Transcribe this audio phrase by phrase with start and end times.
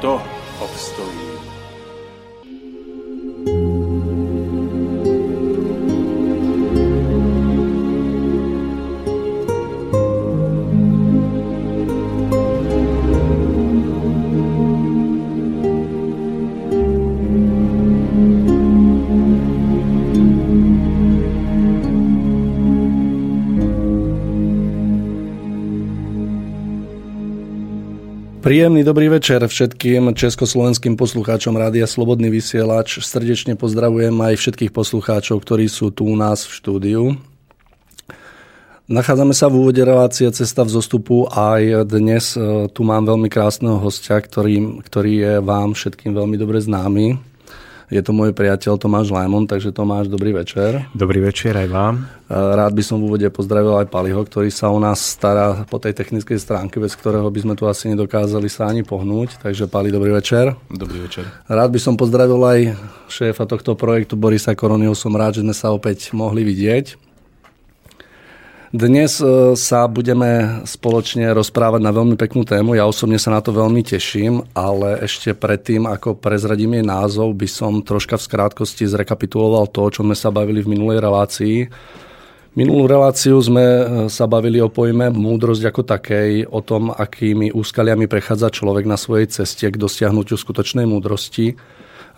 [0.00, 0.22] kto
[0.60, 1.29] obstojí.
[28.50, 32.98] Príjemný dobrý večer všetkým československým poslucháčom Rádia Slobodný vysielač.
[32.98, 37.02] Srdečne pozdravujem aj všetkých poslucháčov, ktorí sú tu u nás v štúdiu.
[38.90, 43.78] Nachádzame sa v úvode relácie Cesta v zostupu aj dnes e, tu mám veľmi krásneho
[43.78, 47.29] hostia, ktorý, ktorý je vám všetkým veľmi dobre známy.
[47.90, 50.86] Je to môj priateľ Tomáš Lajmon, takže Tomáš, dobrý večer.
[50.94, 52.06] Dobrý večer aj vám.
[52.30, 55.98] Rád by som v úvode pozdravil aj Paliho, ktorý sa o nás stará po tej
[55.98, 59.42] technickej stránke, bez ktorého by sme tu asi nedokázali sa ani pohnúť.
[59.42, 60.54] Takže Pali, dobrý večer.
[60.70, 61.26] Dobrý večer.
[61.50, 62.60] Rád by som pozdravil aj
[63.10, 64.94] šéfa tohto projektu Borisa Koronyho.
[64.94, 67.09] Som rád, že sme sa opäť mohli vidieť.
[68.70, 72.78] Dnes e, sa budeme spoločne rozprávať na veľmi peknú tému.
[72.78, 77.50] Ja osobne sa na to veľmi teším, ale ešte predtým, ako prezradím jej názov, by
[77.50, 81.66] som troška v skrátkosti zrekapituloval to, o čom sme sa bavili v minulej relácii.
[82.54, 88.06] Minulú reláciu sme e, sa bavili o pojme múdrosť ako takej, o tom, akými úskaliami
[88.06, 91.58] prechádza človek na svojej ceste k dosiahnutiu skutočnej múdrosti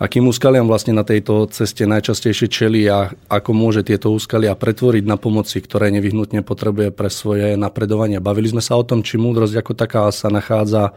[0.01, 5.17] akým úskaliam vlastne na tejto ceste najčastejšie čelí a ako môže tieto úskalia pretvoriť na
[5.17, 8.17] pomoci, ktoré nevyhnutne potrebuje pre svoje napredovanie.
[8.23, 10.93] Bavili sme sa o tom, či múdrosť ako taká sa nachádza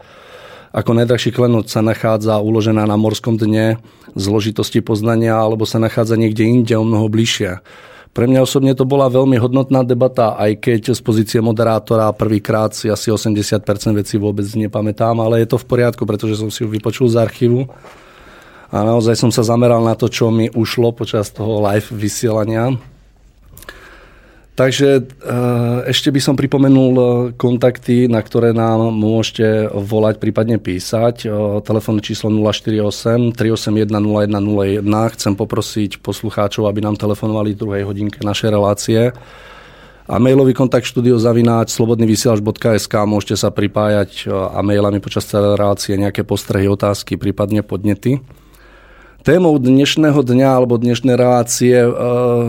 [0.75, 3.79] ako najdrahší klenot sa nachádza uložená na morskom dne
[4.19, 7.63] zložitosti poznania alebo sa nachádza niekde inde o mnoho bližšie.
[8.11, 12.89] Pre mňa osobne to bola veľmi hodnotná debata, aj keď z pozície moderátora prvýkrát si
[12.89, 13.61] asi 80%
[13.93, 17.69] vecí vôbec nepamätám, ale je to v poriadku, pretože som si ju vypočul z archívu
[18.67, 22.75] a naozaj som sa zameral na to, čo mi ušlo počas toho live vysielania.
[24.57, 25.01] Takže e,
[25.85, 27.03] ešte by som pripomenul e,
[27.37, 31.29] kontakty, na ktoré nám môžete volať, prípadne písať.
[31.29, 35.13] E, telefónne číslo 048 381 0101.
[35.13, 39.13] Chcem poprosiť poslucháčov, aby nám telefonovali v druhej hodinke našej relácie.
[40.09, 46.65] A mailový kontakt študiozavináč slobodnyvysielač.sk môžete sa pripájať a mailami počas celej relácie nejaké postrehy,
[46.65, 48.17] otázky, prípadne podnety.
[49.27, 51.91] Témou dnešného dňa alebo dnešnej relácie e,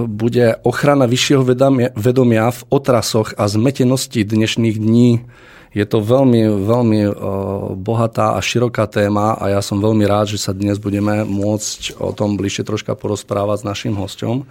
[0.07, 1.43] bude ochrana vyššieho
[1.99, 5.27] vedomia v otrasoch a zmetenosti dnešných dní.
[5.75, 7.11] Je to veľmi, veľmi e,
[7.75, 12.15] bohatá a široká téma a ja som veľmi rád, že sa dnes budeme môcť o
[12.15, 14.47] tom bližšie troška porozprávať s našim hostom.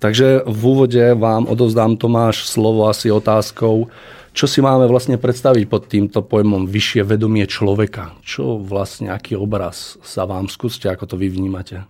[0.00, 3.92] Takže v úvode vám odovzdám Tomáš slovo asi otázkou,
[4.32, 8.16] čo si máme vlastne predstaviť pod týmto pojmom vyššie vedomie človeka?
[8.24, 11.84] Čo vlastne, aký obraz sa vám skúste, ako to vy vnímate?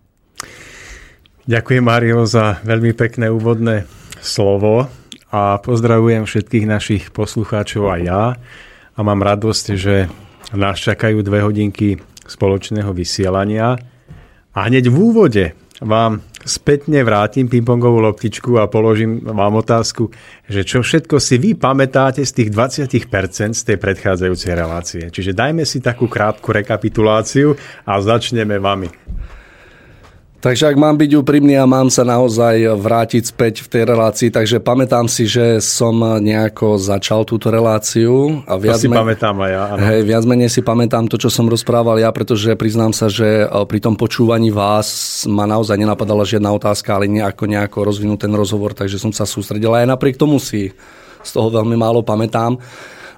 [1.46, 3.86] Ďakujem, Mario, za veľmi pekné úvodné
[4.18, 4.90] slovo
[5.30, 8.22] a pozdravujem všetkých našich poslucháčov aj ja
[8.96, 10.10] a mám radosť, že
[10.50, 13.78] nás čakajú dve hodinky spoločného vysielania
[14.50, 15.44] a hneď v úvode
[15.78, 20.10] vám spätne vrátim pingpongovú loptičku a položím vám otázku,
[20.50, 25.02] že čo všetko si vy pamätáte z tých 20% z tej predchádzajúcej relácie.
[25.14, 27.54] Čiže dajme si takú krátku rekapituláciu
[27.86, 28.90] a začneme vami.
[30.40, 34.56] Takže ak mám byť úprimný a mám sa naozaj vrátiť späť v tej relácii, takže
[34.56, 38.40] pamätám si, že som nejako začal túto reláciu.
[38.48, 39.04] A viac to si men...
[39.04, 39.62] pamätám aj ja.
[39.76, 39.84] Ano.
[39.84, 43.46] Hej, viac menej si pamätám to, čo som rozprával ja, pretože priznám sa, že e,
[43.68, 44.88] pri tom počúvaní vás
[45.28, 49.76] ma naozaj nenapadala žiadna otázka, ale nejako, nejako rozvinúť ten rozhovor, takže som sa sústredil.
[49.76, 50.72] Aj napriek tomu si
[51.20, 52.56] z toho veľmi málo pamätám.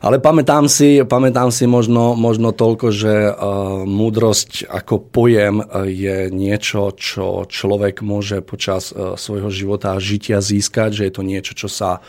[0.03, 6.91] Ale pamätám si, pamätám si možno, možno toľko, že uh, múdrosť ako pojem je niečo,
[6.99, 11.71] čo človek môže počas uh, svojho života a žitia získať, že je to niečo, čo
[11.71, 12.03] sa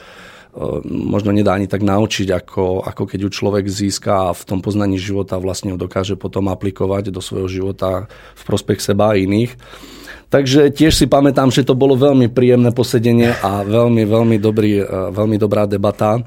[0.86, 5.42] možno nedá ani tak naučiť, ako, ako keď ju človek získa v tom poznaní života
[5.42, 8.06] vlastne ho dokáže potom aplikovať do svojho života
[8.38, 9.58] v prospech seba a iných.
[10.30, 14.82] Takže tiež si pamätám, že to bolo veľmi príjemné posedenie a veľmi, veľmi, dobrý,
[15.14, 16.22] veľmi dobrá debata.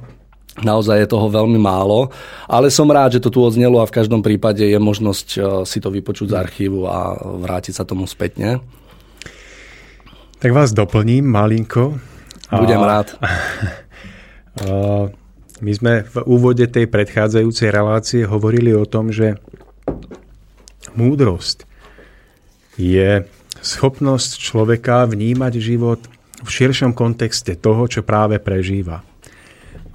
[0.56, 2.08] Naozaj je toho veľmi málo,
[2.48, 5.78] ale som rád, že to tu odznelo a v každom prípade je možnosť eh, si
[5.80, 7.12] to vypočuť z archívu a
[7.44, 8.64] vrátiť sa tomu spätne.
[10.40, 11.96] Tak vás doplním malinko.
[12.52, 12.86] Budem a...
[12.86, 13.08] rád.
[15.56, 19.40] My sme v úvode tej predchádzajúcej relácie hovorili o tom, že
[20.92, 21.64] múdrosť
[22.76, 23.24] je
[23.64, 26.00] schopnosť človeka vnímať život
[26.44, 29.00] v širšom kontexte toho, čo práve prežíva.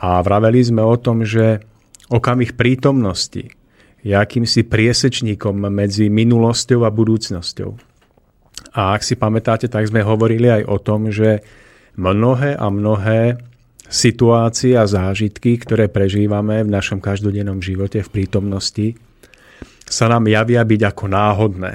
[0.01, 1.62] A vraveli sme o tom, že
[2.09, 3.53] okamih prítomnosti
[4.01, 7.71] je akýmsi priesečníkom medzi minulosťou a budúcnosťou.
[8.74, 11.45] A ak si pamätáte, tak sme hovorili aj o tom, že
[12.01, 13.38] mnohé a mnohé
[13.92, 18.95] situácie a zážitky, ktoré prežívame v našom každodennom živote v prítomnosti,
[19.86, 21.74] sa nám javia byť ako náhodné.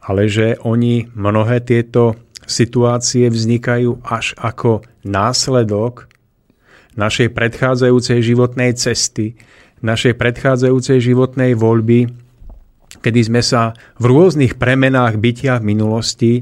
[0.00, 6.09] Ale že oni, mnohé tieto situácie vznikajú až ako následok
[7.00, 9.40] našej predchádzajúcej životnej cesty,
[9.80, 12.12] našej predchádzajúcej životnej voľby,
[13.00, 16.32] kedy sme sa v rôznych premenách bytia v minulosti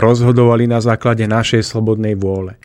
[0.00, 2.56] rozhodovali na základe našej slobodnej vôle.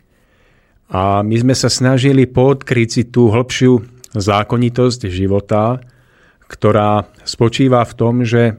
[0.88, 3.84] A my sme sa snažili podkryť si tú hĺbšiu
[4.16, 5.84] zákonitosť života,
[6.48, 8.56] ktorá spočíva v tom, že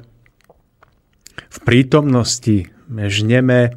[1.49, 2.69] v prítomnosti
[3.09, 3.73] žneme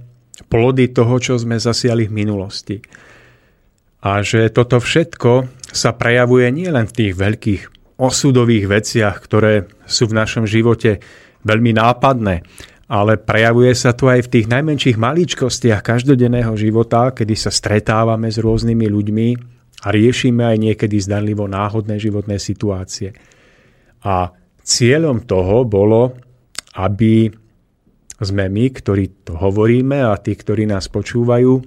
[0.53, 2.85] plody toho, čo sme zasiali v minulosti.
[4.03, 7.63] A že toto všetko sa prejavuje nielen v tých veľkých
[8.03, 10.99] osudových veciach, ktoré sú v našom živote
[11.47, 12.43] veľmi nápadné,
[12.91, 18.43] ale prejavuje sa to aj v tých najmenších maličkostiach každodenného života, kedy sa stretávame s
[18.43, 19.29] rôznymi ľuďmi
[19.83, 23.15] a riešime aj niekedy zdanlivo náhodné životné situácie.
[24.03, 24.35] A
[24.67, 26.19] cieľom toho bolo,
[26.75, 27.31] aby
[28.23, 31.59] sme my, ktorí to hovoríme a tí, ktorí nás počúvajú,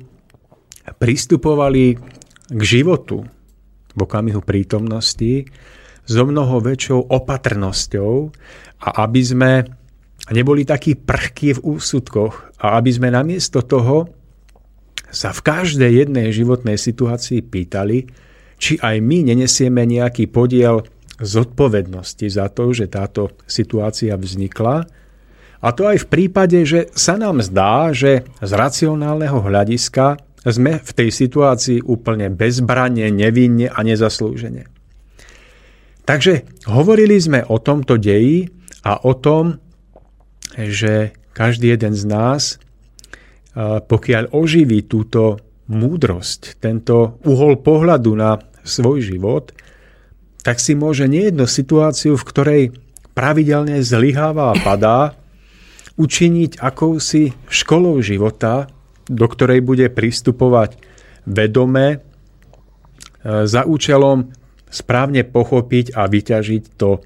[0.96, 1.98] pristupovali
[2.54, 3.26] životu
[3.96, 5.48] v okamihu prítomnosti
[6.06, 8.12] so mnoho väčšou opatrnosťou
[8.86, 9.52] a aby sme
[10.30, 14.10] neboli takí prchkí v úsudkoch a aby sme namiesto toho
[15.10, 18.06] sa v každej jednej životnej situácii pýtali,
[18.60, 20.84] či aj my nenesieme nejaký podiel
[21.16, 24.84] zodpovednosti za to, že táto situácia vznikla.
[25.64, 30.20] A to aj v prípade, že sa nám zdá, že z racionálneho hľadiska
[30.54, 34.70] sme v tej situácii úplne bezbranne, nevinne a nezaslúžene.
[36.06, 38.46] Takže hovorili sme o tomto deji
[38.86, 39.58] a o tom,
[40.54, 42.42] že každý jeden z nás,
[43.90, 49.50] pokiaľ oživí túto múdrosť, tento uhol pohľadu na svoj život,
[50.46, 52.64] tak si môže nejednu situáciu, v ktorej
[53.18, 55.18] pravidelne zlyháva a padá,
[55.98, 58.70] učiniť akousi školou života,
[59.06, 60.82] do ktorej bude pristupovať
[61.26, 61.98] vedome e,
[63.46, 64.34] za účelom
[64.70, 67.00] správne pochopiť a vyťažiť to,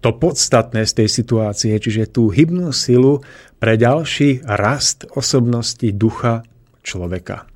[0.00, 3.22] to podstatné z tej situácie, čiže tú hybnú silu
[3.62, 6.42] pre ďalší rast osobnosti ducha
[6.82, 7.46] človeka.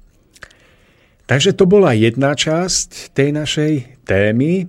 [1.27, 3.73] Takže to bola jedna časť tej našej
[4.05, 4.69] témy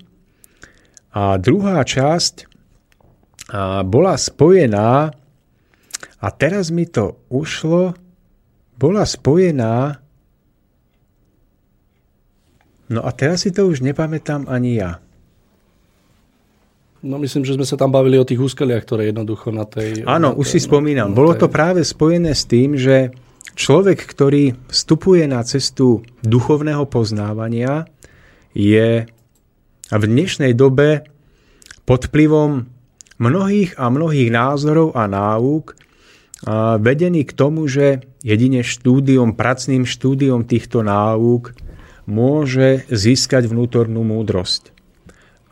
[1.12, 2.48] a druhá časť
[3.84, 5.12] bola spojená
[6.24, 7.94] a teraz mi to ušlo
[8.84, 10.04] bola spojená
[12.92, 15.02] No a teraz si to už nepamätám ani ja.
[17.04, 20.08] No myslím, že sme sa tam bavili o tých úskaliach, ktoré jednoducho na tej...
[20.08, 21.12] Áno, na už si spomínam.
[21.12, 21.18] Tej...
[21.18, 23.12] Bolo to práve spojené s tým, že
[23.58, 27.90] človek, ktorý vstupuje na cestu duchovného poznávania,
[28.56, 29.10] je
[29.90, 31.04] v dnešnej dobe
[31.84, 32.72] pod vplyvom
[33.20, 35.76] mnohých a mnohých názorov a náuk
[36.80, 41.56] vedený k tomu, že jedine štúdiom, pracným štúdiom týchto náuk
[42.04, 44.76] môže získať vnútornú múdrosť.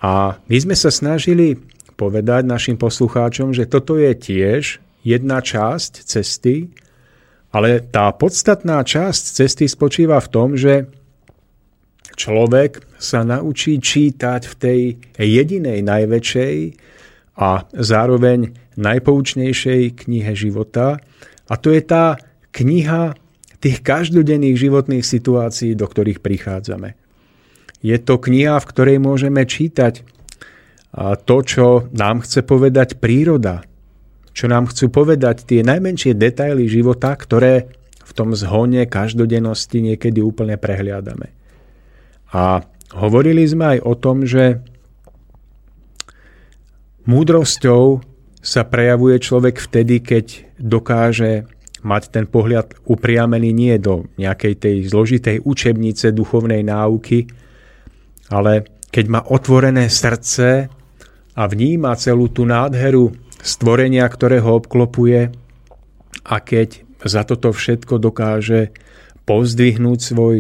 [0.04, 1.62] A my sme sa snažili
[1.96, 6.74] povedať našim poslucháčom, že toto je tiež jedna časť cesty,
[7.54, 10.90] ale tá podstatná časť cesty spočíva v tom, že
[12.18, 14.80] človek sa naučí čítať v tej
[15.20, 16.56] jedinej najväčšej
[17.38, 21.00] a zároveň najpoučnejšej knihe života.
[21.48, 22.20] A to je tá
[22.52, 23.16] kniha
[23.62, 26.98] tých každodenných životných situácií, do ktorých prichádzame.
[27.82, 30.06] Je to kniha, v ktorej môžeme čítať
[31.24, 33.64] to, čo nám chce povedať príroda,
[34.36, 37.72] čo nám chcú povedať tie najmenšie detaily života, ktoré
[38.04, 41.32] v tom zhone každodennosti niekedy úplne prehliadame.
[42.36, 44.64] A hovorili sme aj o tom, že
[47.06, 48.02] múdrosťou
[48.42, 50.26] sa prejavuje človek vtedy, keď
[50.58, 51.46] dokáže
[51.82, 57.26] mať ten pohľad upriamený nie do nejakej tej zložitej učebnice duchovnej náuky,
[58.30, 60.70] ale keď má otvorené srdce
[61.34, 65.34] a vníma celú tú nádheru stvorenia, ktoré ho obklopuje
[66.22, 68.70] a keď za toto všetko dokáže
[69.26, 70.38] pozdvihnúť svoj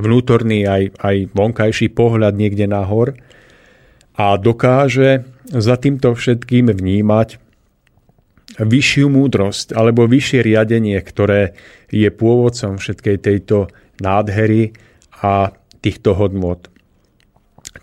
[0.00, 3.12] vnútorný aj, aj vonkajší pohľad niekde nahor
[4.16, 7.42] a dokáže za týmto všetkým vnímať
[8.60, 11.54] vyššiu múdrosť alebo vyššie riadenie, ktoré
[11.90, 14.74] je pôvodcom všetkej tejto nádhery
[15.20, 16.70] a týchto hodnot.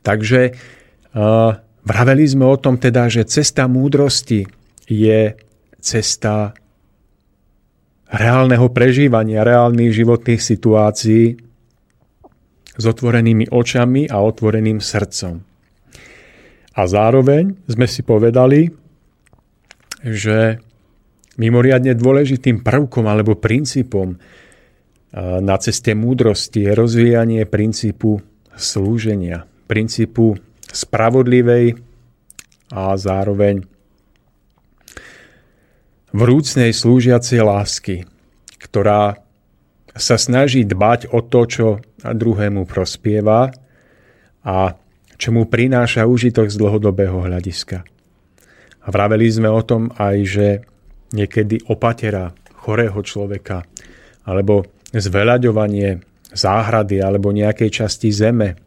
[0.04, 4.48] Takže uh, vraveli sme o tom teda, že cesta múdrosti
[4.88, 5.36] je
[5.80, 6.56] cesta
[8.08, 11.26] reálneho prežívania, reálnych životných situácií
[12.78, 15.57] s otvorenými očami a otvoreným srdcom.
[16.78, 18.70] A zároveň sme si povedali,
[20.06, 20.62] že
[21.42, 24.14] mimoriadne dôležitým prvkom alebo princípom
[25.18, 28.22] na ceste múdrosti je rozvíjanie princípu
[28.54, 30.38] slúženia, princípu
[30.70, 31.82] spravodlivej
[32.70, 33.66] a zároveň
[36.14, 37.98] vrúcnej slúžiacej lásky,
[38.62, 39.18] ktorá
[39.98, 41.68] sa snaží dbať o to, čo
[42.06, 43.50] druhému prospieva
[44.46, 44.78] a
[45.18, 47.82] čo mu prináša užitok z dlhodobého hľadiska.
[48.86, 50.48] A vraveli sme o tom aj, že
[51.12, 53.66] niekedy opatera chorého človeka
[54.28, 56.00] alebo zveľaďovanie
[56.32, 58.60] záhrady alebo nejakej časti zeme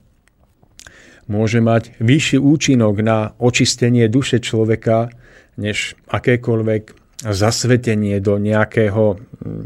[1.31, 5.15] môže mať vyšší účinok na očistenie duše človeka,
[5.55, 6.83] než akékoľvek
[7.23, 9.65] zasvetenie do nejakého mm,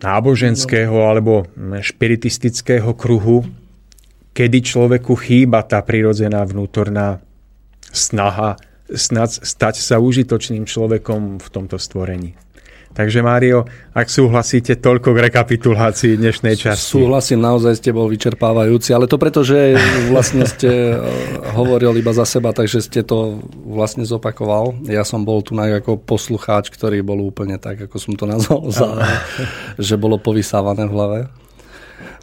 [0.00, 3.44] náboženského alebo špiritistického kruhu,
[4.34, 7.22] kedy človeku chýba tá prirodzená vnútorná
[7.94, 8.58] snaha
[8.90, 12.36] snad stať sa užitočným človekom v tomto stvorení.
[12.94, 16.94] Takže Mário, ak súhlasíte, toľko k rekapitulácii dnešnej časti.
[16.94, 19.74] Súhlasím, naozaj ste bol vyčerpávajúci, ale to preto, že
[20.14, 21.02] vlastne ste eh,
[21.58, 24.78] hovoril iba za seba, takže ste to vlastne zopakoval.
[24.86, 28.86] Ja som bol tu ako poslucháč, ktorý bol úplne tak, ako som to nazval, za,
[29.74, 31.18] že bolo povysávané v hlave.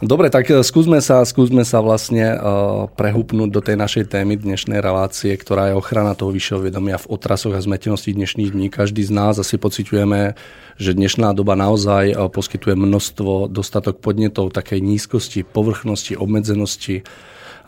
[0.02, 4.82] Dobre, tak eh, skúsme sa, skúsme sa vlastne uh, prehúpnúť do tej našej témy dnešnej
[4.82, 8.66] relácie, ktorá je ochrana toho vyššieho vedomia v otrasoch a zmetenosti dnešných dní.
[8.66, 10.34] Každý z nás asi pociťujeme
[10.72, 17.06] že dnešná doba naozaj eh, poskytuje množstvo, dostatok podnetov takej nízkosti, povrchnosti, obmedzenosti.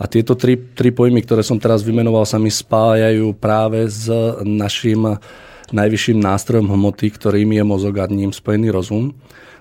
[0.02, 4.10] A tieto tri, tri pojmy, ktoré som teraz vymenoval, sa mi spájajú práve s
[4.42, 5.22] našim
[5.70, 9.14] najvyšším nástrojom hmoty, ktorým je mozog a ním spojený rozum.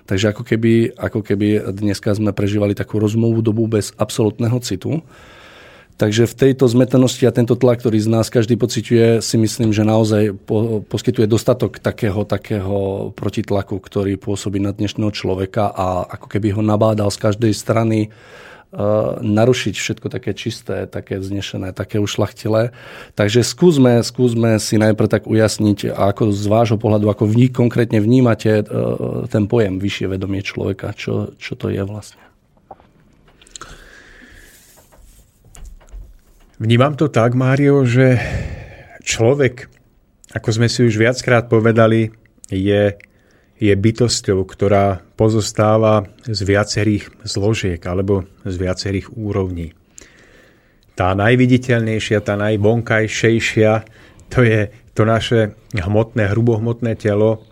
[0.04, 5.00] Takže ako keby, ako keby dneska sme prežívali takú rozumovú dobu bez absolútneho citu.
[5.94, 9.86] Takže v tejto zmetenosti a tento tlak, ktorý z nás každý pociťuje, si myslím, že
[9.86, 16.50] naozaj po, poskytuje dostatok takého, takého protitlaku, ktorý pôsobí na dnešného človeka a ako keby
[16.58, 18.10] ho nabádal z každej strany
[19.22, 22.74] narušiť všetko také čisté, také vznešené, také ušlachtilé.
[23.14, 28.66] Takže skúsme, skúsme si najprv tak ujasniť, ako z vášho pohľadu, ako vní, konkrétne vnímate
[28.66, 32.22] uh, ten pojem vyššie vedomie človeka, čo, čo to je vlastne.
[36.58, 38.18] Vnímam to tak, Mário, že
[39.02, 39.70] človek,
[40.34, 42.14] ako sme si už viackrát povedali,
[42.50, 42.94] je,
[43.58, 49.72] je bytosťou, ktorá pozostáva z viacerých zložiek alebo z viacerých úrovní.
[50.94, 53.72] Tá najviditeľnejšia, tá najvonkajšejšia,
[54.30, 57.42] to je to naše hmotné, hrubohmotné telo,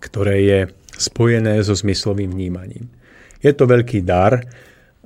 [0.00, 0.60] ktoré je
[0.96, 2.92] spojené so zmyslovým vnímaním.
[3.40, 4.44] Je to veľký dar,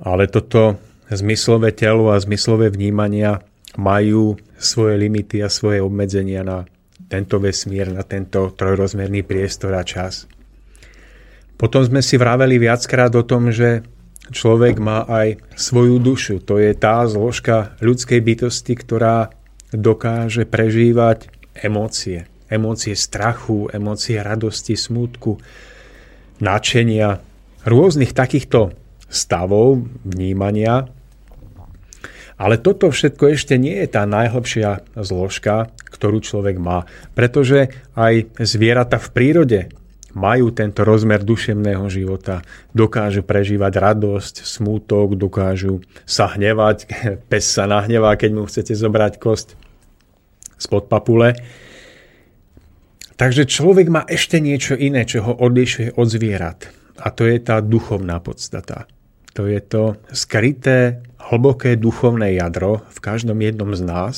[0.01, 0.75] ale toto
[1.07, 3.39] zmyslové telo a zmyslové vnímania
[3.77, 6.65] majú svoje limity a svoje obmedzenia na
[7.13, 10.25] tento vesmír, na tento trojrozmerný priestor a čas.
[11.53, 13.85] Potom sme si vraveli viackrát o tom, že
[14.33, 16.41] človek má aj svoju dušu.
[16.49, 19.29] To je tá zložka ľudskej bytosti, ktorá
[19.69, 22.25] dokáže prežívať emócie.
[22.49, 25.37] Emócie strachu, emócie radosti, smútku,
[26.41, 27.21] nadšenia,
[27.63, 28.73] rôznych takýchto
[29.07, 30.89] stavov vnímania,
[32.33, 36.89] ale toto všetko ešte nie je tá najhlbšia zložka, ktorú človek má.
[37.13, 39.61] Pretože aj zvieratá v prírode
[40.13, 46.77] majú tento rozmer duševného života, dokážu prežívať radosť, smútok, dokážu sa hnevať,
[47.29, 49.57] pes sa nahnevá, keď mu chcete zobrať kost
[50.57, 51.35] spod papule.
[53.13, 56.59] Takže človek má ešte niečo iné, čo ho odlišuje od zvierat.
[56.97, 58.89] A to je tá duchovná podstata.
[59.33, 64.15] To je to skryté, hlboké duchovné jadro v každom jednom z nás.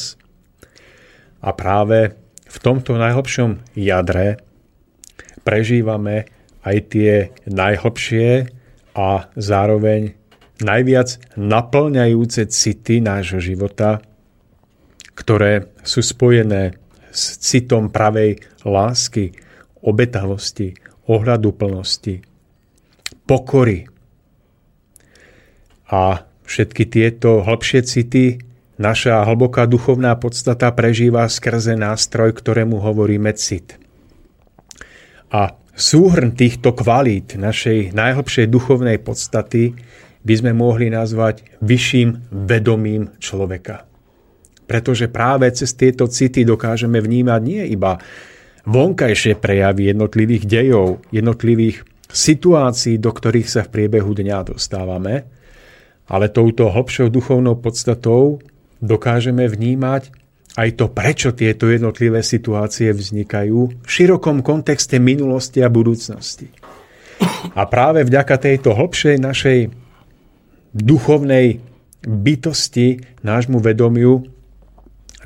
[1.41, 2.15] A práve
[2.45, 4.39] v tomto najhlbšom jadre
[5.43, 6.29] prežívame
[6.65, 7.13] aj tie
[7.45, 8.49] najhlbšie
[8.95, 10.15] a zároveň
[10.63, 13.99] najviac naplňajúce city nášho života,
[15.13, 16.79] ktoré sú spojené
[17.11, 19.35] s citom pravej lásky,
[19.83, 20.75] obetavosti,
[21.07, 22.23] ohľadu plnosti,
[23.29, 23.87] pokory.
[25.91, 28.41] A všetky tieto hĺbšie city
[28.75, 33.79] naša hlboká duchovná podstata prežíva skrze nástroj, ktorému hovoríme cit.
[35.31, 39.75] A súhrn týchto kvalít našej najhlbšej duchovnej podstaty
[40.25, 43.85] by sme mohli nazvať vyšším vedomím človeka.
[44.65, 48.01] Pretože práve cez tieto city dokážeme vnímať nie iba
[48.65, 55.29] vonkajšie prejavy jednotlivých dejov, jednotlivých situácií, do ktorých sa v priebehu dňa dostávame,
[56.09, 58.41] ale touto hlbšou duchovnou podstatou
[58.85, 60.13] dokážeme vnímať
[60.55, 66.47] aj to, prečo tieto jednotlivé situácie vznikajú v širokom kontexte minulosti a budúcnosti.
[67.55, 69.59] A práve vďaka tejto hlbšej našej
[70.75, 71.59] duchovnej
[72.05, 74.23] bytosti, nášmu vedomiu,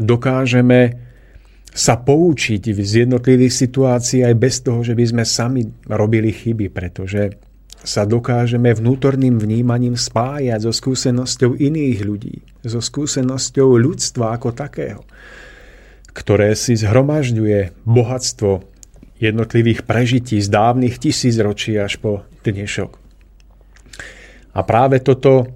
[0.01, 1.09] dokážeme
[1.69, 7.37] sa poučiť z jednotlivých situácií aj bez toho, že by sme sami robili chyby, pretože
[7.79, 15.01] sa dokážeme vnútorným vnímaním spájať so skúsenosťou iných ľudí, so skúsenosťou ľudstva ako takého,
[16.11, 18.63] ktoré si zhromažďuje bohatstvo
[19.19, 22.95] jednotlivých prežití z dávnych tisícročí až po dnešok.
[24.55, 25.51] A práve toto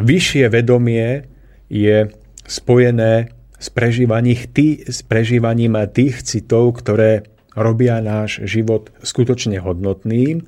[0.00, 1.28] vyššie vedomie
[1.68, 2.08] je
[2.44, 3.72] spojené s
[4.52, 7.24] tý, s prežívaním tých citov, ktoré
[7.56, 10.44] robia náš život skutočne hodnotným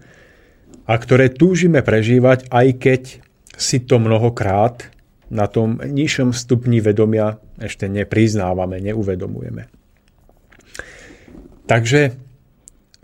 [0.84, 3.02] a ktoré túžime prežívať, aj keď
[3.56, 4.92] si to mnohokrát
[5.28, 9.68] na tom nižšom stupni vedomia ešte nepriznávame, neuvedomujeme.
[11.68, 12.16] Takže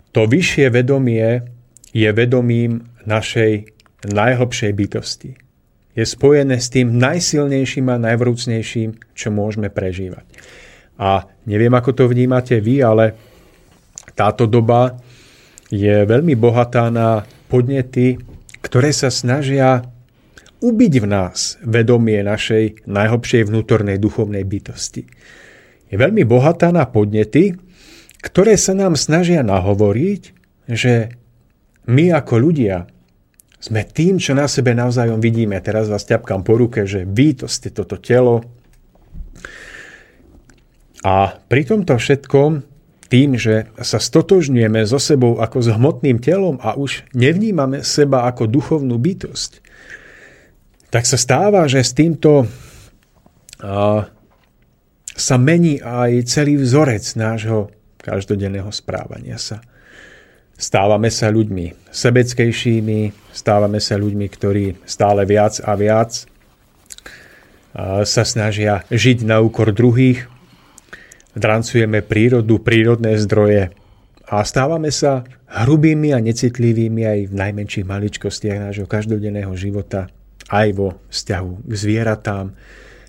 [0.09, 1.45] to vyššie vedomie
[1.93, 3.69] je vedomím našej
[4.09, 5.31] najhlbšej bytosti.
[5.95, 10.27] Je spojené s tým najsilnejším a najvrúcnejším, čo môžeme prežívať.
[10.99, 13.15] A neviem, ako to vnímate vy, ale
[14.15, 14.99] táto doba
[15.71, 18.19] je veľmi bohatá na podnety,
[18.59, 19.87] ktoré sa snažia
[20.63, 25.03] ubiť v nás vedomie našej najhlbšej vnútornej duchovnej bytosti.
[25.91, 27.55] Je veľmi bohatá na podnety,
[28.23, 30.21] ktoré sa nám snažia nahovoriť,
[30.71, 31.13] že
[31.85, 32.89] my ako ľudia
[33.61, 35.57] sme tým, čo na sebe navzájom vidíme.
[35.61, 38.45] Teraz vás ťapkám po ruke, že vy to ste toto telo.
[41.05, 42.65] A pri tomto všetkom
[43.09, 48.49] tým, že sa stotožňujeme so sebou ako s hmotným telom a už nevnímame seba ako
[48.49, 49.64] duchovnú bytosť,
[50.89, 52.49] tak sa stáva, že s týmto
[55.15, 57.71] sa mení aj celý vzorec nášho
[58.03, 59.63] každodenného správania sa.
[60.55, 66.27] Stávame sa ľuďmi sebeckejšími, stávame sa ľuďmi, ktorí stále viac a viac
[68.07, 70.31] sa snažia žiť na úkor druhých,
[71.35, 73.75] drancujeme prírodu, prírodné zdroje
[74.31, 80.07] a stávame sa hrubými a necitlivými aj v najmenších maličkostiach nášho každodenného života,
[80.49, 82.45] aj vo vzťahu k zvieratám,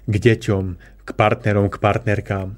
[0.07, 0.65] k deťom,
[1.05, 2.49] k partnerom, k partnerkám.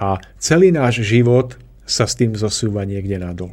[0.00, 3.52] A celý náš život sa s tým zosúva niekde nadol.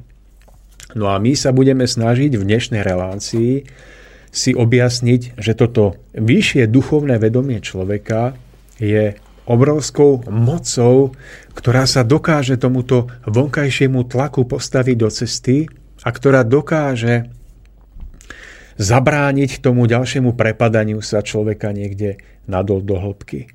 [0.96, 3.64] No a my sa budeme snažiť v dnešnej relácii
[4.32, 8.36] si objasniť, že toto vyššie duchovné vedomie človeka
[8.80, 11.12] je obrovskou mocou,
[11.52, 15.68] ktorá sa dokáže tomuto vonkajšiemu tlaku postaviť do cesty
[16.02, 17.28] a ktorá dokáže
[18.80, 23.52] zabrániť tomu ďalšiemu prepadaniu sa človeka niekde nadol do hĺbky.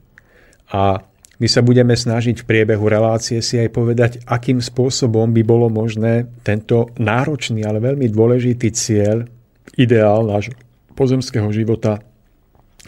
[0.73, 1.05] A
[1.37, 6.33] my sa budeme snažiť v priebehu relácie si aj povedať, akým spôsobom by bolo možné
[6.41, 9.29] tento náročný, ale veľmi dôležitý cieľ,
[9.77, 10.57] ideál nášho
[10.97, 12.01] pozemského života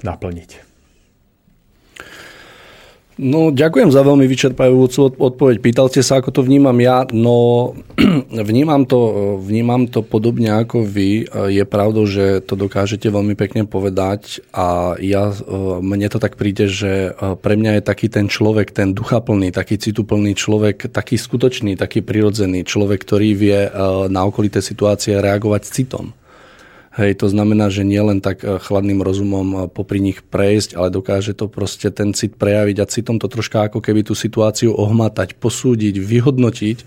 [0.01, 0.67] naplniť.
[3.18, 5.59] No, ďakujem za veľmi vyčerpajúcu odpoveď.
[5.59, 7.02] Pýtal ste sa, ako to vnímam ja.
[7.11, 7.74] No,
[8.50, 11.26] vnímam to, vnímam to podobne ako vy.
[11.50, 15.35] Je pravdou, že to dokážete veľmi pekne povedať a ja,
[15.83, 17.11] mne to tak príde, že
[17.42, 22.62] pre mňa je taký ten človek, ten duchaplný, taký cituplný človek, taký skutočný, taký prirodzený
[22.62, 23.66] človek, ktorý vie
[24.07, 26.14] na okolité situácie reagovať citom.
[26.99, 30.91] Hej, to znamená, že nie len tak eh, chladným rozumom eh, popri nich prejsť, ale
[30.91, 35.39] dokáže to proste ten cit prejaviť a citom to troška ako keby tú situáciu ohmatať,
[35.39, 36.79] posúdiť, vyhodnotiť,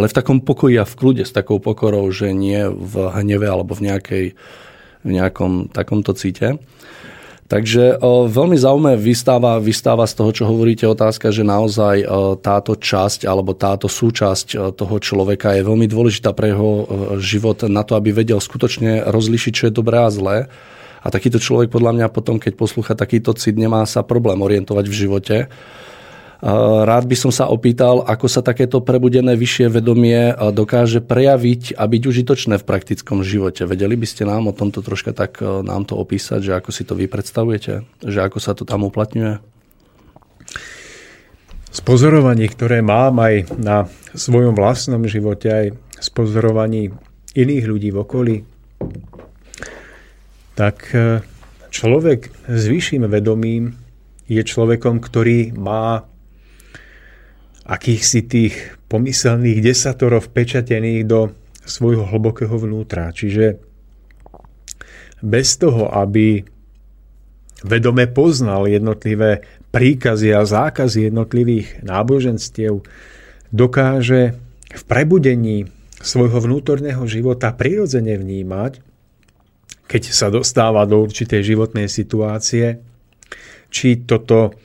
[0.00, 3.76] ale v takom pokoji a v kľude s takou pokorou, že nie v hneve alebo
[3.76, 4.26] v, nejakej,
[5.04, 6.56] v nejakom takomto cite.
[7.50, 12.78] Takže o, veľmi zaujímavé vystáva, vystáva z toho, čo hovoríte, otázka, že naozaj o, táto
[12.78, 16.86] časť alebo táto súčasť o, toho človeka je veľmi dôležitá pre jeho
[17.18, 20.46] život na to, aby vedel skutočne rozlišiť, čo je dobré a zlé.
[21.02, 24.94] A takýto človek podľa mňa potom, keď poslúcha takýto cit, nemá sa problém orientovať v
[24.94, 25.36] živote.
[26.40, 32.02] Rád by som sa opýtal, ako sa takéto prebudené vyššie vedomie dokáže prejaviť a byť
[32.08, 33.68] užitočné v praktickom živote.
[33.68, 36.96] Vedeli by ste nám o tomto troška tak nám to opísať, že ako si to
[36.96, 37.84] vy predstavujete?
[38.00, 39.36] Že ako sa to tam uplatňuje?
[41.70, 41.80] Z
[42.56, 43.84] ktoré mám aj na
[44.16, 46.90] svojom vlastnom živote, aj z pozorovaní
[47.36, 48.36] iných ľudí v okolí,
[50.56, 50.88] tak
[51.68, 53.76] človek s vyšším vedomím
[54.26, 56.09] je človekom, ktorý má
[57.70, 58.54] akýchsi tých
[58.90, 61.30] pomyselných desatorov pečatených do
[61.62, 63.14] svojho hlbokého vnútra.
[63.14, 63.62] Čiže
[65.22, 66.42] bez toho, aby
[67.62, 72.82] vedome poznal jednotlivé príkazy a zákazy jednotlivých náboženstiev,
[73.54, 74.34] dokáže
[74.70, 78.82] v prebudení svojho vnútorného života prirodzene vnímať,
[79.86, 82.80] keď sa dostáva do určitej životnej situácie,
[83.70, 84.58] či toto,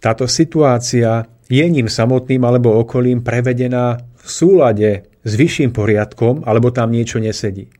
[0.00, 4.90] táto situácia je ním samotným alebo okolím prevedená v súlade
[5.26, 7.70] s vyšším poriadkom, alebo tam niečo nesedí.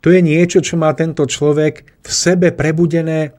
[0.00, 3.36] To je niečo, čo má tento človek v sebe prebudené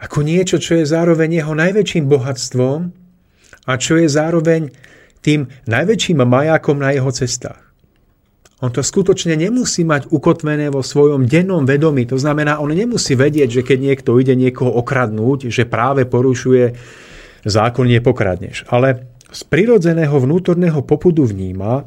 [0.00, 2.80] ako niečo, čo je zároveň jeho najväčším bohatstvom
[3.68, 4.72] a čo je zároveň
[5.20, 7.60] tým najväčším majákom na jeho cestách.
[8.60, 12.04] On to skutočne nemusí mať ukotvené vo svojom dennom vedomí.
[12.12, 16.76] To znamená, on nemusí vedieť, že keď niekto ide niekoho okradnúť, že práve porušuje
[17.44, 18.68] zákon nepokradneš.
[18.68, 21.86] Ale z prirodzeného vnútorného popudu vníma,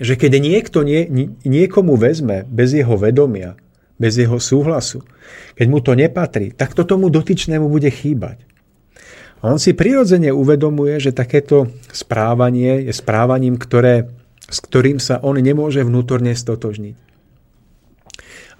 [0.00, 1.04] že keď niekto nie,
[1.44, 3.56] niekomu vezme bez jeho vedomia,
[4.00, 5.04] bez jeho súhlasu,
[5.56, 8.40] keď mu to nepatrí, tak to tomu dotyčnému bude chýbať.
[9.40, 14.08] A on si prirodzene uvedomuje, že takéto správanie je správaním, ktoré,
[14.48, 17.09] s ktorým sa on nemôže vnútorne stotožniť.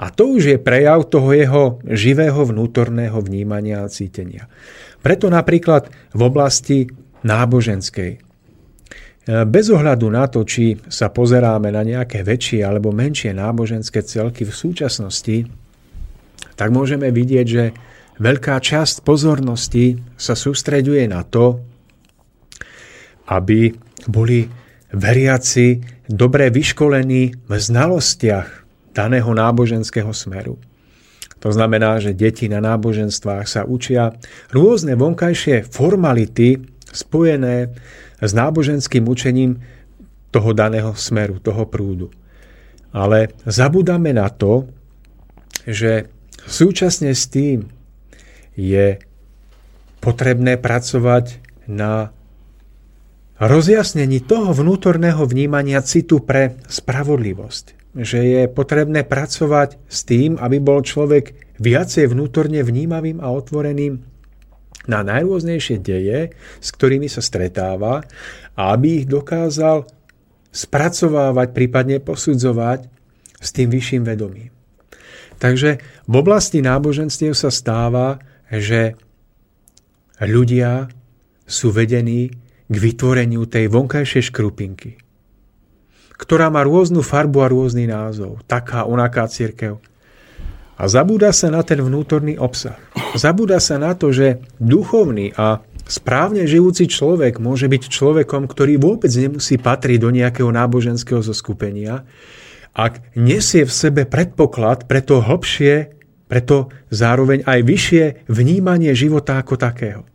[0.00, 4.48] A to už je prejav toho jeho živého vnútorného vnímania a cítenia.
[5.04, 6.88] Preto napríklad v oblasti
[7.20, 8.16] náboženskej.
[8.16, 8.18] E,
[9.44, 14.56] bez ohľadu na to, či sa pozeráme na nejaké väčšie alebo menšie náboženské celky v
[14.56, 15.44] súčasnosti,
[16.56, 17.64] tak môžeme vidieť, že
[18.16, 21.60] veľká časť pozornosti sa sústreďuje na to,
[23.28, 23.68] aby
[24.08, 24.48] boli
[24.96, 28.60] veriaci dobre vyškolení v znalostiach
[28.92, 30.59] daného náboženského smeru.
[31.40, 34.12] To znamená, že deti na náboženstvách sa učia
[34.53, 36.61] rôzne vonkajšie formality
[36.92, 37.72] spojené
[38.20, 39.57] s náboženským učením
[40.29, 42.12] toho daného smeru, toho prúdu.
[42.92, 44.68] Ale zabudáme na to,
[45.64, 46.12] že
[46.44, 47.72] súčasne s tým
[48.53, 49.00] je
[50.05, 52.12] potrebné pracovať na
[53.40, 60.81] rozjasnení toho vnútorného vnímania citu pre spravodlivosť že je potrebné pracovať s tým, aby bol
[60.87, 63.98] človek viacej vnútorne vnímavým a otvoreným
[64.87, 68.07] na najrôznejšie deje, s ktorými sa stretáva
[68.55, 69.85] a aby ich dokázal
[70.50, 72.87] spracovávať, prípadne posudzovať
[73.38, 74.50] s tým vyšším vedomím.
[75.40, 78.94] Takže v oblasti náboženstiev sa stáva, že
[80.20, 80.92] ľudia
[81.48, 82.31] sú vedení
[82.70, 85.10] k vytvoreniu tej vonkajšej škrupinky
[86.20, 88.44] ktorá má rôznu farbu a rôzny názov.
[88.44, 89.80] Taká, onaká církev.
[90.76, 92.76] A zabúda sa na ten vnútorný obsah.
[93.16, 99.12] Zabúda sa na to, že duchovný a správne žijúci človek môže byť človekom, ktorý vôbec
[99.12, 102.04] nemusí patriť do nejakého náboženského zoskupenia,
[102.70, 105.90] ak nesie v sebe predpoklad pre to hlbšie,
[106.30, 110.06] preto zároveň aj vyššie vnímanie života ako takého.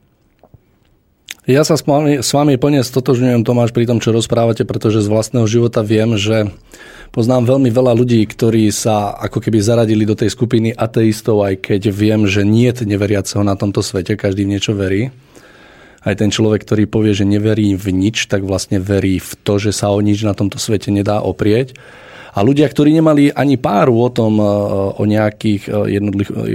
[1.46, 5.46] Ja sa s vami, s plne stotožňujem, Tomáš, pri tom, čo rozprávate, pretože z vlastného
[5.46, 6.50] života viem, že
[7.14, 11.94] poznám veľmi veľa ľudí, ktorí sa ako keby zaradili do tej skupiny ateistov, aj keď
[11.94, 15.14] viem, že nie neveriaceho na tomto svete, každý v niečo verí.
[16.02, 19.70] aj ten človek, ktorý povie, že neverí v nič, tak vlastne verí v to, že
[19.70, 21.78] sa o nič na tomto svete nedá oprieť.
[22.36, 24.46] A ľudia, ktorí nemali ani páru o tom, e,
[25.00, 26.04] o nejakých e,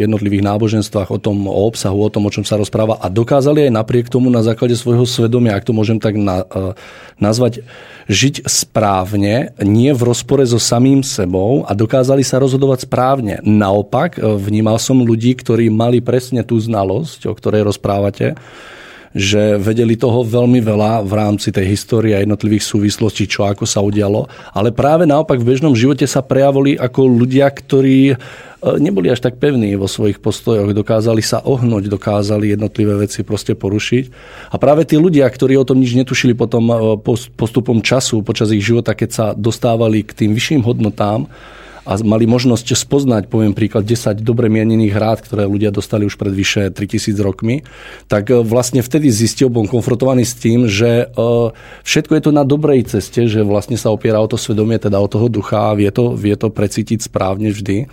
[0.05, 3.73] jednotlivých náboženstvách, o tom, o obsahu, o tom, o čom sa rozpráva a dokázali aj
[3.73, 6.77] napriek tomu na základe svojho svedomia, ak to môžem tak na, e,
[7.17, 7.65] nazvať,
[8.13, 13.41] žiť správne, nie v rozpore so samým sebou a dokázali sa rozhodovať správne.
[13.41, 18.37] Naopak, vnímal som ľudí, ktorí mali presne tú znalosť, o ktorej rozprávate,
[19.11, 23.83] že vedeli toho veľmi veľa v rámci tej histórie a jednotlivých súvislostí, čo ako sa
[23.83, 24.31] udialo.
[24.55, 28.17] Ale práve naopak v bežnom živote sa prejavili ako ľudia, ktorí e,
[28.79, 34.05] neboli až tak pevní vo svojich postojoch, dokázali sa ohnúť, dokázali jednotlivé veci proste porušiť.
[34.55, 36.75] A práve tí ľudia, ktorí o tom nič netušili potom e,
[37.35, 41.27] postupom času, počas ich života, keď sa dostávali k tým vyšším hodnotám,
[41.89, 46.33] a mali možnosť spoznať, poviem príklad, 10 dobre mienených rád, ktoré ľudia dostali už pred
[46.33, 47.65] vyše 3000 rokmi,
[48.05, 51.25] tak e, vlastne vtedy zistil, bol konfrontovaný s tým, že e,
[51.83, 55.09] všetko je to na dobrej ceste, že vlastne sa opiera o to svedomie, teda o
[55.09, 57.89] toho ducha a vie to, vie to precítiť správne vždy.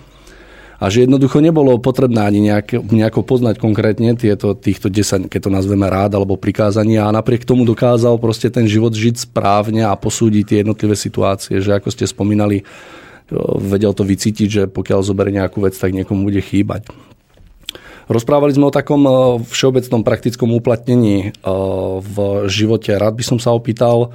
[0.77, 5.49] A že jednoducho nebolo potrebné ani nejak, nejako poznať konkrétne tieto, týchto 10, keď to
[5.49, 10.43] nazveme rád alebo prikázania a napriek tomu dokázal proste ten život žiť správne a posúdiť
[10.45, 12.61] tie jednotlivé situácie, že ako ste spomínali,
[13.59, 16.87] vedel to vycítiť, že pokiaľ zoberie nejakú vec, tak niekomu bude chýbať.
[18.07, 19.11] Rozprávali sme o takom e,
[19.43, 21.29] všeobecnom praktickom uplatnení e,
[21.99, 22.15] v
[22.47, 22.95] živote.
[22.95, 24.09] Rád by som sa opýtal, e,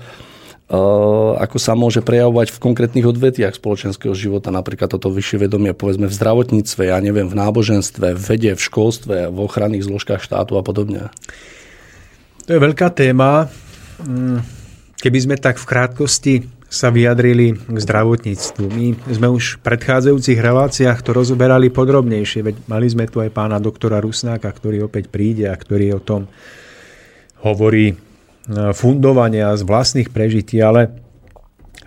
[1.37, 6.17] ako sa môže prejavovať v konkrétnych odvetiach spoločenského života, napríklad toto vyššie vedomie, povedzme v
[6.17, 11.13] zdravotníctve, ja neviem, v náboženstve, v vede, v školstve, v ochranných zložkách štátu a podobne.
[12.49, 13.53] To je veľká téma.
[14.01, 14.41] Mm,
[15.05, 16.35] keby sme tak v krátkosti
[16.73, 18.65] sa vyjadrili k zdravotníctvu.
[18.73, 23.61] My sme už v predchádzajúcich reláciách to rozoberali podrobnejšie, veď mali sme tu aj pána
[23.61, 26.33] doktora Rusnáka, ktorý opäť príde a ktorý o tom
[27.45, 27.97] hovorí e,
[28.73, 30.97] fundovania z vlastných prežití, ale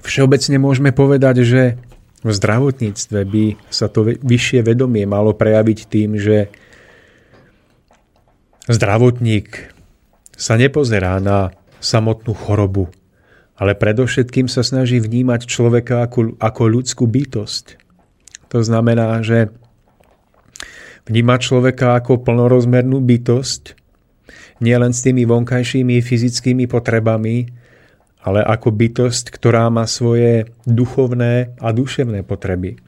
[0.06, 1.62] všeobecne môžeme povedať, že
[2.22, 6.54] v zdravotníctve by sa to vyššie vedomie malo prejaviť tým, že
[8.70, 9.74] zdravotník
[10.38, 12.94] sa nepozerá na samotnú chorobu,
[13.56, 17.80] ale predovšetkým sa snaží vnímať človeka ako, ako ľudskú bytosť.
[18.52, 19.52] To znamená, že
[21.08, 23.80] vníma človeka ako plnorozmernú bytosť,
[24.60, 27.48] nielen s tými vonkajšími fyzickými potrebami,
[28.26, 32.82] ale ako bytosť, ktorá má svoje duchovné a duševné potreby.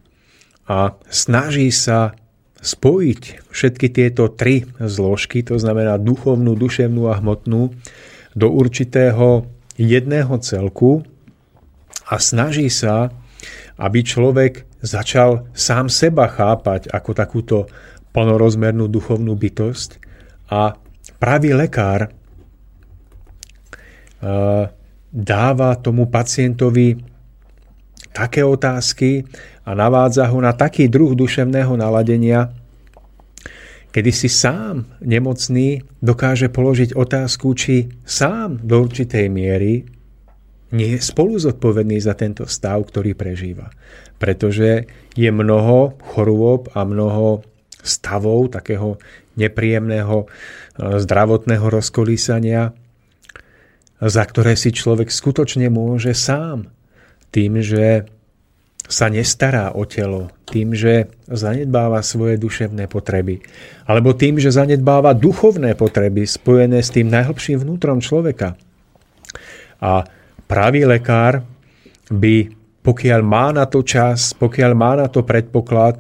[0.68, 2.18] A snaží sa
[2.58, 7.72] spojiť všetky tieto tri zložky, to znamená duchovnú, duševnú a hmotnú,
[8.34, 9.46] do určitého
[9.78, 11.06] jedného celku
[12.10, 13.14] a snaží sa,
[13.78, 17.58] aby človek začal sám seba chápať ako takúto
[18.12, 19.90] plnorozmernú duchovnú bytosť.
[20.50, 20.74] A
[21.22, 22.10] pravý lekár e,
[25.14, 26.98] dáva tomu pacientovi
[28.18, 29.30] také otázky
[29.62, 32.50] a navádza ho na taký druh duševného naladenia,
[33.92, 39.88] kedy si sám nemocný dokáže položiť otázku, či sám do určitej miery
[40.76, 43.72] nie je spolu zodpovedný za tento stav, ktorý prežíva.
[44.20, 47.46] Pretože je mnoho chorôb a mnoho
[47.80, 49.00] stavov takého
[49.40, 50.28] nepríjemného e,
[51.00, 52.76] zdravotného rozkolísania,
[54.04, 56.68] za ktoré si človek skutočne môže sám
[57.32, 58.10] tým, že
[58.88, 63.44] sa nestará o telo, tým, že zanedbáva svoje duševné potreby,
[63.84, 68.56] alebo tým, že zanedbáva duchovné potreby spojené s tým najhlbším vnútrom človeka.
[69.84, 70.08] A
[70.48, 71.44] pravý lekár
[72.08, 72.48] by,
[72.80, 76.00] pokiaľ má na to čas, pokiaľ má na to predpoklad,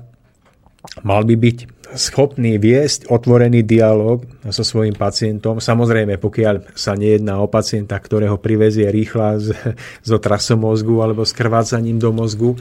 [1.03, 5.63] mal by byť schopný viesť otvorený dialog so svojím pacientom.
[5.63, 9.55] Samozrejme, pokiaľ sa nejedná o pacienta, ktorého privezie rýchla z,
[10.03, 12.59] z otrasom mozgu alebo s krvácaním do mozgu,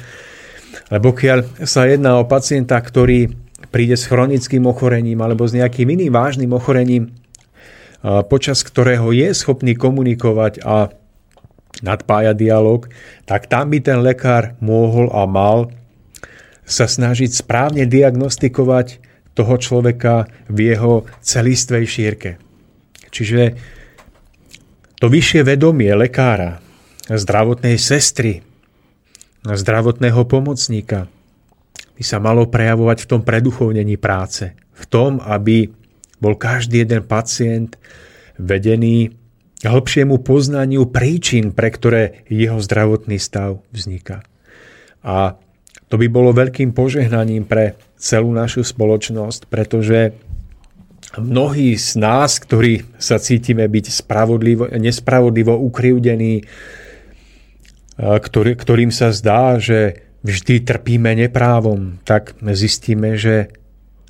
[0.93, 3.33] ale pokiaľ sa jedná o pacienta, ktorý
[3.75, 7.11] príde s chronickým ochorením alebo s nejakým iným vážnym ochorením,
[8.31, 10.95] počas ktorého je schopný komunikovať a
[11.83, 12.87] nadpájať dialog,
[13.27, 15.75] tak tam by ten lekár mohol a mal
[16.67, 19.06] sa snažiť správne diagnostikovať
[19.37, 22.31] toho človeka v jeho celistvej šírke.
[23.13, 23.43] Čiže
[24.97, 26.65] to vyššie vedomie lekára,
[27.07, 28.41] zdravotnej sestry,
[29.45, 31.07] zdravotného pomocníka
[31.97, 34.57] by sa malo prejavovať v tom preduchovnení práce.
[34.77, 35.69] V tom, aby
[36.21, 37.77] bol každý jeden pacient
[38.37, 39.17] vedený
[39.57, 44.21] k hĺbšiemu poznaniu príčin, pre ktoré jeho zdravotný stav vzniká.
[45.01, 45.41] A
[45.89, 50.15] to by bolo veľkým požehnaním pre celú našu spoločnosť, pretože
[51.17, 56.45] mnohí z nás, ktorí sa cítime byť spravodlivo, nespravodlivo ukrivdení,
[57.97, 63.49] ktorý, ktorým sa zdá, že vždy trpíme neprávom, tak zistíme, že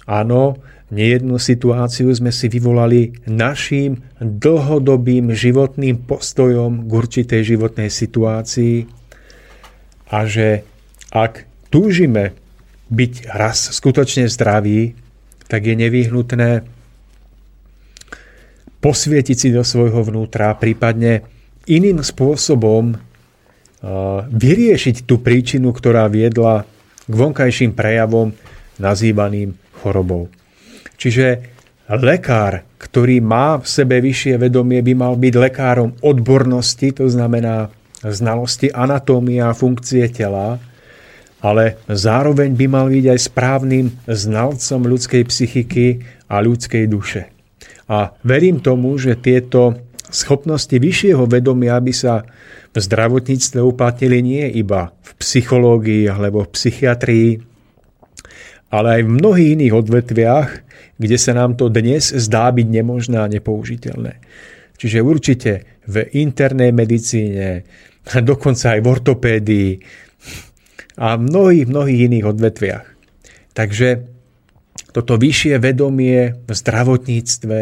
[0.08, 0.58] áno,
[0.90, 8.86] nejednú situáciu sme si vyvolali našim dlhodobým životným postojom k určitej životnej situácii
[10.10, 10.62] a že
[11.10, 12.34] ak túžime
[12.86, 14.94] byť raz skutočne zdraví,
[15.46, 16.50] tak je nevyhnutné
[18.82, 21.26] posvietiť si do svojho vnútra, prípadne
[21.66, 22.94] iným spôsobom
[24.30, 26.66] vyriešiť tú príčinu, ktorá viedla
[27.06, 28.34] k vonkajším prejavom
[28.82, 30.30] nazývaným chorobou.
[30.98, 31.54] Čiže
[31.86, 37.70] lekár, ktorý má v sebe vyššie vedomie, by mal byť lekárom odbornosti, to znamená
[38.02, 40.58] znalosti anatómia a funkcie tela,
[41.44, 45.86] ale zároveň by mal byť aj správnym znalcom ľudskej psychiky
[46.32, 47.28] a ľudskej duše.
[47.86, 49.78] A verím tomu, že tieto
[50.10, 52.26] schopnosti vyššieho vedomia by sa
[52.72, 57.30] v zdravotníctve uplatnili nie iba v psychológii alebo v psychiatrii,
[58.68, 60.48] ale aj v mnohých iných odvetviach,
[60.98, 64.18] kde sa nám to dnes zdá byť nemožné a nepoužiteľné.
[64.76, 65.52] Čiže určite
[65.88, 67.64] v internej medicíne,
[68.30, 69.70] dokonca aj v ortopédii
[70.96, 72.86] a v mnohých, mnohých iných odvetviach.
[73.56, 73.88] Takže
[74.92, 77.58] toto vyššie vedomie v zdravotníctve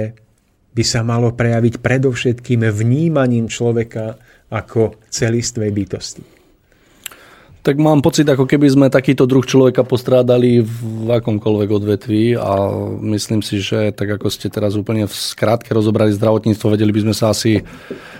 [0.75, 4.19] by sa malo prejaviť predovšetkým vnímaním človeka
[4.51, 6.34] ako celistvej bytosti.
[7.65, 12.69] Tak mám pocit, ako keby sme takýto druh človeka postrádali v akomkoľvek odvetví a
[13.01, 17.15] myslím si, že tak ako ste teraz úplne v skrátke rozobrali zdravotníctvo, vedeli by sme
[17.17, 17.65] sa asi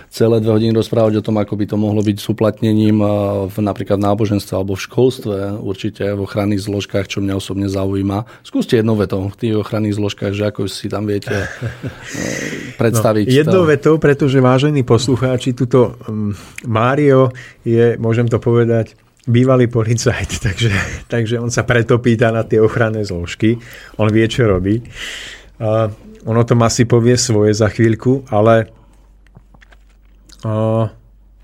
[0.09, 2.97] celé dve hodiny rozprávať o tom, ako by to mohlo byť s uplatnením
[3.45, 8.25] v napríklad náboženstve alebo v školstve, určite v ochranných zložkách, čo mňa osobne zaujíma.
[8.41, 11.45] Skúste jednou vetou v tých ochranných zložkách, že ako si tam viete
[12.81, 13.29] predstaviť.
[13.29, 16.01] No, jednou vetou, pretože vážení poslucháči, tuto
[16.65, 17.29] Mário
[17.61, 20.71] je, môžem to povedať, bývalý policajt, takže,
[21.09, 23.57] takže on sa preto pýta na tie ochranné zložky.
[23.97, 24.81] On vie, čo robí.
[25.57, 25.89] Uh,
[26.25, 28.69] ono to asi povie svoje za chvíľku, ale
[30.45, 30.89] uh,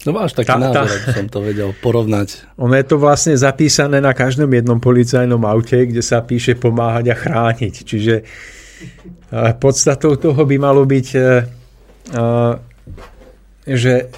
[0.01, 2.41] No máš taký tá, názor, tá, som to vedel porovnať.
[2.65, 7.15] Ono je to vlastne zapísané na každom jednom policajnom aute, kde sa píše pomáhať a
[7.21, 7.73] chrániť.
[7.85, 11.45] Čiže uh, podstatou toho by malo byť, uh,
[12.17, 12.53] uh,
[13.69, 14.09] že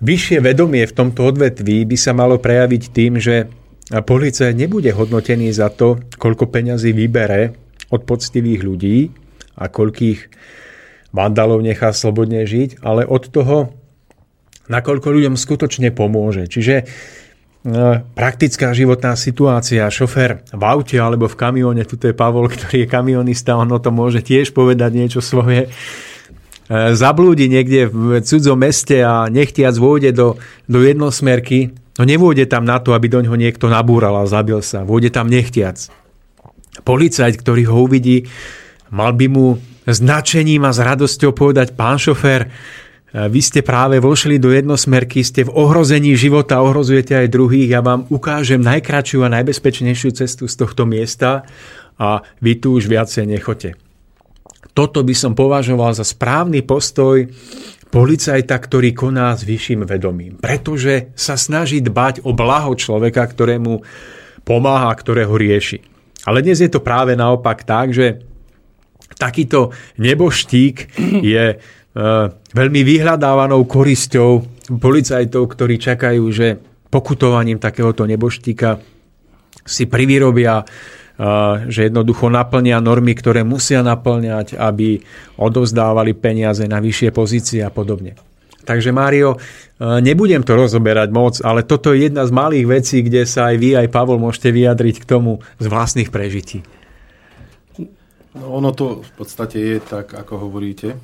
[0.00, 3.52] Vyššie vedomie v tomto odvetví by sa malo prejaviť tým, že
[3.92, 7.52] policajt nebude hodnotený za to, koľko peňazí vybere
[7.92, 9.12] od poctivých ľudí
[9.60, 10.18] a koľkých
[11.12, 13.76] vandalov nechá slobodne žiť, ale od toho,
[14.70, 16.46] nakoľko ľuďom skutočne pomôže.
[16.46, 16.84] Čiže e,
[18.14, 23.58] praktická životná situácia, šofér v aute alebo v kamióne, tu je Pavol, ktorý je kamionista,
[23.58, 25.68] on o tom môže tiež povedať niečo svoje.
[26.70, 30.38] E, zablúdi niekde v cudzom meste a nechtiac vôjde do,
[30.70, 34.86] do jednosmerky, no nevôjde tam na to, aby do ňoho niekto nabúral a zabil sa.
[34.86, 35.90] Vôjde tam nechtiac.
[36.86, 38.30] Policajt, ktorý ho uvidí,
[38.94, 42.48] mal by mu značením a s radosťou povedať, pán šofér, e,
[43.26, 48.06] vy ste práve vošli do jednosmerky, ste v ohrození života, ohrozujete aj druhých, ja vám
[48.14, 51.42] ukážem najkračšiu a najbezpečnejšiu cestu z tohto miesta
[51.98, 53.89] a vy tu už viacej nechote.
[54.72, 57.26] Toto by som považoval za správny postoj
[57.90, 60.38] policajta, ktorý koná s vyšším vedomím.
[60.38, 63.82] Pretože sa snaží dbať o blaho človeka, ktorému
[64.46, 65.82] pomáha, ktorého rieši.
[66.24, 68.22] Ale dnes je to práve naopak tak, že
[69.18, 70.74] takýto neboštík
[71.34, 71.56] je e,
[72.54, 74.30] veľmi vyhľadávanou korisťou
[74.78, 76.56] policajtov, ktorí čakajú, že
[76.90, 78.78] pokutovaním takéhoto neboštíka
[79.66, 80.62] si privyrobia
[81.68, 85.04] že jednoducho naplnia normy, ktoré musia naplňať, aby
[85.36, 88.16] odovzdávali peniaze na vyššie pozície a podobne.
[88.64, 89.36] Takže Mário,
[89.80, 93.70] nebudem to rozoberať moc, ale toto je jedna z malých vecí, kde sa aj vy,
[93.76, 96.64] aj Pavol môžete vyjadriť k tomu z vlastných prežití.
[98.30, 100.96] No, ono to v podstate je tak, ako hovoríte.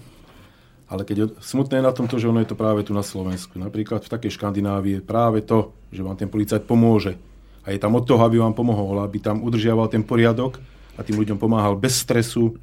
[0.87, 3.59] Ale keď smutné je na tom to, že ono je to práve tu na Slovensku.
[3.59, 7.19] Napríklad v takej Škandinávii je práve to, že vám ten policajt pomôže
[7.67, 10.63] a je tam od toho, aby vám pomohol, aby tam udržiaval ten poriadok
[10.95, 12.55] a tým ľuďom pomáhal bez stresu,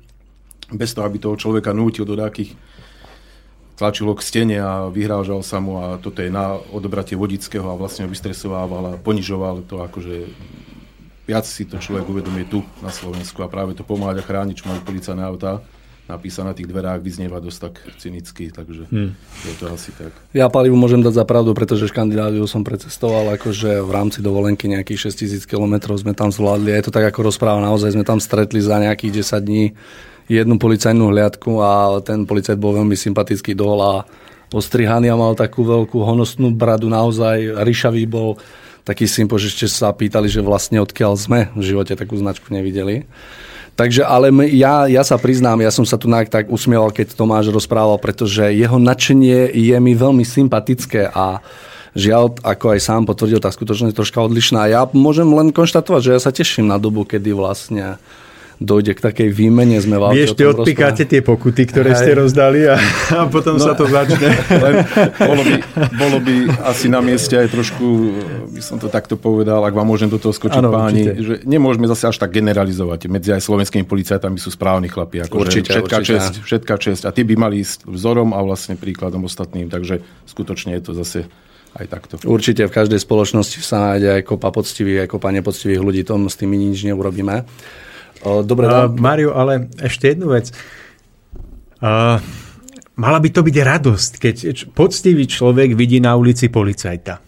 [0.72, 2.56] bez toho, aby toho človeka nútil do nejakých
[3.76, 8.08] tlačilo k stene a vyhrážal sa mu a toto je na odobratie vodického a vlastne
[8.08, 10.30] ho vystresovával a ponižoval to akože
[11.28, 14.70] viac si to človek uvedomie tu na Slovensku a práve to pomáhať a chrániť, čo
[14.72, 15.60] majú policajné autá
[16.04, 19.12] napísané na tých dverách vyznieva dosť tak cynicky, takže hmm.
[19.48, 20.12] je to asi tak.
[20.36, 25.16] Ja palivu môžem dať za pravdu, pretože Škandináviu som precestoval, akože v rámci dovolenky nejakých
[25.16, 26.76] 6000 km sme tam zvládli.
[26.76, 29.66] A je to tak, ako rozpráva, naozaj sme tam stretli za nejakých 10 dní
[30.28, 33.94] jednu policajnú hliadku a ten policajt bol veľmi sympatický dol a
[34.56, 38.38] ostrihaný a mal takú veľkú honosnú bradu, naozaj ryšavý bol
[38.84, 43.08] taký sympo, že ešte sa pýtali, že vlastne odkiaľ sme v živote takú značku nevideli.
[43.74, 47.98] Takže, ale ja, ja sa priznám, ja som sa tu tak usmieval, keď Tomáš rozprával,
[47.98, 51.42] pretože jeho nadšenie je mi veľmi sympatické a
[51.98, 54.70] žiaľ, ako aj sám potvrdil, tá skutočnosť je troška odlišná.
[54.70, 57.98] Ja môžem len konštatovať, že ja sa teším na dobu, kedy vlastne
[58.64, 59.76] dojde k takej výmene.
[59.84, 62.00] Sme Vy ešte odpikáte tie pokuty, ktoré Hej.
[62.00, 62.80] ste rozdali a,
[63.12, 64.32] a potom no, sa to začne.
[64.48, 64.74] Len
[65.20, 65.56] bolo, by,
[66.00, 66.36] bolo by
[66.72, 67.86] asi na mieste aj trošku,
[68.56, 71.20] by som to takto povedal, ak vám môžem do toho skočiť ano, páni, určite.
[71.20, 73.12] že nemôžeme zase až tak generalizovať.
[73.12, 75.28] Medzi aj slovenskými policajtami sú správni chlapi.
[75.28, 76.16] Ako určite, všetká, určite.
[76.16, 77.04] Česť, všetká česť.
[77.06, 79.68] A tí by mali ísť vzorom a vlastne príkladom ostatným.
[79.68, 81.28] Takže skutočne je to zase
[81.74, 82.14] aj takto.
[82.30, 86.38] Určite v každej spoločnosti sa nájde aj kopa poctivých, aj kopa nepoctivých ľudí, tom s
[86.38, 87.44] tými nič neurobíme.
[88.24, 90.56] Dobre, uh, Mario, ale ešte jednu vec.
[91.84, 92.24] Uh,
[92.96, 94.36] mala by to byť radosť, keď
[94.72, 97.20] poctivý človek vidí na ulici policajta.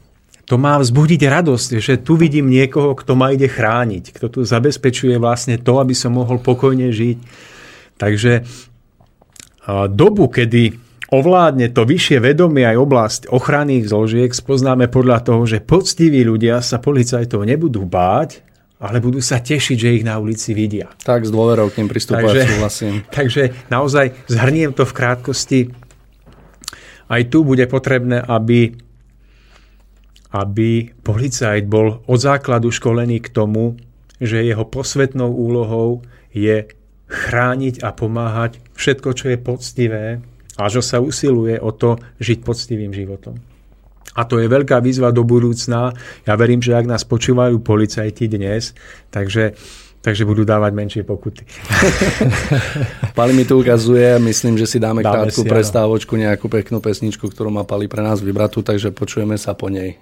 [0.45, 5.17] To má vzbudiť radosť, že tu vidím niekoho, kto ma ide chrániť, kto tu zabezpečuje
[5.17, 7.17] vlastne to, aby som mohol pokojne žiť.
[7.99, 10.79] Takže uh, dobu, kedy
[11.11, 16.77] ovládne to vyššie vedomie aj oblasť ochranných zložiek, spoznáme podľa toho, že poctiví ľudia sa
[16.77, 18.44] policajtov nebudú báť,
[18.79, 20.91] ale budú sa tešiť, že ich na ulici vidia.
[21.03, 22.93] Tak, s dôverou k ním pristupovať takže, súhlasím.
[23.17, 25.59] Takže naozaj zhrniem to v krátkosti.
[27.07, 28.75] Aj tu bude potrebné, aby,
[30.35, 30.69] aby
[31.05, 33.79] policajt bol od základu školený k tomu,
[34.19, 36.03] že jeho posvetnou úlohou
[36.35, 36.67] je
[37.05, 40.05] chrániť a pomáhať všetko, čo je poctivé
[40.55, 43.37] a že sa usiluje o to žiť poctivým životom.
[44.13, 45.91] A to je veľká výzva do budúcna.
[46.23, 48.77] Ja verím, že ak nás počúvajú policajti dnes,
[49.09, 49.57] takže
[50.05, 51.49] takže budú dávať menšie pokuty.
[53.17, 57.25] Pali mi tu ukazuje, myslím, že si dáme, dáme krátku si, prestávočku, nejakú peknú pesničku,
[57.25, 59.97] ktorú má Pali pre nás vybratú, takže počujeme sa po nej.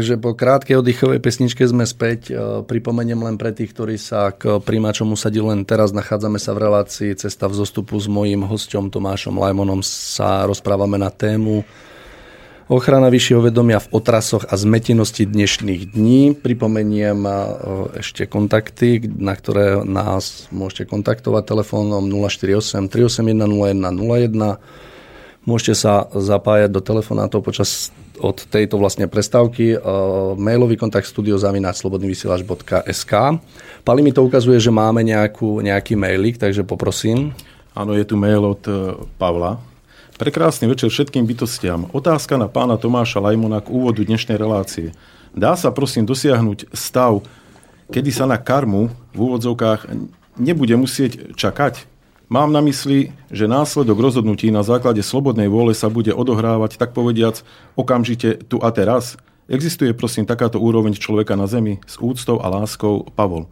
[0.00, 2.32] Takže po krátkej oddychovej pesničke sme späť.
[2.32, 5.92] E, pripomeniem len pre tých, ktorí sa k príjimačom usadili len teraz.
[5.92, 9.84] Nachádzame sa v relácii Cesta v zostupu s mojím hostom Tomášom Lajmonom.
[9.84, 11.68] Sa rozprávame na tému
[12.72, 16.32] ochrana vyššieho vedomia v otrasoch a zmetenosti dnešných dní.
[16.32, 17.32] Pripomeniem e,
[18.00, 24.64] ešte kontakty, na ktoré nás môžete kontaktovať telefónom 048 381 0101
[25.48, 27.88] Môžete sa zapájať do telefonátov počas
[28.20, 29.80] od tejto vlastne prestávky.
[29.80, 33.14] Uh, mailový kontakt studiozavináčslobodnyvysielač.sk
[33.80, 37.32] Pali mi to ukazuje, že máme nejakú, nejaký mailik, takže poprosím.
[37.72, 39.56] Áno, je tu mail od uh, Pavla.
[40.20, 41.88] Prekrásny večer všetkým bytostiam.
[41.96, 44.92] Otázka na pána Tomáša Lajmona k úvodu dnešnej relácie.
[45.32, 47.24] Dá sa prosím dosiahnuť stav,
[47.88, 49.88] kedy sa na karmu v úvodzovkách
[50.36, 51.89] nebude musieť čakať?
[52.30, 57.42] Mám na mysli, že následok rozhodnutí na základe slobodnej vôle sa bude odohrávať, tak povediac,
[57.74, 59.18] okamžite tu a teraz.
[59.50, 63.50] Existuje prosím takáto úroveň človeka na Zemi s úctou a láskou Pavol.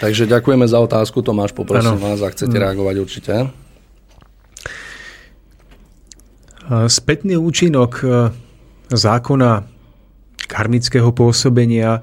[0.00, 2.08] Takže ďakujeme za otázku, Tomáš, poprosím ano.
[2.08, 2.62] vás, ak chcete mm.
[2.64, 3.34] reagovať určite.
[6.88, 8.32] Spätný účinok e,
[8.88, 9.68] zákona
[10.48, 12.00] karmického pôsobenia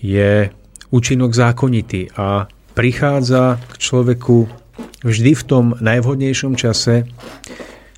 [0.00, 0.48] je
[0.88, 4.48] účinok zákonitý a prichádza k človeku
[5.02, 7.06] vždy v tom najvhodnejšom čase,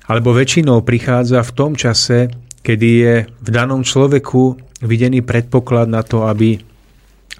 [0.05, 2.29] alebo väčšinou prichádza v tom čase,
[2.65, 6.61] kedy je v danom človeku videný predpoklad na to, aby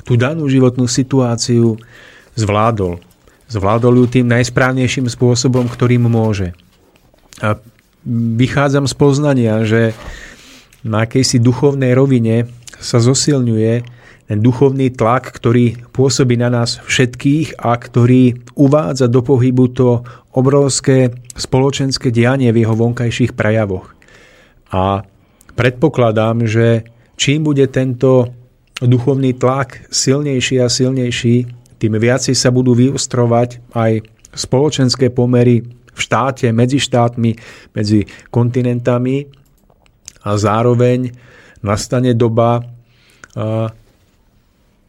[0.05, 1.77] tú danú životnú situáciu
[2.37, 3.01] zvládol.
[3.49, 6.53] Zvládol ju tým najsprávnejším spôsobom, ktorým môže.
[7.41, 7.57] A
[8.37, 9.97] vychádzam z poznania, že
[10.85, 12.45] na akejsi duchovnej rovine
[12.77, 13.94] sa zosilňuje
[14.25, 20.01] ten duchovný tlak, ktorý pôsobí na nás všetkých a ktorý uvádza do pohybu to
[20.33, 23.93] obrovské spoločenské dianie v jeho vonkajších prejavoch.
[24.73, 25.05] A
[25.53, 28.33] predpokladám, že čím bude tento
[28.81, 31.35] duchovný tlak silnejší a silnejší,
[31.77, 33.91] tým viacej sa budú vyostrovať aj
[34.35, 35.63] spoločenské pomery
[35.95, 37.31] v štáte, medzi štátmi,
[37.71, 38.03] medzi
[38.33, 39.31] kontinentami
[40.27, 41.13] a zároveň
[41.63, 42.59] nastane doba,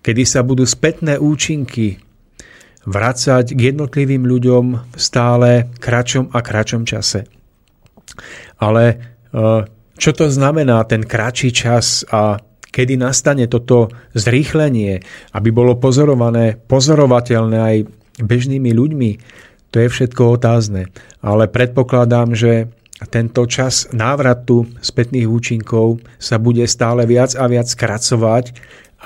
[0.07, 1.99] kedy sa budú spätné účinky
[2.87, 7.27] vracať k jednotlivým ľuďom v stále kračom a kračom čase.
[8.63, 8.97] Ale e,
[9.99, 12.39] čo to znamená ten kratší čas a
[12.71, 15.03] kedy nastane toto zrýchlenie,
[15.35, 17.77] aby bolo pozorované, pozorovateľné aj
[18.23, 19.11] bežnými ľuďmi,
[19.75, 20.87] to je všetko otázne.
[21.27, 22.71] Ale predpokladám, že
[23.11, 28.57] tento čas návratu spätných účinkov sa bude stále viac a viac skracovať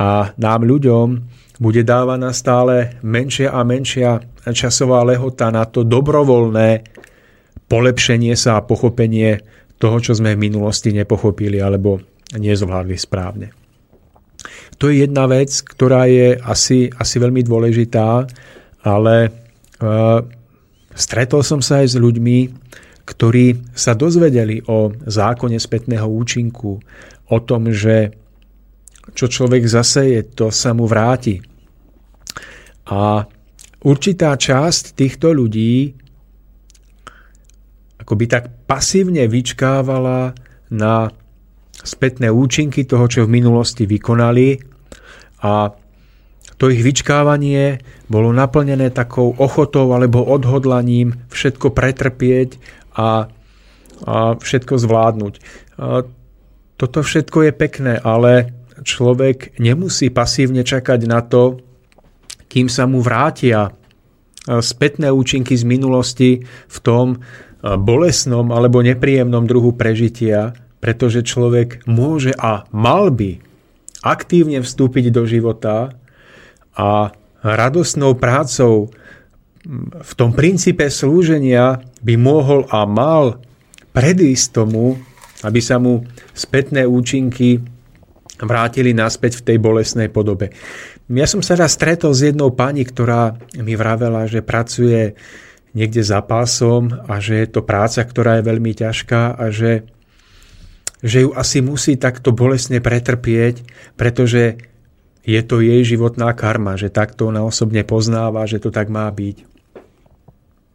[0.01, 1.07] a nám ľuďom
[1.61, 6.89] bude dávaná stále menšia a menšia časová lehota na to dobrovoľné
[7.69, 9.45] polepšenie sa a pochopenie
[9.77, 12.01] toho, čo sme v minulosti nepochopili alebo
[12.33, 13.53] nezvládli správne.
[14.81, 18.25] To je jedna vec, ktorá je asi, asi veľmi dôležitá,
[18.81, 19.31] ale e,
[20.97, 22.39] stretol som sa aj s ľuďmi,
[23.05, 26.81] ktorí sa dozvedeli o zákone spätného účinku,
[27.29, 28.20] o tom, že
[29.15, 31.41] čo človek zaseje, to sa mu vráti.
[32.91, 33.25] A
[33.85, 36.01] určitá časť týchto ľudí
[38.11, 40.35] akoby tak pasívne vyčkávala
[40.75, 41.15] na
[41.71, 44.59] spätné účinky toho, čo v minulosti vykonali
[45.47, 45.71] a
[46.61, 47.81] to ich vyčkávanie
[48.11, 52.61] bolo naplnené takou ochotou alebo odhodlaním všetko pretrpieť
[52.99, 53.31] a,
[54.05, 55.35] a všetko zvládnuť.
[55.81, 56.05] A
[56.77, 61.61] toto všetko je pekné, ale človek nemusí pasívne čakať na to,
[62.51, 63.71] kým sa mu vrátia e,
[64.59, 67.19] spätné účinky z minulosti v tom e,
[67.79, 73.39] bolesnom alebo nepríjemnom druhu prežitia, pretože človek môže a mal by
[74.01, 75.93] aktívne vstúpiť do života
[76.75, 77.13] a
[77.45, 78.89] radosnou prácou
[80.01, 83.45] v tom princípe slúženia by mohol a mal
[83.93, 84.97] predísť tomu,
[85.45, 87.61] aby sa mu spätné účinky
[88.45, 90.53] vrátili naspäť v tej bolesnej podobe.
[91.11, 95.19] Ja som sa raz stretol s jednou pani, ktorá mi vravela, že pracuje
[95.75, 99.87] niekde za pásom a že je to práca, ktorá je veľmi ťažká a že,
[101.03, 104.59] že ju asi musí takto bolesne pretrpieť, pretože
[105.27, 109.47] je to jej životná karma, že takto ona osobne poznáva, že to tak má byť.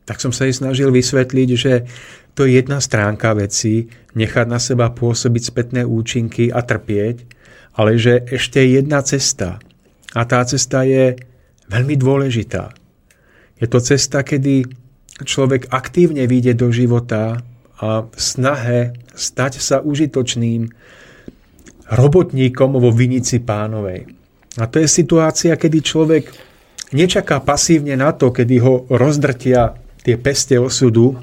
[0.05, 1.89] Tak som sa jej snažil vysvetliť, že
[2.37, 7.34] to je jedna stránka veci, nechať na seba pôsobiť spätné účinky a trpieť,
[7.75, 9.59] ale že ešte je jedna cesta.
[10.15, 11.19] A tá cesta je
[11.67, 12.71] veľmi dôležitá.
[13.59, 14.67] Je to cesta, kedy
[15.23, 17.43] človek aktívne vyjde do života
[17.79, 20.71] a snahe stať sa užitočným
[21.91, 24.07] robotníkom vo vinici pánovej.
[24.55, 26.31] A to je situácia, kedy človek
[26.95, 31.19] nečaká pasívne na to, kedy ho rozdrtia tie peste osudu,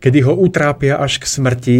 [0.00, 1.78] kedy ho utrápia až k smrti,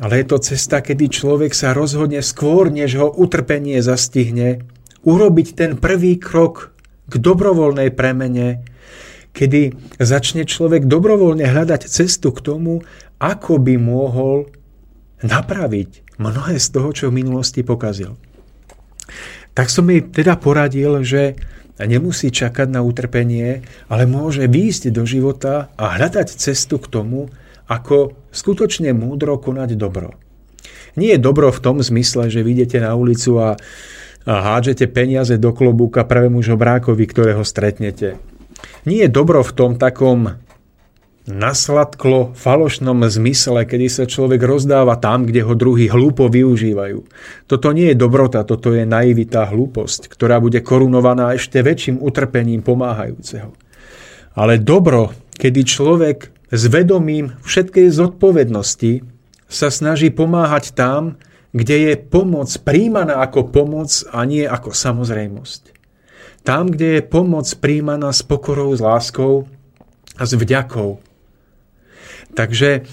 [0.00, 4.64] ale je to cesta, kedy človek sa rozhodne skôr, než ho utrpenie zastihne,
[5.04, 6.72] urobiť ten prvý krok
[7.06, 8.64] k dobrovoľnej premene,
[9.36, 12.80] kedy začne človek dobrovoľne hľadať cestu k tomu,
[13.20, 14.48] ako by mohol
[15.20, 18.16] napraviť mnohé z toho, čo v minulosti pokazil.
[19.52, 21.36] Tak som mi teda poradil, že
[21.80, 27.32] nemusí čakať na utrpenie, ale môže výjsť do života a hľadať cestu k tomu,
[27.70, 30.18] ako skutočne múdro konať dobro.
[30.98, 33.54] Nie je dobro v tom zmysle, že vyjdete na ulicu a,
[34.26, 38.18] a hádžete peniaze do klobúka prvému žobrákovi, ktorého stretnete.
[38.82, 40.34] Nie je dobro v tom takom
[41.30, 47.06] nasladklo falošnom zmysle, kedy sa človek rozdáva tam, kde ho druhý hlúpo využívajú.
[47.46, 53.54] Toto nie je dobrota, toto je naivita hlúposť, ktorá bude korunovaná ešte väčším utrpením pomáhajúceho.
[54.34, 59.06] Ale dobro, kedy človek s vedomím všetkej zodpovednosti
[59.50, 61.18] sa snaží pomáhať tam,
[61.50, 65.74] kde je pomoc príjmaná ako pomoc a nie ako samozrejmosť.
[66.46, 69.50] Tam, kde je pomoc príjmaná s pokorou, s láskou
[70.18, 71.02] a s vďakou.
[72.34, 72.86] Takže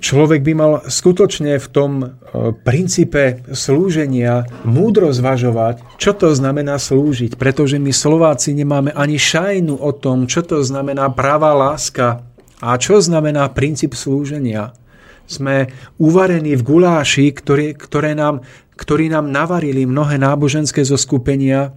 [0.00, 2.16] človek by mal skutočne v tom
[2.64, 9.90] princípe slúženia múdro zvažovať, čo to znamená slúžiť, pretože my Slováci nemáme ani šajnu o
[9.92, 12.24] tom, čo to znamená práva láska
[12.62, 14.72] a čo znamená princíp slúženia.
[15.28, 15.68] Sme
[16.00, 18.42] uvarení v guláši, ktoré, ktoré nám,
[18.74, 21.76] ktorý nám navarili mnohé náboženské zoskupenia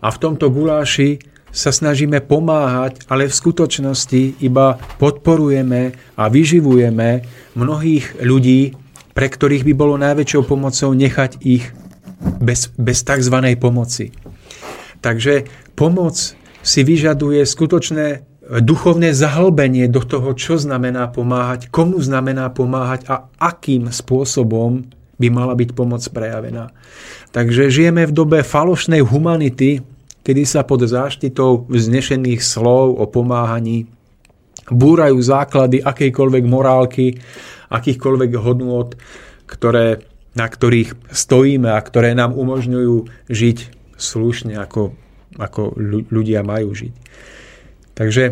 [0.00, 1.20] a v tomto guláši
[1.56, 7.24] sa snažíme pomáhať, ale v skutočnosti iba podporujeme a vyživujeme
[7.56, 8.76] mnohých ľudí,
[9.16, 11.72] pre ktorých by bolo najväčšou pomocou nechať ich
[12.36, 13.56] bez, bez tzv.
[13.56, 14.12] pomoci.
[15.00, 23.08] Takže pomoc si vyžaduje skutočné duchovné zahlbenie do toho, čo znamená pomáhať, komu znamená pomáhať
[23.08, 24.86] a akým spôsobom
[25.16, 26.70] by mala byť pomoc prejavená.
[27.32, 29.80] Takže žijeme v dobe falošnej humanity,
[30.26, 33.86] kedy sa pod záštitou vznešených slov o pomáhaní
[34.66, 37.22] búrajú základy akejkoľvek morálky,
[37.70, 38.98] akýchkoľvek hodnôt,
[39.46, 40.02] ktoré,
[40.34, 43.58] na ktorých stojíme a ktoré nám umožňujú žiť
[43.94, 44.98] slušne, ako,
[45.38, 45.78] ako
[46.10, 46.92] ľudia majú žiť.
[47.94, 48.24] Takže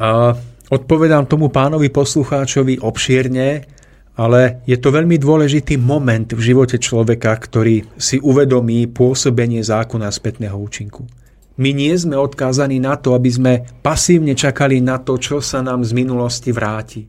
[0.00, 0.32] a
[0.72, 3.68] odpovedám tomu pánovi poslucháčovi obšírne,
[4.12, 10.56] ale je to veľmi dôležitý moment v živote človeka, ktorý si uvedomí pôsobenie zákona spätného
[10.56, 11.08] účinku.
[11.56, 13.52] My nie sme odkázaní na to, aby sme
[13.84, 17.08] pasívne čakali na to, čo sa nám z minulosti vráti.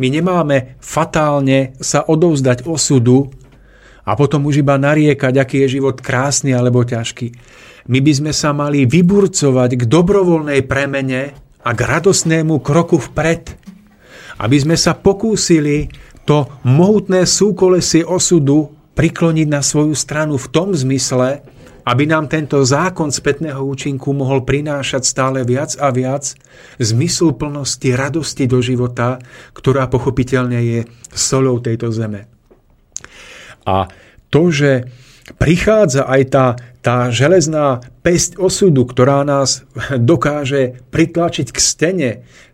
[0.00, 3.28] My nemáme fatálne sa odovzdať osudu
[4.04, 7.28] a potom už iba nariekať, aký je život krásny alebo ťažký.
[7.92, 13.56] My by sme sa mali vyburcovať k dobrovoľnej premene a k radosnému kroku vpred,
[14.42, 15.86] aby sme sa pokúsili
[16.24, 21.42] to mohutné súkolesie osudu prikloniť na svoju stranu v tom zmysle,
[21.82, 26.38] aby nám tento zákon spätného účinku mohol prinášať stále viac a viac
[26.78, 29.18] zmyslu plnosti, radosti do života,
[29.50, 32.30] ktorá pochopiteľne je solou tejto zeme.
[33.66, 33.90] A
[34.30, 34.86] to, že
[35.42, 36.46] prichádza aj tá,
[36.82, 39.66] tá železná pesť osudu, ktorá nás
[39.98, 42.10] dokáže pritlačiť k stene,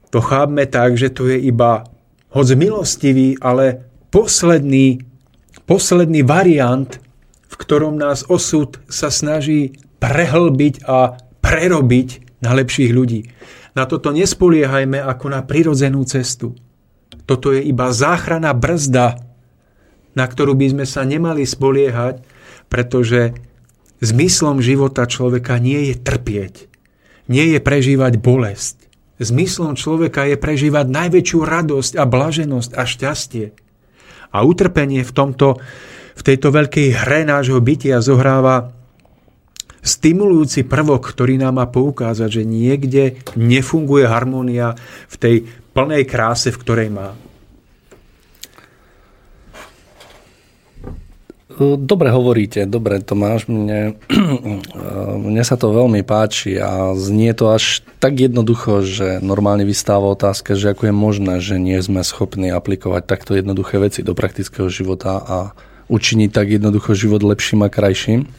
[0.09, 1.85] to chápme tak, že to je iba
[2.33, 5.05] hoď milostivý, ale posledný,
[5.65, 6.89] posledný variant,
[7.49, 13.33] v ktorom nás osud sa snaží prehlbiť a prerobiť na lepších ľudí.
[13.75, 16.55] Na toto nespoliehajme ako na prirodzenú cestu.
[17.29, 19.21] Toto je iba záchrana brzda,
[20.17, 22.25] na ktorú by sme sa nemali spoliehať,
[22.67, 23.37] pretože
[24.03, 26.55] zmyslom života človeka nie je trpieť,
[27.31, 28.88] nie je prežívať bolesť,
[29.19, 33.47] Zmyslom človeka je prežívať najväčšiu radosť a blaženosť a šťastie.
[34.31, 35.59] A utrpenie v, tomto,
[36.15, 38.71] v tejto veľkej hre nášho bytia zohráva
[39.83, 44.79] stimulujúci prvok, ktorý nám má poukázať, že niekde nefunguje harmónia
[45.11, 45.37] v tej
[45.75, 47.15] plnej kráse, v ktorej má.
[51.59, 53.99] Dobre hovoríte, dobre Tomáš, mne,
[55.27, 60.55] mne sa to veľmi páči a znie to až tak jednoducho, že normálne vystáva otázka,
[60.55, 65.19] že ako je možné, že nie sme schopní aplikovať takto jednoduché veci do praktického života
[65.19, 65.39] a
[65.91, 68.31] učiniť tak jednoducho život lepším a krajším.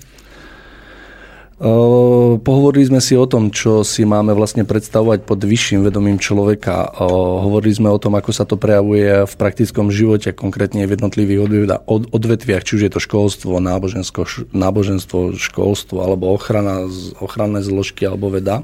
[1.60, 6.96] Pohovorili sme si o tom, čo si máme vlastne predstavovať pod vyšším vedomím človeka.
[7.44, 12.64] Hovorili sme o tom, ako sa to prejavuje v praktickom živote, konkrétne v jednotlivých odvetviach,
[12.64, 16.88] či už je to školstvo, náboženstvo, náboženstvo školstvo, alebo ochrana,
[17.20, 18.64] ochranné zložky, alebo veda.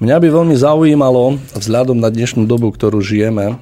[0.00, 3.60] Mňa by veľmi zaujímalo, vzhľadom na dnešnú dobu, ktorú žijeme,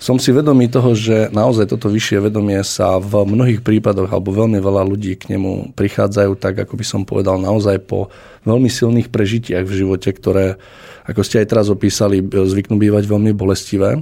[0.00, 4.56] som si vedomý toho, že naozaj toto vyššie vedomie sa v mnohých prípadoch, alebo veľmi
[4.56, 8.08] veľa ľudí k nemu prichádzajú, tak ako by som povedal, naozaj po
[8.48, 10.56] veľmi silných prežitiach v živote, ktoré,
[11.04, 14.00] ako ste aj teraz opísali, zvyknú bývať veľmi bolestivé.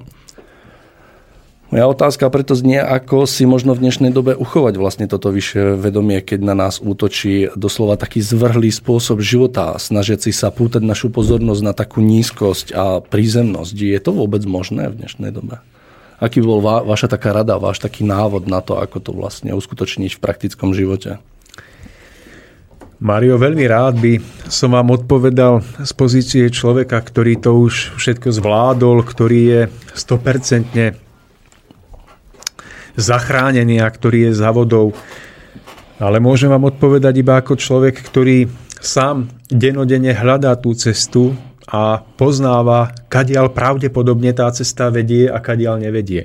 [1.75, 6.23] Moja otázka preto znie, ako si možno v dnešnej dobe uchovať vlastne toto vyššie vedomie,
[6.23, 11.61] keď na nás útočí doslova taký zvrhlý spôsob života, snažiť si sa pútať našu pozornosť
[11.61, 13.75] na takú nízkosť a prízemnosť.
[13.75, 15.59] Je to vôbec možné v dnešnej dobe?
[16.19, 20.19] Aký bol va, vaša taká rada, váš taký návod na to, ako to vlastne uskutočniť
[20.19, 21.23] v praktickom živote?
[22.99, 24.19] Mario, veľmi rád by
[24.51, 29.61] som vám odpovedal z pozície človeka, ktorý to už všetko zvládol, ktorý je
[29.95, 30.99] 100%
[32.99, 34.99] zachránený a ktorý je za vodou.
[36.03, 38.51] Ale môžem vám odpovedať iba ako človek, ktorý
[38.83, 41.39] sám denodene hľadá tú cestu
[41.69, 46.25] a poznáva, kadiaľ pravdepodobne tá cesta vedie a kadiaľ nevedie.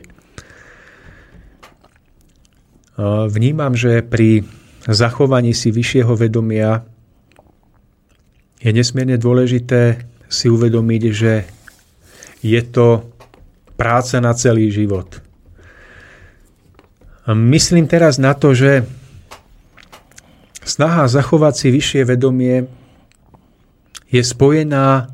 [3.28, 4.48] Vnímam, že pri
[4.88, 6.88] zachovaní si vyššieho vedomia
[8.64, 11.44] je nesmierne dôležité si uvedomiť, že
[12.40, 13.12] je to
[13.76, 15.20] práca na celý život.
[17.28, 18.88] Myslím teraz na to, že
[20.64, 22.68] snaha zachovať si vyššie vedomie
[24.08, 25.13] je spojená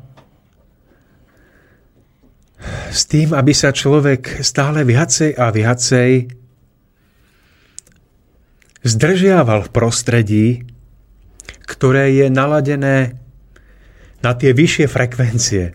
[2.92, 6.10] s tým, aby sa človek stále viacej a viacej
[8.84, 10.46] zdržiaval v prostredí,
[11.64, 13.16] ktoré je naladené
[14.20, 15.72] na tie vyššie frekvencie.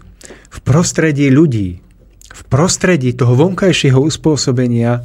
[0.54, 1.82] V prostredí ľudí,
[2.30, 5.02] v prostredí toho vonkajšieho uspôsobenia,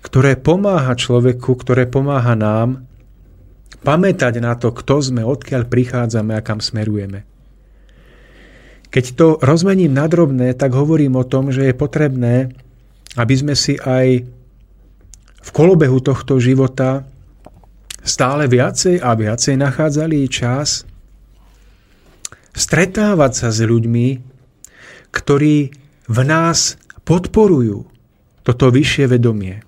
[0.00, 2.88] ktoré pomáha človeku, ktoré pomáha nám
[3.84, 7.27] pamätať na to, kto sme, odkiaľ prichádzame a kam smerujeme.
[8.88, 12.56] Keď to rozmením na drobné, tak hovorím o tom, že je potrebné,
[13.20, 14.24] aby sme si aj
[15.38, 17.04] v kolobehu tohto života
[18.00, 20.88] stále viacej a viacej nachádzali čas
[22.56, 24.08] stretávať sa s ľuďmi,
[25.12, 25.56] ktorí
[26.08, 27.86] v nás podporujú
[28.42, 29.60] toto vyššie vedomie.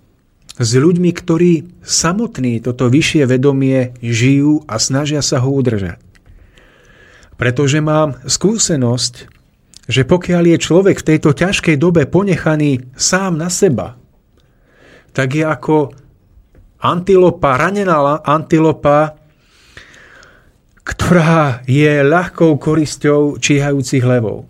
[0.61, 6.10] S ľuďmi, ktorí samotní toto vyššie vedomie žijú a snažia sa ho udržať.
[7.41, 9.15] Pretože mám skúsenosť,
[9.89, 13.97] že pokiaľ je človek v tejto ťažkej dobe ponechaný sám na seba,
[15.17, 15.89] tak je ako
[16.85, 19.17] antilopa, ranená antilopa,
[20.85, 24.45] ktorá je ľahkou korisťou číhajúcich levov.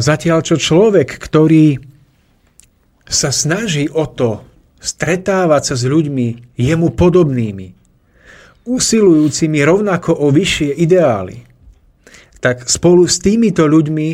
[0.00, 1.80] Zatiaľ, čo človek, ktorý
[3.06, 4.40] sa snaží o to
[4.80, 7.81] stretávať sa s ľuďmi jemu podobnými,
[8.64, 11.42] usilujúcimi rovnako o vyššie ideály,
[12.42, 14.08] tak spolu s týmito ľuďmi,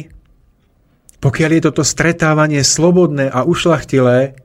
[1.18, 4.38] pokiaľ je toto stretávanie slobodné a ušlachtilé,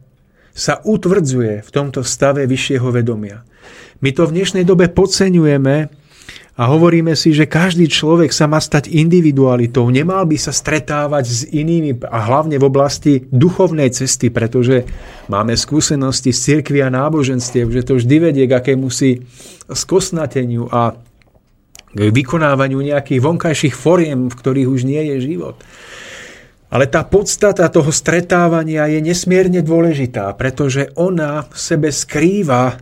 [0.53, 3.41] sa utvrdzuje v tomto stave vyššieho vedomia.
[4.05, 6.02] My to v dnešnej dobe podceňujeme
[6.53, 11.41] a hovoríme si, že každý človek sa má stať individualitou, nemal by sa stretávať s
[11.49, 14.85] inými a hlavne v oblasti duchovnej cesty, pretože
[15.33, 19.25] máme skúsenosti z cirkvi a náboženstiev, že to vždy vedie k akémusi
[19.65, 20.93] skosnateniu a
[21.89, 25.57] k vykonávaniu nejakých vonkajších foriem, v ktorých už nie je život.
[26.69, 32.77] Ale tá podstata toho stretávania je nesmierne dôležitá, pretože ona v sebe skrýva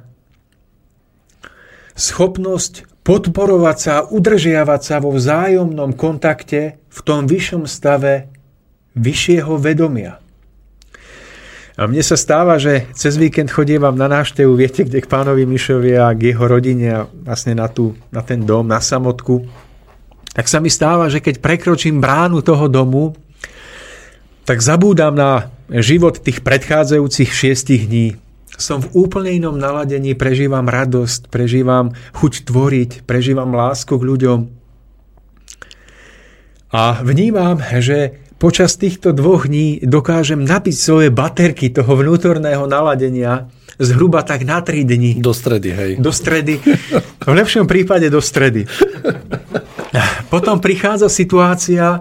[1.95, 8.30] schopnosť podporovať sa a udržiavať sa vo vzájomnom kontakte v tom vyššom stave
[8.93, 10.22] vyššieho vedomia.
[11.80, 15.97] A mne sa stáva, že cez víkend chodievam na návštevu, viete, kde k pánovi Mišovi
[15.97, 19.47] a k jeho rodine a vlastne na, tú, na ten dom, na samotku.
[20.36, 23.18] Tak sa mi stáva, že keď prekročím bránu toho domu,
[24.45, 28.20] tak zabúdam na život tých predchádzajúcich šiestich dní
[28.58, 34.39] som v úplne inom naladení, prežívam radosť, prežívam chuť tvoriť, prežívam lásku k ľuďom.
[36.72, 44.24] A vnímam, že počas týchto dvoch dní dokážem napiť svoje baterky toho vnútorného naladenia zhruba
[44.24, 45.12] tak na 3 dní.
[45.20, 45.91] Do stredy, hej.
[45.99, 46.62] Do stredy.
[47.22, 48.66] V lepšom prípade do stredy.
[50.32, 51.99] Potom prichádza situácia,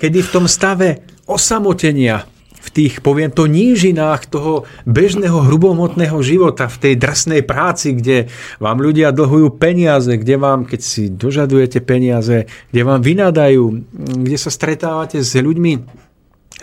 [0.00, 2.24] kedy v tom stave osamotenia,
[2.66, 8.26] v tých, poviem to, nížinách toho bežného hrubomotného života, v tej drsnej práci, kde
[8.58, 14.50] vám ľudia dlhujú peniaze, kde vám, keď si dožadujete peniaze, kde vám vynadajú, kde sa
[14.50, 16.04] stretávate s ľuďmi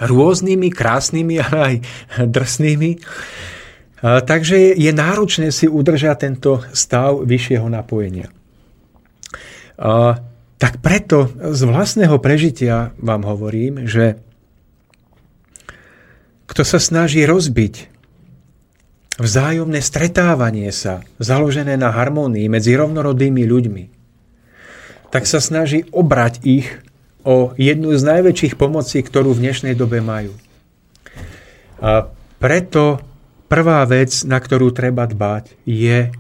[0.04, 1.76] rôznymi, krásnymi, ale aj
[2.28, 2.92] drsnými.
[4.04, 8.28] Takže je náročné si udržať tento stav vyššieho napojenia.
[10.60, 14.20] Tak preto z vlastného prežitia vám hovorím, že
[16.54, 17.90] kto sa snaží rozbiť
[19.18, 23.84] vzájomné stretávanie sa, založené na harmónii medzi rovnorodými ľuďmi,
[25.10, 26.70] tak sa snaží obrať ich
[27.26, 30.38] o jednu z najväčších pomocí, ktorú v dnešnej dobe majú.
[31.82, 33.02] A preto
[33.50, 36.14] prvá vec, na ktorú treba dbať, je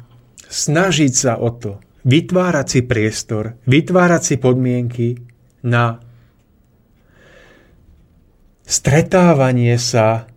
[0.49, 1.77] snažiť sa o to,
[2.09, 5.07] vytvárať si priestor, vytvárať si podmienky
[5.61, 6.01] na
[8.63, 10.27] stretávanie sa,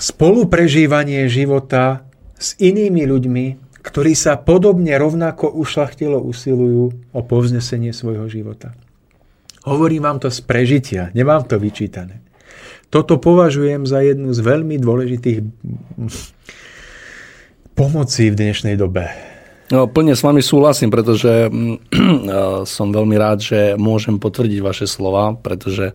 [0.00, 2.08] spoluprežívanie života
[2.40, 3.46] s inými ľuďmi,
[3.80, 8.72] ktorí sa podobne rovnako ušlachtilo usilujú o povznesenie svojho života.
[9.68, 12.24] Hovorím vám to z prežitia, nemám to vyčítané.
[12.88, 15.38] Toto považujem za jednu z veľmi dôležitých
[17.76, 19.08] pomocí v dnešnej dobe.
[19.70, 21.46] No, plne s vami súhlasím, pretože
[22.74, 25.94] som veľmi rád, že môžem potvrdiť vaše slova, pretože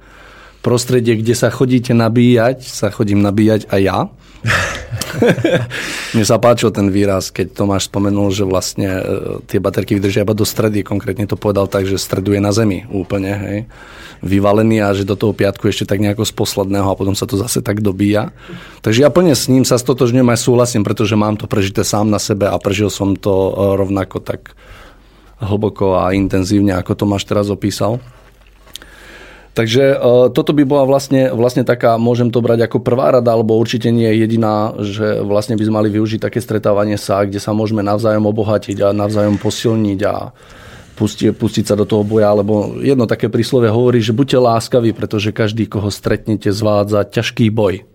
[0.65, 3.99] prostredie, kde sa chodíte nabíjať, sa chodím nabíjať aj ja.
[6.17, 9.01] Mne sa páčil ten výraz, keď Tomáš spomenul, že vlastne e,
[9.45, 10.81] tie baterky vydržia iba do stredy.
[10.81, 13.59] Konkrétne to povedal tak, že stredu je na zemi úplne, hej,
[14.25, 17.37] vyvalený a že do toho piatku ešte tak nejako z posledného a potom sa to
[17.37, 18.33] zase tak dobíja.
[18.81, 22.17] Takže ja plne s ním sa stotožňujem aj súhlasím, pretože mám to prežité sám na
[22.17, 24.57] sebe a prežil som to e, rovnako tak
[25.39, 28.01] hlboko a intenzívne, ako Tomáš teraz opísal.
[29.55, 33.55] Takže uh, toto by bola vlastne, vlastne taká, môžem to brať ako prvá rada, alebo
[33.55, 37.55] určite nie je jediná, že vlastne by sme mali využiť také stretávanie sa, kde sa
[37.55, 40.35] môžeme navzájom obohatiť a navzájom posilniť a
[40.99, 45.31] pustiť, pustiť sa do toho boja, lebo jedno také príslovie hovorí, že buďte láskaví, pretože
[45.31, 47.87] každý, koho stretnete, zvádza ťažký boj.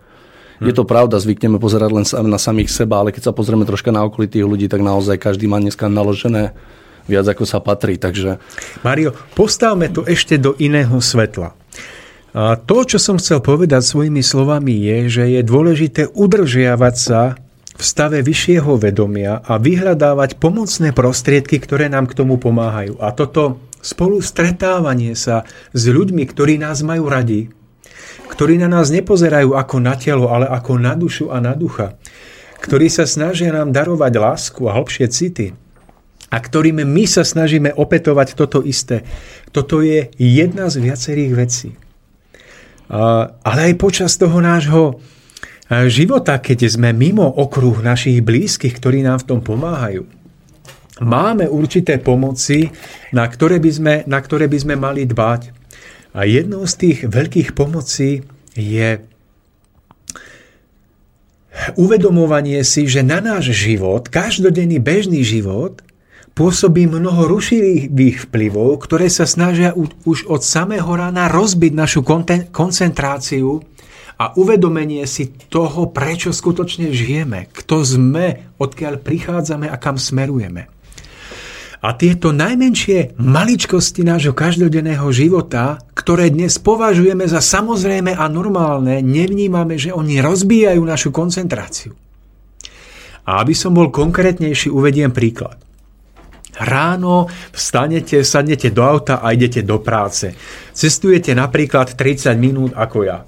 [0.61, 0.65] Hm.
[0.65, 4.09] Je to pravda, zvykneme pozerať len na samých seba, ale keď sa pozrieme troška na
[4.09, 6.57] okolitých ľudí, tak naozaj každý má dneska naložené
[7.11, 7.99] viac ako sa patrí.
[7.99, 8.39] Takže...
[8.87, 11.59] Mario, postavme to ešte do iného svetla.
[12.31, 17.35] A to, čo som chcel povedať svojimi slovami, je, že je dôležité udržiavať sa
[17.75, 23.03] v stave vyššieho vedomia a vyhľadávať pomocné prostriedky, ktoré nám k tomu pomáhajú.
[23.03, 25.43] A toto spolu stretávanie sa
[25.75, 27.51] s ľuďmi, ktorí nás majú radi,
[28.31, 31.99] ktorí na nás nepozerajú ako na telo, ale ako na dušu a na ducha,
[32.63, 35.57] ktorí sa snažia nám darovať lásku a hlbšie city,
[36.31, 39.03] a ktorým my sa snažíme opetovať toto isté.
[39.51, 41.75] Toto je jedna z viacerých vecí.
[42.91, 45.03] Ale aj počas toho nášho
[45.91, 50.07] života, keď sme mimo okruh našich blízkych, ktorí nám v tom pomáhajú,
[51.03, 52.71] máme určité pomoci,
[53.15, 55.55] na ktoré by sme, na ktoré by sme mali dbať.
[56.15, 58.27] A jednou z tých veľkých pomocí
[58.59, 58.99] je
[61.79, 65.83] uvedomovanie si, že na náš život, každodenný bežný život,
[66.35, 72.01] pôsobí mnoho rušivých vplyvov, ktoré sa snažia už od samého rána rozbiť našu
[72.51, 73.61] koncentráciu
[74.21, 80.69] a uvedomenie si toho, prečo skutočne žijeme, kto sme, odkiaľ prichádzame a kam smerujeme.
[81.81, 89.81] A tieto najmenšie maličkosti nášho každodenného života, ktoré dnes považujeme za samozrejme a normálne, nevnímame,
[89.81, 91.97] že oni rozbíjajú našu koncentráciu.
[93.25, 95.57] A aby som bol konkrétnejší, uvediem príklad.
[96.61, 97.25] Ráno
[97.57, 100.37] vstanete, sadnete do auta a idete do práce.
[100.77, 103.25] Cestujete napríklad 30 minút ako ja.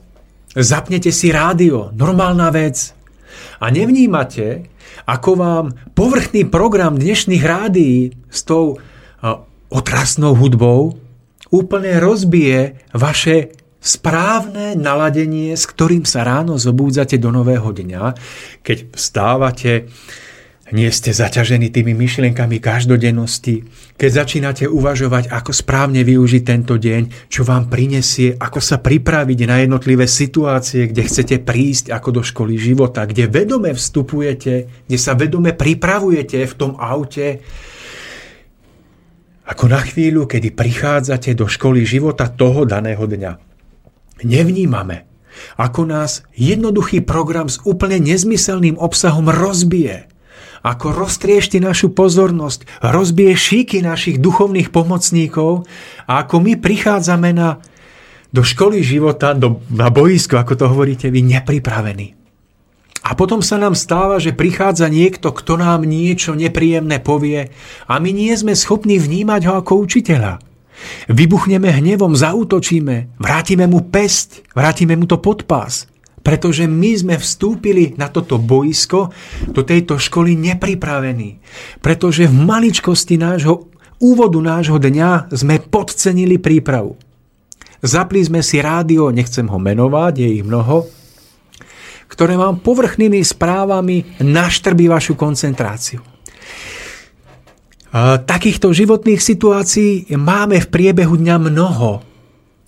[0.53, 2.93] Zapnete si rádio, normálna vec.
[3.65, 4.69] A nevnímate,
[5.09, 5.67] ako vám
[5.97, 8.77] povrchný program dnešných rádií s tou
[9.73, 11.01] otrasnou hudbou
[11.49, 18.15] úplne rozbije vaše správne naladenie, s ktorým sa ráno zobúdzate do nového dňa,
[18.63, 19.91] keď vstávate,
[20.71, 23.67] nie ste zaťažení tými myšlienkami každodennosti,
[23.99, 29.67] keď začínate uvažovať, ako správne využiť tento deň, čo vám prinesie, ako sa pripraviť na
[29.67, 35.51] jednotlivé situácie, kde chcete prísť ako do školy života, kde vedome vstupujete, kde sa vedome
[35.51, 37.43] pripravujete v tom aute,
[39.43, 43.33] ako na chvíľu, kedy prichádzate do školy života toho daného dňa.
[44.23, 45.11] Nevnímame,
[45.59, 50.07] ako nás jednoduchý program s úplne nezmyselným obsahom rozbije–
[50.63, 55.67] ako roztriešti našu pozornosť, rozbije šíky našich duchovných pomocníkov
[56.07, 57.59] a ako my prichádzame na
[58.33, 62.17] do školy života, do, na boisko, ako to hovoríte vy, nepripravení.
[63.03, 67.53] A potom sa nám stáva, že prichádza niekto, kto nám niečo nepríjemné povie
[67.85, 70.41] a my nie sme schopní vnímať ho ako učiteľa.
[71.13, 75.92] Vybuchneme hnevom, zautočíme, vrátime mu pesť, vrátime mu to pod pás.
[76.23, 79.11] Pretože my sme vstúpili na toto boisko,
[79.51, 81.43] do tejto školy nepripravení.
[81.83, 83.69] Pretože v maličkosti nášho
[84.03, 86.99] úvodu nášho dňa sme podcenili prípravu.
[87.83, 90.87] Zapli sme si rádio, nechcem ho menovať, je ich mnoho,
[92.07, 95.99] ktoré vám povrchnými správami naštrbí vašu koncentráciu.
[98.23, 102.12] Takýchto životných situácií máme v priebehu dňa mnoho.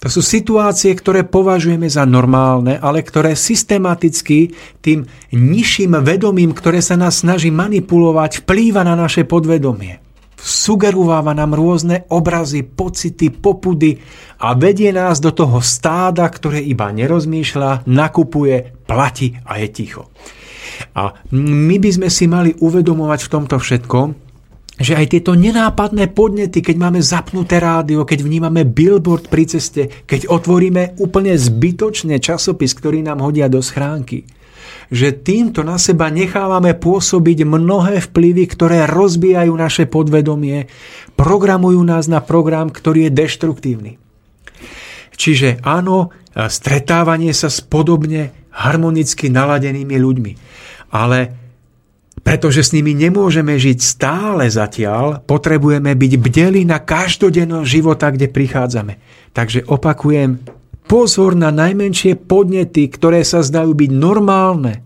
[0.05, 4.53] To sú situácie, ktoré považujeme za normálne, ale ktoré systematicky
[4.85, 10.05] tým nižším vedomím, ktoré sa nás snaží manipulovať, vplýva na naše podvedomie
[10.45, 13.97] sugerováva nám rôzne obrazy, pocity, popudy
[14.45, 20.13] a vedie nás do toho stáda, ktoré iba nerozmýšľa, nakupuje, platí a je ticho.
[20.93, 24.24] A my by sme si mali uvedomovať v tomto všetkom,
[24.75, 30.27] že aj tieto nenápadné podnety, keď máme zapnuté rádio, keď vnímame billboard pri ceste, keď
[30.27, 34.27] otvoríme úplne zbytočne časopis, ktorý nám hodia do schránky,
[34.91, 40.67] že týmto na seba nechávame pôsobiť mnohé vplyvy, ktoré rozbijajú naše podvedomie,
[41.15, 43.93] programujú nás na program, ktorý je deštruktívny.
[45.15, 50.33] Čiže áno, stretávanie sa s podobne harmonicky naladenými ľuďmi.
[50.91, 51.44] Ale
[52.25, 58.97] pretože s nimi nemôžeme žiť stále zatiaľ, potrebujeme byť bdeli na každodennom života, kde prichádzame.
[59.37, 60.41] Takže opakujem,
[60.85, 64.85] Pozor na najmenšie podnety, ktoré sa zdajú byť normálne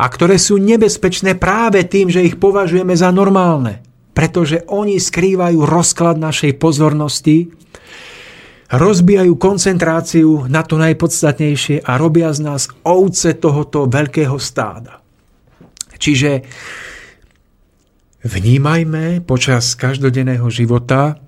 [0.00, 3.84] a ktoré sú nebezpečné práve tým, že ich považujeme za normálne.
[4.16, 7.52] Pretože oni skrývajú rozklad našej pozornosti,
[8.72, 15.04] rozbijajú koncentráciu na to najpodstatnejšie a robia z nás ovce tohoto veľkého stáda.
[15.98, 16.46] Čiže
[18.22, 21.18] vnímajme počas každodenného života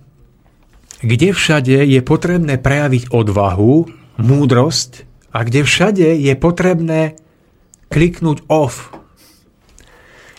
[1.00, 3.88] kde všade je potrebné prejaviť odvahu,
[4.20, 7.16] múdrosť a kde všade je potrebné
[7.88, 8.92] kliknúť off.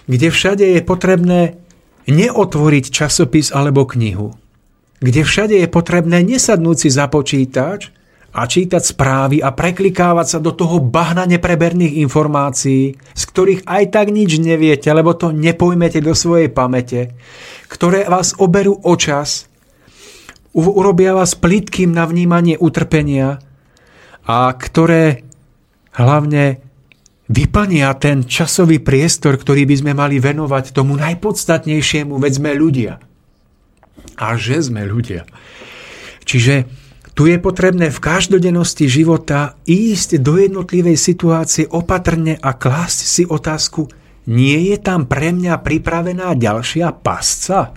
[0.06, 1.58] Kde všade je potrebné
[2.06, 4.38] neotvoriť časopis alebo knihu.
[5.02, 7.90] Kde všade je potrebné nesadnúť si za počítač
[8.32, 14.08] a čítať správy a preklikávať sa do toho bahna nepreberných informácií, z ktorých aj tak
[14.10, 17.12] nič neviete, lebo to nepojmete do svojej pamäte,
[17.68, 19.52] ktoré vás oberú o čas
[20.52, 23.40] urobia vás plitkým na vnímanie utrpenia
[24.28, 25.24] a ktoré
[25.96, 26.60] hlavne
[27.32, 32.94] vyplnia ten časový priestor, ktorý by sme mali venovať tomu najpodstatnejšiemu, veď sme ľudia.
[34.20, 35.24] A že sme ľudia.
[36.28, 36.68] Čiže
[37.12, 43.92] tu je potrebné v každodennosti života ísť do jednotlivej situácie opatrne a klásť si otázku,
[44.32, 47.76] nie je tam pre mňa pripravená ďalšia pasca?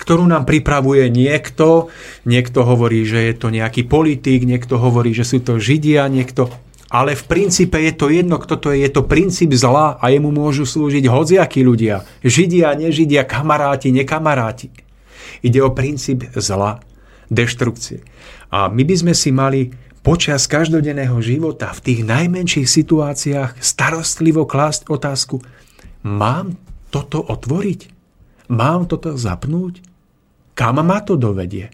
[0.00, 1.92] ktorú nám pripravuje niekto.
[2.24, 6.48] Niekto hovorí, že je to nejaký politik, niekto hovorí, že sú to Židia, niekto...
[6.90, 8.82] Ale v princípe je to jedno, kto to je.
[8.82, 12.02] Je to princíp zla a jemu môžu slúžiť hodziakí ľudia.
[12.26, 14.74] Židia, nežidia, kamaráti, nekamaráti.
[15.46, 16.82] Ide o princíp zla,
[17.30, 18.02] deštrukcie.
[18.50, 19.70] A my by sme si mali
[20.02, 25.40] počas každodenného života v tých najmenších situáciách starostlivo klásť otázku,
[26.02, 26.58] mám
[26.90, 27.80] toto otvoriť?
[28.50, 29.78] Mám toto zapnúť?
[30.58, 31.70] Kam ma to dovedie?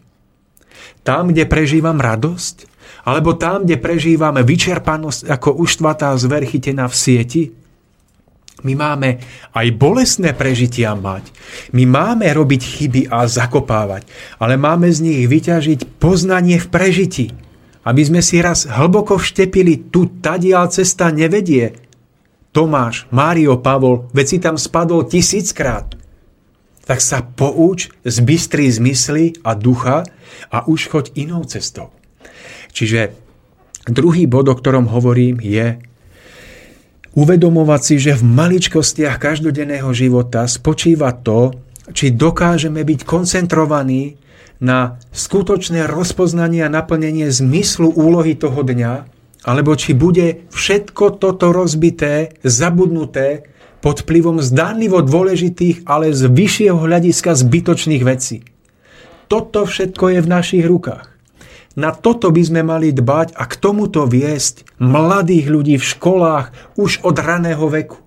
[1.00, 2.76] Tam, kde prežívam radosť?
[3.08, 7.42] Alebo tam, kde prežívam vyčerpanosť ako uštvatá zver chytená v sieti?
[8.66, 9.22] My máme
[9.54, 11.30] aj bolestné prežitia mať.
[11.70, 14.10] My máme robiť chyby a zakopávať,
[14.42, 17.26] ale máme z nich vyťažiť poznanie v prežití.
[17.86, 21.78] Aby sme si raz hlboko vštepili, tu tadiaľ cesta nevedie.
[22.50, 25.94] Tomáš, Mário, Pavol, veď si tam spadol tisíckrát
[26.86, 30.06] tak sa pouč z bystry zmysly a ducha
[30.54, 31.90] a už choď inou cestou.
[32.70, 33.10] Čiže
[33.90, 35.82] druhý bod, o ktorom hovorím, je
[37.16, 41.56] uvedomovať si, že v maličkostiach každodenného života spočíva to,
[41.96, 44.20] či dokážeme byť koncentrovaní
[44.60, 48.94] na skutočné rozpoznanie a naplnenie zmyslu úlohy toho dňa,
[49.48, 53.48] alebo či bude všetko toto rozbité, zabudnuté
[53.80, 58.42] pod vplyvom zdánlivo dôležitých, ale z vyššieho hľadiska zbytočných vecí.
[59.30, 61.15] Toto všetko je v našich rukách.
[61.76, 67.04] Na toto by sme mali dbať a k tomuto viesť mladých ľudí v školách už
[67.04, 68.00] od raného veku.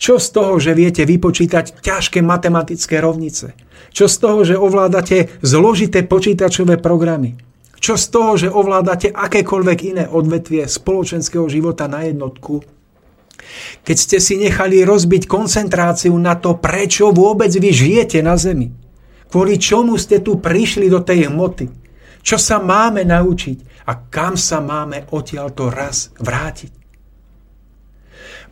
[0.00, 3.52] Čo z toho, že viete vypočítať ťažké matematické rovnice?
[3.92, 7.36] Čo z toho, že ovládate zložité počítačové programy?
[7.76, 12.64] Čo z toho, že ovládate akékoľvek iné odvetvie spoločenského života na jednotku,
[13.84, 18.72] keď ste si nechali rozbiť koncentráciu na to, prečo vôbec vy žijete na Zemi.
[19.28, 21.87] Kvôli čomu ste tu prišli do tej hmoty.
[22.28, 26.76] Čo sa máme naučiť a kam sa máme odtiaľto raz vrátiť.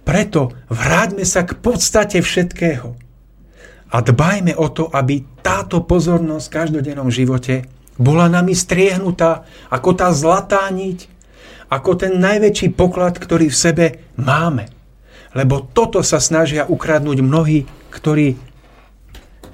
[0.01, 2.97] Preto vráťme sa k podstate všetkého.
[3.93, 7.69] A dbajme o to, aby táto pozornosť v každodennom živote
[8.01, 11.13] bola nami striehnutá ako tá zlatá niť,
[11.69, 14.73] ako ten najväčší poklad, ktorý v sebe máme.
[15.37, 18.41] Lebo toto sa snažia ukradnúť mnohí, ktorí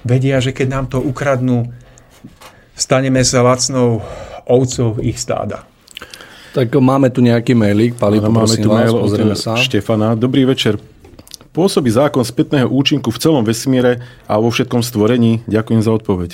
[0.07, 1.75] vedia, že keď nám to ukradnú,
[2.73, 4.01] staneme sa lacnou
[4.45, 5.63] ovcov ich stáda.
[6.53, 9.57] Tak máme tu nejaký mailík, Pali, máme tu vás, mail od sa.
[9.57, 10.13] Štefana.
[10.13, 10.77] Dobrý večer.
[11.53, 15.41] Pôsobí zákon spätného účinku v celom vesmíre a vo všetkom stvorení?
[15.49, 16.31] Ďakujem za odpoveď.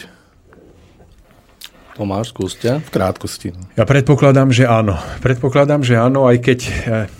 [1.99, 2.79] Tomáš, skúste.
[2.79, 3.51] V krátkosti.
[3.75, 4.95] Ja predpokladám, že áno.
[5.19, 6.71] Predpokladám, že áno, aj keď eh,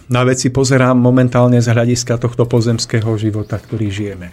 [0.08, 4.32] na veci pozerám momentálne z hľadiska tohto pozemského života, ktorý žijeme.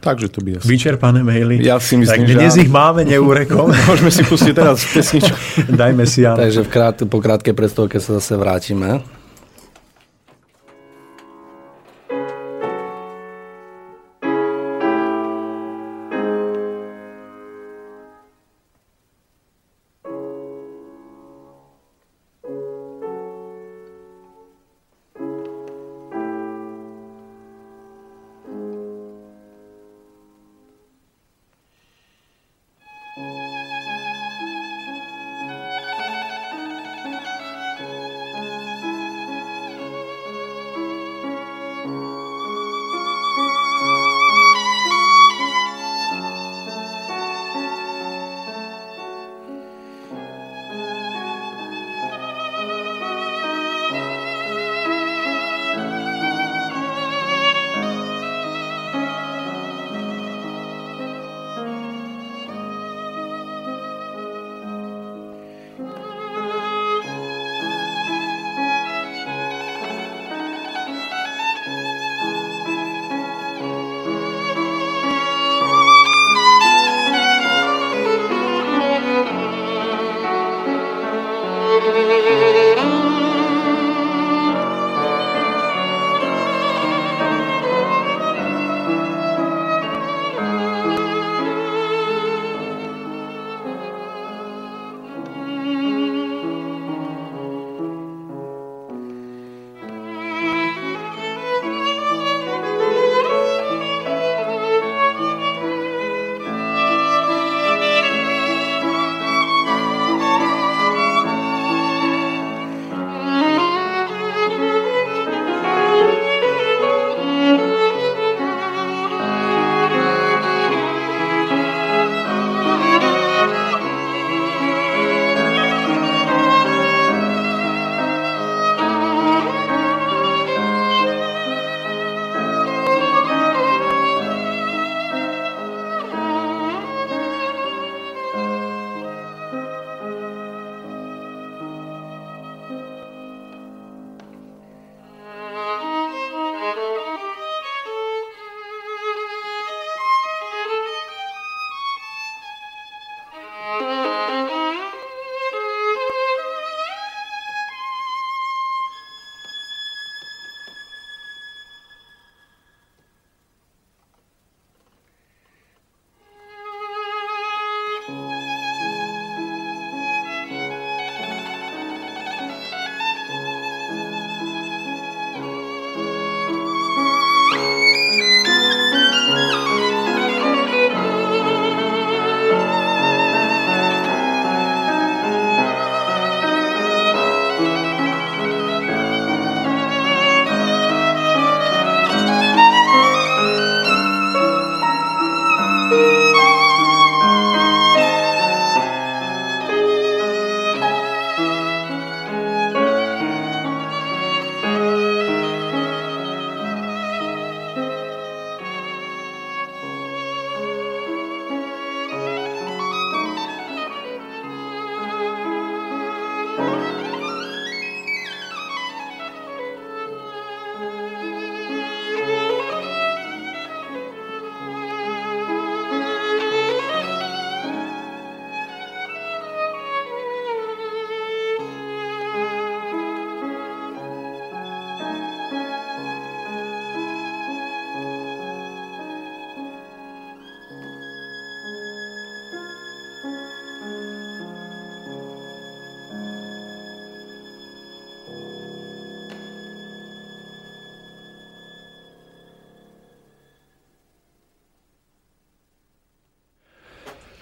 [0.00, 0.66] Takže to by asi.
[0.66, 1.60] Vyčerpané maily.
[1.60, 3.68] Ja si myslím, tak dnes že ich máme neúrekom.
[3.88, 5.36] Môžeme si pustiť teraz pesničku.
[5.70, 6.40] Dajme si áno.
[6.40, 9.04] Takže v krát, po krátkej predstavke sa zase vrátime.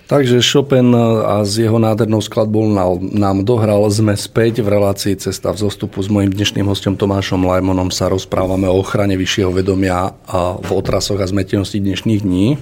[0.09, 2.65] Takže Chopin a s jeho nádhernou skladbou
[3.13, 3.85] nám dohral.
[3.93, 6.01] Sme späť v relácii Cesta v zostupu.
[6.01, 11.21] S mojim dnešným hostom Tomášom Lajmonom sa rozprávame o ochrane vyššieho vedomia a v otrasoch
[11.21, 12.57] a zmetenosti dnešných dní.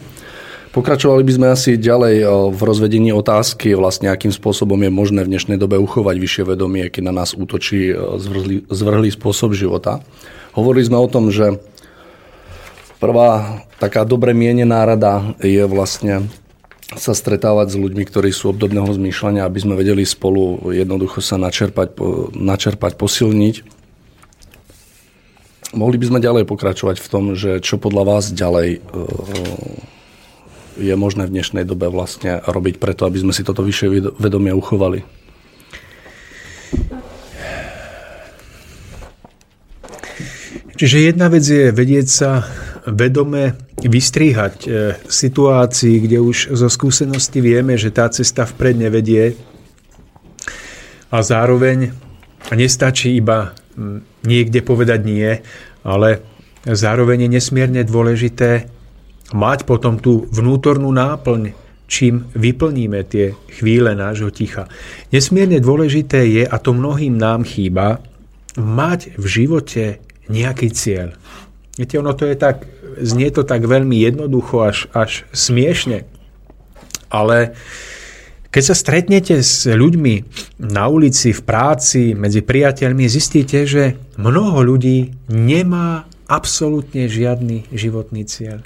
[0.75, 5.55] Pokračovali by sme asi ďalej v rozvedení otázky, vlastne akým spôsobom je možné v dnešnej
[5.55, 10.03] dobe uchovať vyššie vedomie, keď na nás útočí zvrhlý, zvrhlý spôsob života.
[10.51, 11.63] Hovorili sme o tom, že
[12.99, 16.27] prvá taká dobre mienená rada je vlastne
[16.95, 21.99] sa stretávať s ľuďmi, ktorí sú obdobného zmýšľania, aby sme vedeli spolu jednoducho sa načerpať,
[22.31, 23.67] načerpať posilniť.
[25.75, 28.81] Mohli by sme ďalej pokračovať v tom, že čo podľa vás ďalej e,
[30.79, 35.03] je možné v dnešnej dobe vlastne robiť preto, aby sme si toto vyššie vedomie uchovali.
[40.77, 42.45] Čiže jedna vec je vedieť sa
[42.87, 44.69] vedome vystriehať e,
[45.05, 49.35] situácií, kde už zo skúsenosti vieme, že tá cesta vpred nevedie
[51.11, 51.91] a zároveň
[52.55, 53.55] nestačí iba
[54.23, 55.31] niekde povedať nie,
[55.83, 56.23] ale
[56.67, 58.71] zároveň je nesmierne dôležité
[59.35, 61.55] mať potom tú vnútornú náplň,
[61.87, 64.67] čím vyplníme tie chvíle nášho ticha.
[65.11, 68.03] Nesmierne dôležité je, a to mnohým nám chýba,
[68.59, 69.85] mať v živote
[70.27, 71.15] nejaký cieľ.
[71.77, 72.65] Viete, ono to je tak,
[73.01, 76.09] znie to tak veľmi jednoducho, až, až smiešne.
[77.13, 77.55] Ale
[78.51, 80.15] keď sa stretnete s ľuďmi
[80.65, 88.65] na ulici, v práci, medzi priateľmi, zistíte, že mnoho ľudí nemá absolútne žiadny životný cieľ.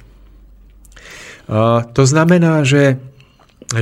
[1.82, 3.02] To znamená, že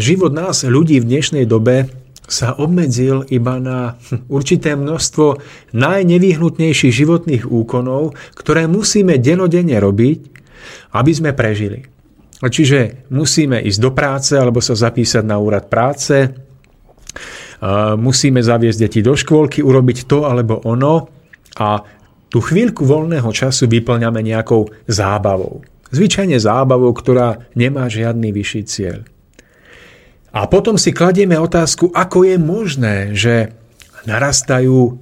[0.00, 1.92] život nás, ľudí v dnešnej dobe,
[2.28, 3.96] sa obmedzil iba na
[4.28, 5.40] určité množstvo
[5.72, 10.37] najnevyhnutnejších životných úkonov, ktoré musíme denodenne robiť,
[10.94, 11.84] aby sme prežili.
[12.38, 16.30] Čiže musíme ísť do práce alebo sa zapísať na úrad práce,
[17.98, 21.10] musíme zaviesť deti do škôlky, urobiť to alebo ono
[21.58, 21.82] a
[22.30, 25.64] tú chvíľku voľného času vyplňame nejakou zábavou.
[25.90, 29.02] Zvyčajne zábavou, ktorá nemá žiadny vyšší cieľ.
[30.30, 33.56] A potom si kladieme otázku, ako je možné, že
[34.04, 35.00] narastajú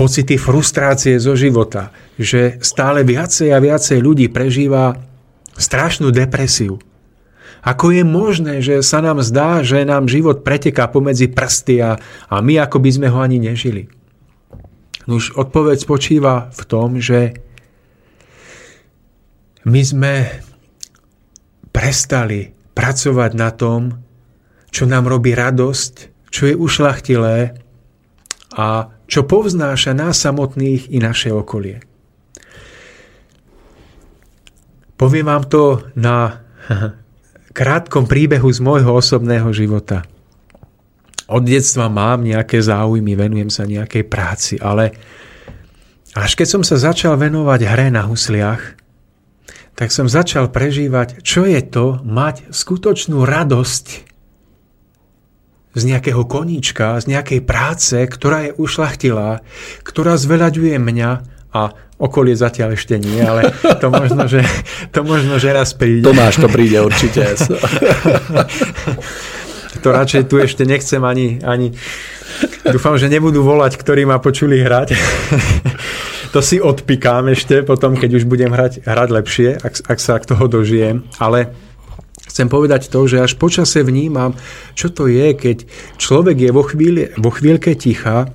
[0.00, 4.96] pocity frustrácie zo života, že stále viacej a viacej ľudí prežíva
[5.60, 6.80] strašnú depresiu.
[7.60, 12.00] Ako je možné, že sa nám zdá, že nám život preteká pomedzi prsty a,
[12.32, 13.92] a my ako by sme ho ani nežili?
[15.04, 17.36] Už odpoveď spočíva v tom, že
[19.68, 20.14] my sme
[21.76, 24.00] prestali pracovať na tom,
[24.72, 27.60] čo nám robí radosť, čo je ušlachtilé
[28.56, 31.82] a čo povznáša nás samotných i naše okolie.
[34.94, 36.46] Poviem vám to na
[37.58, 40.06] krátkom príbehu z môjho osobného života.
[41.26, 44.94] Od detstva mám nejaké záujmy, venujem sa nejakej práci, ale
[46.14, 48.78] až keď som sa začal venovať hre na husliach,
[49.78, 54.09] tak som začal prežívať, čo je to mať skutočnú radosť
[55.74, 59.46] z nejakého koníčka, z nejakej práce, ktorá je ušlachtilá,
[59.86, 61.10] ktorá zveľaďuje mňa
[61.50, 61.60] a
[62.00, 63.52] okolie zatiaľ ešte nie, ale
[63.82, 64.42] to možno, že,
[64.94, 66.06] to možno, že raz príde.
[66.06, 67.36] Tomáš to príde určite.
[69.84, 71.76] to radšej tu ešte nechcem ani, ani...
[72.64, 74.96] Dúfam, že nebudú volať, ktorí ma počuli hrať.
[76.34, 80.28] to si odpikám ešte potom, keď už budem hrať, hrať lepšie, ak, ak sa k
[80.34, 81.04] toho dožijem.
[81.18, 81.52] Ale
[82.30, 84.38] Chcem povedať to, že až počase vnímam,
[84.78, 85.66] čo to je, keď
[85.98, 88.30] človek je vo, chvíli, vo chvíľke ticha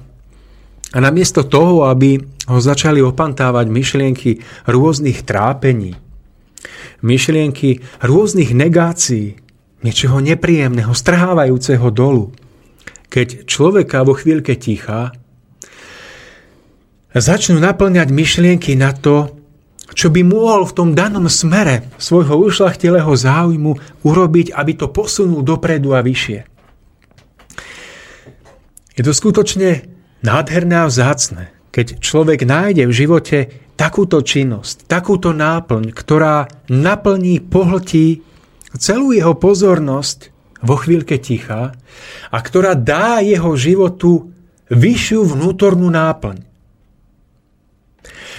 [0.91, 2.19] a namiesto toho, aby
[2.51, 5.95] ho začali opantávať myšlienky rôznych trápení,
[6.99, 9.39] myšlienky rôznych negácií,
[9.79, 12.35] niečoho nepríjemného, strhávajúceho dolu,
[13.07, 15.15] keď človeka vo chvíľke ticha
[17.15, 19.34] začnú naplňať myšlienky na to,
[19.95, 25.95] čo by mohol v tom danom smere svojho ušlachtilého záujmu urobiť, aby to posunul dopredu
[25.95, 26.39] a vyššie.
[28.95, 29.87] Je to skutočne
[30.19, 33.37] nádherné a vzácne, keď človek nájde v živote
[33.75, 38.23] takúto činnosť, takúto náplň, ktorá naplní, pohltí
[38.75, 40.31] celú jeho pozornosť
[40.63, 41.75] vo chvíľke ticha
[42.31, 44.31] a ktorá dá jeho životu
[44.71, 46.54] vyššiu vnútornú náplň.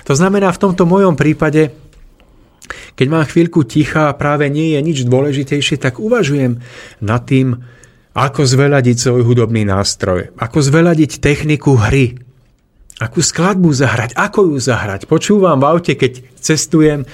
[0.07, 1.75] To znamená, v tomto mojom prípade,
[2.95, 6.63] keď mám chvíľku ticha a práve nie je nič dôležitejšie, tak uvažujem
[7.03, 7.59] nad tým,
[8.17, 12.17] ako zveladiť svoj hudobný nástroj, ako zveladiť techniku hry,
[12.97, 15.05] akú skladbu zahrať, ako ju zahrať.
[15.05, 17.05] Počúvam v aute, keď cestujem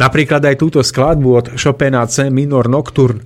[0.00, 3.22] napríklad aj túto skladbu od Chopina C minor Nocturne,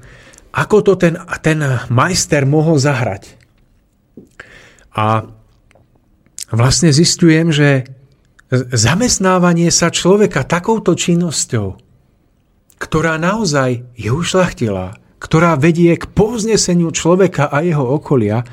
[0.55, 1.59] ako to ten, ten
[1.89, 3.41] majster mohol zahrať.
[4.95, 5.27] A
[6.55, 7.89] vlastne zistujem, že
[8.71, 11.81] zamestnávanie sa človeka takouto činnosťou,
[12.79, 18.45] ktorá naozaj je ušlachtilá, ktorá vedie k povzneseniu človeka a jeho okolia,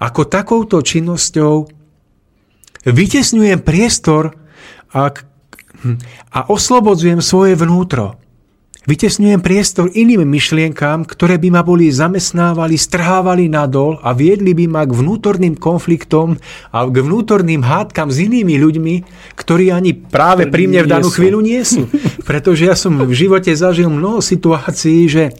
[0.00, 1.68] ako takouto činnosťou
[2.88, 4.32] vytesňujem priestor
[4.92, 5.12] a,
[6.32, 8.23] a oslobodzujem svoje vnútro.
[8.84, 14.82] Vytesňujem priestor iným myšlienkám, ktoré by ma boli zamestnávali, strhávali nadol a viedli by ma
[14.84, 16.36] k vnútorným konfliktom
[16.68, 18.94] a k vnútorným hádkam s inými ľuďmi,
[19.40, 21.88] ktorí ani práve pri mne v danú chvíľu nie sú.
[22.28, 25.32] Pretože ja som v živote zažil mnoho situácií, že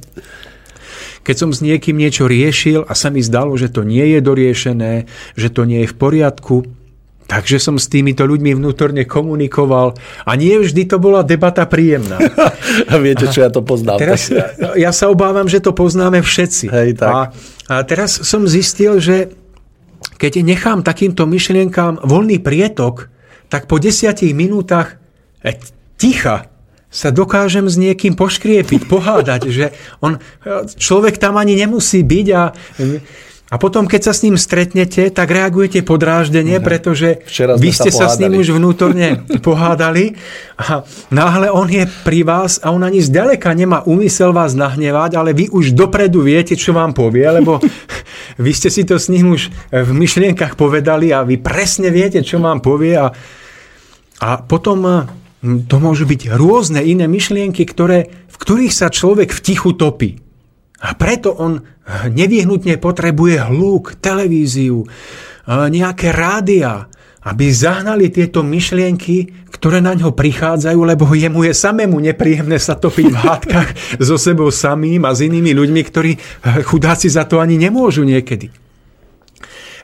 [1.21, 4.93] keď som s niekým niečo riešil a sa mi zdalo, že to nie je doriešené,
[5.37, 6.65] že to nie je v poriadku,
[7.25, 9.97] Takže som s týmito ľuďmi vnútorne komunikoval
[10.29, 12.21] a nie vždy to bola debata príjemná.
[12.91, 13.97] a viete, čo ja to poznám.
[13.97, 14.29] Teraz,
[14.77, 16.67] ja sa obávam, že to poznáme všetci.
[16.69, 17.09] Hej, tak.
[17.09, 17.21] A,
[17.73, 19.33] a teraz som zistil, že
[20.21, 23.09] keď nechám takýmto myšlienkám voľný prietok,
[23.49, 25.01] tak po desiatich minútach
[25.41, 25.57] e,
[25.97, 26.53] ticha
[26.95, 30.23] sa dokážem s niekým poškriepiť, pohádať, že on,
[30.79, 32.55] človek tam ani nemusí byť a
[33.53, 37.21] a potom, keď sa s ním stretnete, tak reagujete podráždenie, no, pretože
[37.61, 40.17] vy ste sa, sa s ním už vnútorne pohádali.
[40.57, 40.81] A
[41.13, 45.53] náhle on je pri vás a on ani zďaleka nemá úmysel vás nahnevať, ale vy
[45.53, 47.61] už dopredu viete, čo vám povie, lebo
[48.45, 52.41] vy ste si to s ním už v myšlienkach povedali a vy presne viete, čo
[52.41, 52.97] vám povie.
[52.97, 53.13] A,
[54.25, 55.05] a potom
[55.45, 60.17] to môžu byť rôzne iné myšlienky, ktoré, v ktorých sa človek v tichu topí.
[60.81, 64.89] A preto on nevyhnutne potrebuje hluk, televíziu,
[65.49, 66.89] nejaké rádia,
[67.25, 73.07] aby zahnali tieto myšlienky, ktoré na ňo prichádzajú, lebo jemu je samému nepríjemné sa topiť
[73.09, 73.69] v hádkach
[74.07, 76.13] so sebou samým a s inými ľuďmi, ktorí
[76.69, 78.53] chudáci za to ani nemôžu niekedy.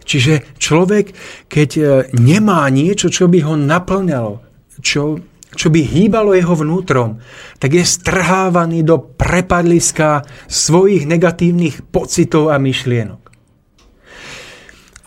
[0.04, 1.14] Čiže človek,
[1.46, 1.82] keď e,
[2.18, 4.42] nemá niečo, čo by ho naplňalo,
[4.82, 5.22] čo
[5.54, 7.18] čo by hýbalo jeho vnútrom,
[7.58, 13.22] tak je strhávaný do prepadliska svojich negatívnych pocitov a myšlienok.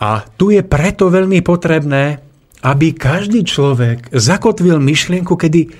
[0.04, 2.20] A tu je preto veľmi potrebné,
[2.64, 5.72] aby každý človek zakotvil myšlienku, kedy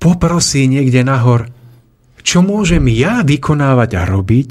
[0.00, 1.48] poprosí niekde nahor,
[2.24, 4.48] čo môžem ja vykonávať a robiť,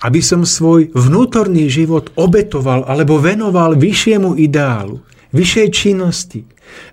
[0.00, 5.04] aby som svoj vnútorný život obetoval alebo venoval vyššiemu ideálu,
[5.36, 6.40] vyššej činnosti,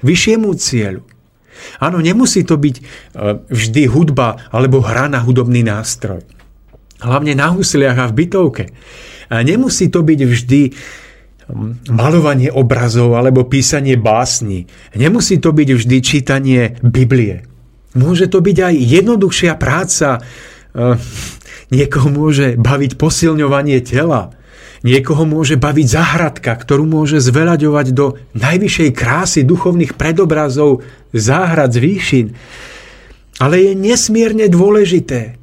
[0.04, 1.04] vyššiemu cieľu.
[1.82, 2.84] Áno, nemusí to byť e,
[3.48, 6.24] vždy hudba alebo hra na hudobný nástroj.
[6.98, 8.66] Hlavne na husliach a v bytovke.
[9.30, 10.62] A nemusí to byť vždy
[11.88, 14.68] malovanie obrazov alebo písanie básni.
[14.96, 17.48] Nemusí to byť vždy čítanie Biblie.
[17.96, 20.20] Môže to byť aj jednoduchšia práca.
[20.20, 21.00] E,
[21.76, 24.37] niekoho môže baviť posilňovanie tela.
[24.88, 30.80] Niekoho môže baviť záhradka, ktorú môže zveľaďovať do najvyššej krásy duchovných predobrazov
[31.12, 32.28] záhrad z výšin.
[33.44, 35.36] Ale je nesmierne dôležité.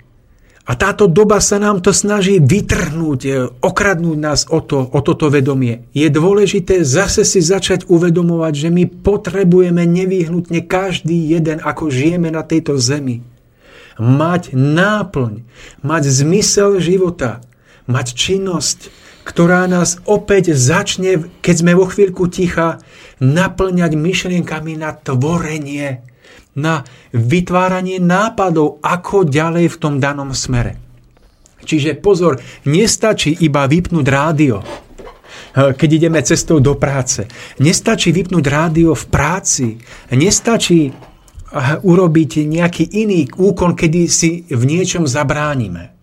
[0.64, 3.30] A táto doba sa nám to snaží vytrhnúť, e,
[3.60, 5.84] okradnúť nás o, to, o toto vedomie.
[5.92, 12.40] Je dôležité zase si začať uvedomovať, že my potrebujeme nevyhnutne každý jeden, ako žijeme na
[12.40, 13.20] tejto zemi.
[14.00, 15.44] Mať náplň,
[15.84, 17.44] mať zmysel života,
[17.84, 22.78] mať činnosť, ktorá nás opäť začne, keď sme vo chvíľku ticha,
[23.24, 26.04] naplňať myšlienkami na tvorenie,
[26.54, 30.76] na vytváranie nápadov, ako ďalej v tom danom smere.
[31.64, 34.60] Čiže pozor, nestačí iba vypnúť rádio,
[35.54, 37.24] keď ideme cestou do práce.
[37.62, 39.80] Nestačí vypnúť rádio v práci.
[40.12, 40.92] Nestačí
[41.80, 45.93] urobiť nejaký iný úkon, kedy si v niečom zabránime.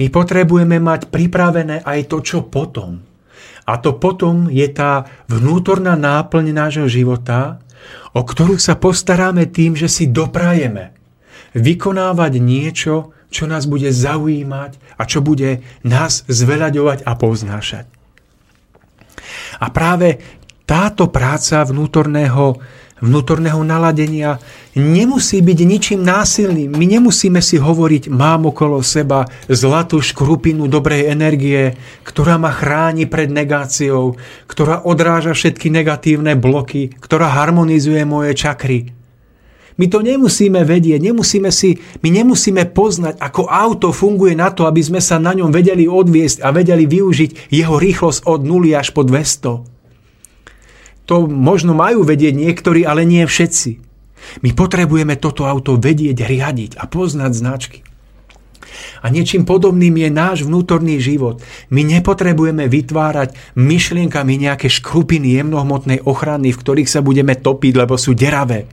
[0.00, 3.04] My potrebujeme mať pripravené aj to, čo potom.
[3.68, 7.62] A to potom je tá vnútorná náplň nášho života,
[8.16, 10.94] o ktorú sa postaráme tým, že si doprajeme
[11.52, 17.86] vykonávať niečo, čo nás bude zaujímať a čo bude nás zveľaďovať a poznášať.
[19.60, 20.20] A práve
[20.68, 22.60] táto práca vnútorného
[23.02, 24.38] vnútorného naladenia
[24.78, 26.70] nemusí byť ničím násilným.
[26.70, 31.74] My nemusíme si hovoriť, mám okolo seba zlatú škrupinu dobrej energie,
[32.06, 34.16] ktorá ma chráni pred negáciou,
[34.46, 38.94] ktorá odráža všetky negatívne bloky, ktorá harmonizuje moje čakry.
[39.80, 44.84] My to nemusíme vedieť, nemusíme si, my nemusíme poznať, ako auto funguje na to, aby
[44.84, 49.02] sme sa na ňom vedeli odviesť a vedeli využiť jeho rýchlosť od 0 až po
[49.02, 49.71] 200.
[51.10, 53.70] To možno majú vedieť niektorí, ale nie všetci.
[54.46, 57.80] My potrebujeme toto auto vedieť, riadiť a poznať značky.
[59.02, 61.42] A niečím podobným je náš vnútorný život.
[61.68, 68.14] My nepotrebujeme vytvárať myšlienkami nejaké škrupiny jemnohmotnej ochrany, v ktorých sa budeme topiť, lebo sú
[68.14, 68.70] deravé.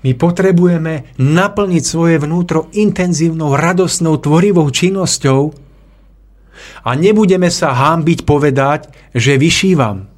[0.00, 5.40] My potrebujeme naplniť svoje vnútro intenzívnou, radosnou, tvorivou činnosťou
[6.84, 10.08] a nebudeme sa hámbiť povedať, že vyšívam.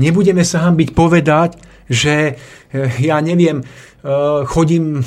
[0.00, 3.66] Nebudeme sa hambiť povedať, že eh, ja neviem, eh,
[4.48, 5.04] chodím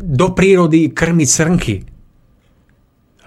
[0.00, 1.76] do prírody krmiť srnky.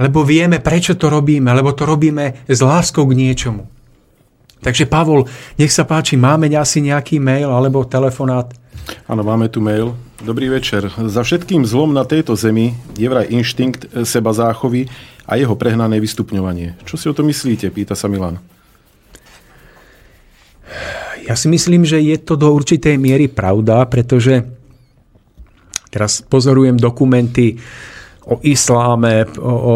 [0.02, 3.70] Lebo vieme, prečo to robíme, lebo to robíme s láskou k niečomu.
[4.64, 5.28] Takže Pavol,
[5.60, 8.50] nech sa páči, máme asi nejaký mail alebo telefonát?
[9.06, 9.94] Áno, máme tu mail.
[10.24, 10.88] Dobrý večer.
[10.88, 14.88] Za všetkým zlom na tejto zemi je vraj inštinkt seba záchovy
[15.28, 16.80] a jeho prehnané vystupňovanie.
[16.88, 17.68] Čo si o to myslíte?
[17.76, 18.40] Pýta sa Milan.
[21.24, 24.44] Ja si myslím, že je to do určitej miery pravda, pretože
[25.88, 27.56] teraz pozorujem dokumenty
[28.28, 29.76] o isláme, o, o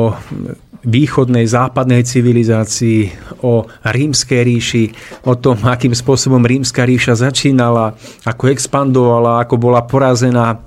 [0.87, 3.11] východnej, západnej civilizácii,
[3.43, 4.85] o rímskej ríši,
[5.27, 10.63] o tom, akým spôsobom rímska ríša začínala, ako expandovala, ako bola porazená,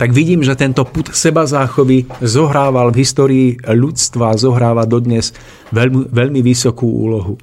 [0.00, 5.30] tak vidím, že tento put seba záchovy zohrával v histórii ľudstva, zohráva dodnes
[5.70, 7.38] veľmi, veľmi vysokú úlohu.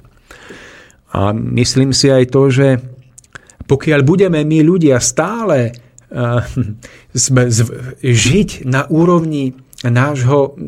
[1.10, 2.78] A myslím si aj to, že
[3.66, 5.70] pokiaľ budeme my ľudia stále
[6.10, 6.42] uh,
[8.02, 9.54] žiť na úrovni
[9.86, 10.58] nášho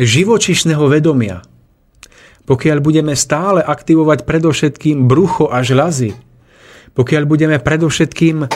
[0.00, 1.44] živočišného vedomia,
[2.48, 6.16] pokiaľ budeme stále aktivovať predovšetkým brucho a žľazy,
[6.94, 8.48] pokiaľ budeme predovšetkým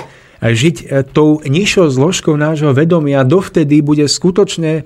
[0.43, 4.85] žiť eh, tou nižšou zložkou nášho vedomia, dovtedy bude skutočne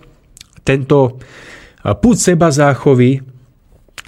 [0.62, 3.24] tento eh, púd seba záchovy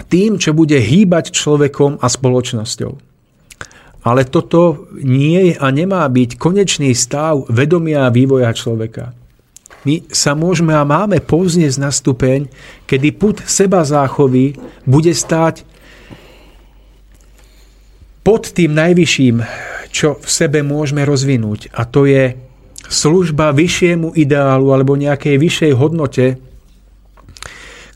[0.07, 2.91] tým, čo bude hýbať človekom a spoločnosťou.
[4.01, 9.13] Ale toto nie je a nemá byť konečný stav vedomia a vývoja človeka.
[9.81, 12.49] My sa môžeme a máme povznieť na stupeň,
[12.85, 15.65] kedy put seba záchovy bude stáť
[18.21, 19.41] pod tým najvyšším,
[19.89, 21.73] čo v sebe môžeme rozvinúť.
[21.73, 22.37] A to je
[22.89, 26.25] služba vyššiemu ideálu alebo nejakej vyššej hodnote,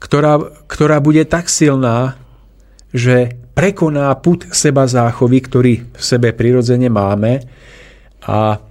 [0.06, 0.38] ktorá,
[0.70, 2.14] ktorá bude tak silná,
[2.94, 7.42] že prekoná put seba záchovy, ktorý v sebe prirodzene máme
[8.22, 8.62] a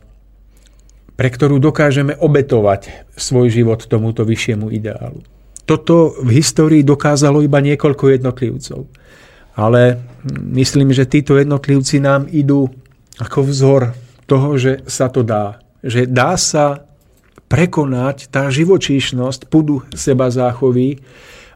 [1.14, 5.26] pre ktorú dokážeme obetovať svoj život tomuto vyššiemu ideálu.
[5.66, 8.86] Toto v histórii dokázalo iba niekoľko jednotlivcov.
[9.54, 10.02] Ale
[10.54, 12.66] myslím, že títo jednotlivci nám idú
[13.22, 13.82] ako vzor
[14.26, 15.62] toho, že sa to dá.
[15.80, 16.83] Že dá sa
[17.54, 20.98] prekonať tá živočíšnosť pudu seba záchovy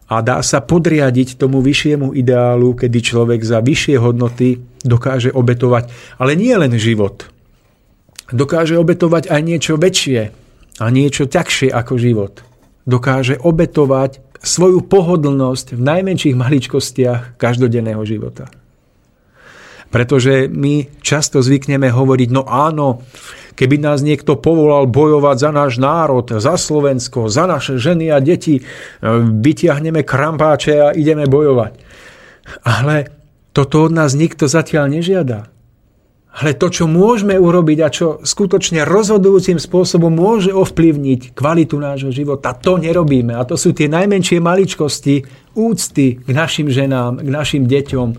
[0.07, 5.91] a dá sa podriadiť tomu vyššiemu ideálu, kedy človek za vyššie hodnoty dokáže obetovať,
[6.23, 7.27] ale nie len život.
[8.31, 10.20] Dokáže obetovať aj niečo väčšie
[10.79, 12.47] a niečo ťažšie ako život.
[12.87, 18.47] Dokáže obetovať svoju pohodlnosť v najmenších maličkostiach každodenného života.
[19.91, 23.03] Pretože my často zvykneme hovoriť, no áno,
[23.59, 28.62] Keby nás niekto povolal bojovať za náš národ, za Slovensko, za naše ženy a deti,
[28.62, 28.62] e,
[29.35, 31.74] vytiahneme krampáče a ideme bojovať.
[32.62, 33.10] Ale
[33.51, 35.51] toto od nás nikto zatiaľ nežiada.
[36.39, 42.55] Ale to, čo môžeme urobiť a čo skutočne rozhodujúcim spôsobom môže ovplyvniť kvalitu nášho života,
[42.55, 43.35] to nerobíme.
[43.35, 45.26] A to sú tie najmenšie maličkosti
[45.59, 48.16] úcty k našim ženám, k našim deťom, e,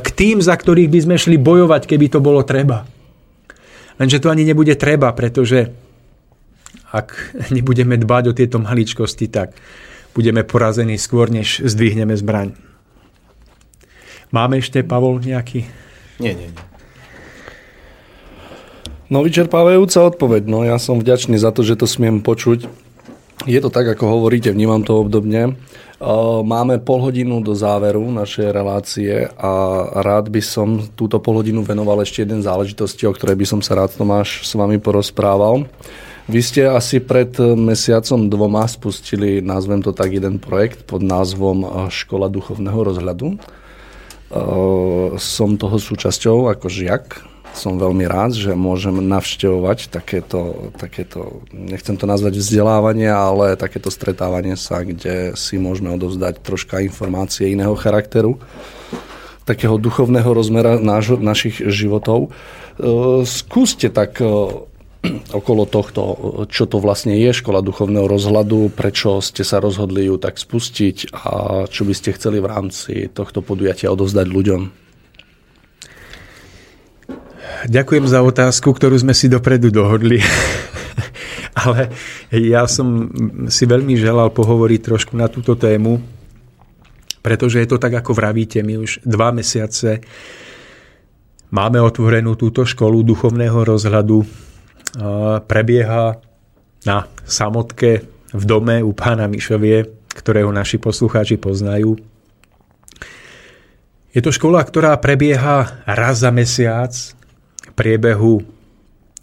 [0.00, 2.88] k tým, za ktorých by sme šli bojovať, keby to bolo treba.
[4.02, 5.70] Lenže to ani nebude treba, pretože
[6.90, 9.54] ak nebudeme dbať o tieto maličkosti, tak
[10.10, 12.58] budeme porazení skôr, než zdvihneme zbraň.
[14.34, 15.70] Máme ešte, Pavol, nejaký...
[16.18, 16.64] Nie, nie, nie.
[19.06, 20.50] No vyčerpávajúca odpoveď.
[20.50, 22.66] No ja som vďačný za to, že to smiem počuť.
[23.46, 25.54] Je to tak, ako hovoríte, vnímam to obdobne.
[26.42, 29.52] Máme pol hodinu do záveru našej relácie a
[30.02, 33.78] rád by som túto pol hodinu venoval ešte jeden záležitosti, o ktorej by som sa
[33.78, 35.70] rád Tomáš s vami porozprával.
[36.26, 42.26] Vy ste asi pred mesiacom dvoma spustili, nazvem to tak, jeden projekt pod názvom Škola
[42.26, 43.38] duchovného rozhľadu.
[45.22, 52.08] Som toho súčasťou ako žiak som veľmi rád, že môžem navštevovať takéto, takéto, nechcem to
[52.08, 58.40] nazvať vzdelávanie, ale takéto stretávanie sa, kde si môžeme odovzdať troška informácie iného charakteru,
[59.44, 62.30] takého duchovného rozmera náš, našich životov.
[62.80, 64.26] E, skúste tak e,
[65.34, 66.02] okolo tohto,
[66.48, 71.32] čo to vlastne je škola duchovného rozhľadu, prečo ste sa rozhodli ju tak spustiť a
[71.66, 74.81] čo by ste chceli v rámci tohto podujatia odovzdať ľuďom.
[77.62, 80.18] Ďakujem za otázku, ktorú sme si dopredu dohodli.
[81.62, 81.94] Ale
[82.34, 83.06] ja som
[83.46, 86.02] si veľmi želal pohovoriť trošku na túto tému,
[87.22, 90.02] pretože je to tak, ako vravíte, my už dva mesiace
[91.54, 94.26] máme otvorenú túto školu duchovného rozhľadu.
[95.46, 96.18] Prebieha
[96.82, 97.90] na samotke
[98.32, 99.86] v dome u pána Mišovie,
[100.18, 101.94] ktorého naši poslucháči poznajú.
[104.12, 106.92] Je to škola, ktorá prebieha raz za mesiac
[107.72, 108.44] priebehu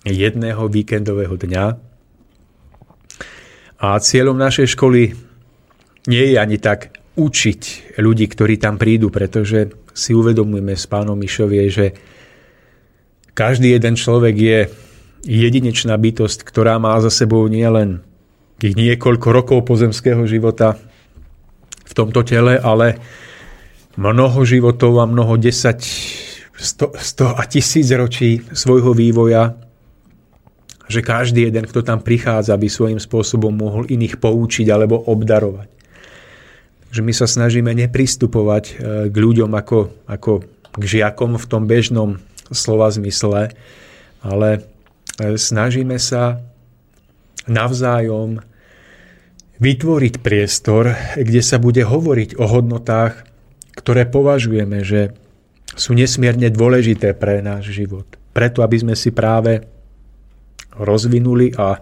[0.06, 1.66] jedného víkendového dňa.
[3.80, 5.16] A cieľom našej školy
[6.08, 11.68] nie je ani tak učiť ľudí, ktorí tam prídu, pretože si uvedomujeme s pánom Mišovie,
[11.68, 11.86] že
[13.36, 14.60] každý jeden človek je
[15.24, 18.04] jedinečná bytosť, ktorá má za sebou nielen
[18.60, 20.76] tých niekoľko rokov pozemského života
[21.88, 23.00] v tomto tele, ale
[23.96, 25.84] mnoho životov a mnoho desať,
[26.60, 29.56] sto, sto a tisíc ročí svojho vývoja,
[30.90, 35.70] že každý jeden, kto tam prichádza, by svojím spôsobom mohol iných poučiť alebo obdarovať.
[36.90, 38.74] Takže my sa snažíme nepristupovať e,
[39.14, 40.42] k ľuďom ako, ako
[40.74, 42.18] k žiakom v tom bežnom
[42.50, 43.54] slova zmysle,
[44.26, 44.50] ale
[45.22, 46.42] e, snažíme sa
[47.46, 48.42] navzájom
[49.62, 53.30] vytvoriť priestor, kde sa bude hovoriť o hodnotách,
[53.78, 55.14] ktoré považujeme, že
[55.76, 58.06] sú nesmierne dôležité pre náš život.
[58.34, 59.66] Preto, aby sme si práve
[60.78, 61.78] rozvinuli a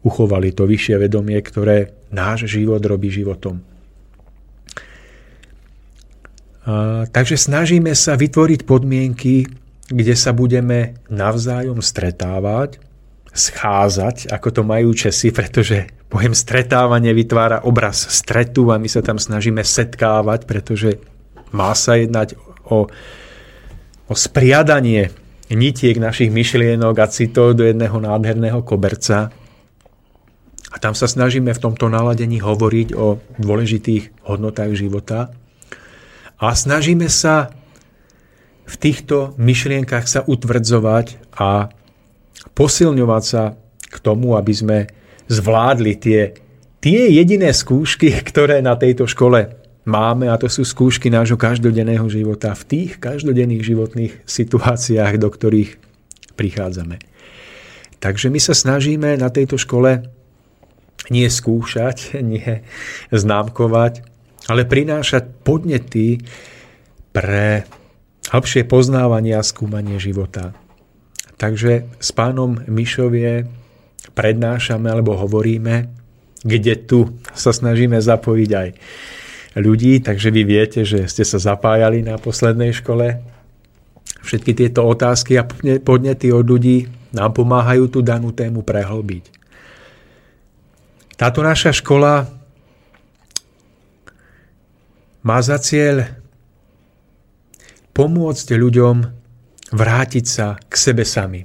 [0.00, 3.60] uchovali to vyššie vedomie, ktoré náš život robí životom.
[6.64, 9.48] A, takže snažíme sa vytvoriť podmienky,
[9.90, 12.78] kde sa budeme navzájom stretávať,
[13.30, 19.18] scházať, ako to majú Česi, pretože pojem stretávanie vytvára obraz stretu a my sa tam
[19.18, 20.98] snažíme setkávať, pretože
[21.50, 22.38] má sa jednať
[22.70, 22.86] o,
[24.06, 25.10] o spriadanie
[25.50, 29.34] nitiek našich myšlienok a citov do jedného nádherného koberca.
[30.70, 35.34] A tam sa snažíme v tomto naladení hovoriť o dôležitých hodnotách života.
[36.38, 37.50] A snažíme sa
[38.70, 41.74] v týchto myšlienkach sa utvrdzovať a
[42.54, 43.58] posilňovať sa
[43.90, 44.78] k tomu, aby sme
[45.26, 46.38] zvládli tie,
[46.78, 49.59] tie jediné skúšky, ktoré na tejto škole
[49.90, 55.76] máme, a to sú skúšky nášho každodenného života v tých každodenných životných situáciách, do ktorých
[56.38, 57.02] prichádzame.
[58.00, 60.06] Takže my sa snažíme na tejto škole
[61.10, 62.62] nie skúšať, nie
[63.10, 64.06] známkovať,
[64.46, 66.22] ale prinášať podnety
[67.10, 67.66] pre
[68.30, 70.54] hĺbšie poznávanie a skúmanie života.
[71.40, 73.48] Takže s pánom Mišovie
[74.12, 75.88] prednášame alebo hovoríme,
[76.40, 78.68] kde tu sa snažíme zapojiť aj
[79.56, 83.18] ľudí, takže vy viete, že ste sa zapájali na poslednej škole.
[84.20, 85.48] Všetky tieto otázky a
[85.80, 89.24] podnety od ľudí nám pomáhajú tú danú tému prehlbiť.
[91.18, 92.30] Táto naša škola
[95.20, 96.16] má za cieľ
[97.92, 98.96] pomôcť ľuďom
[99.74, 101.44] vrátiť sa k sebe sami.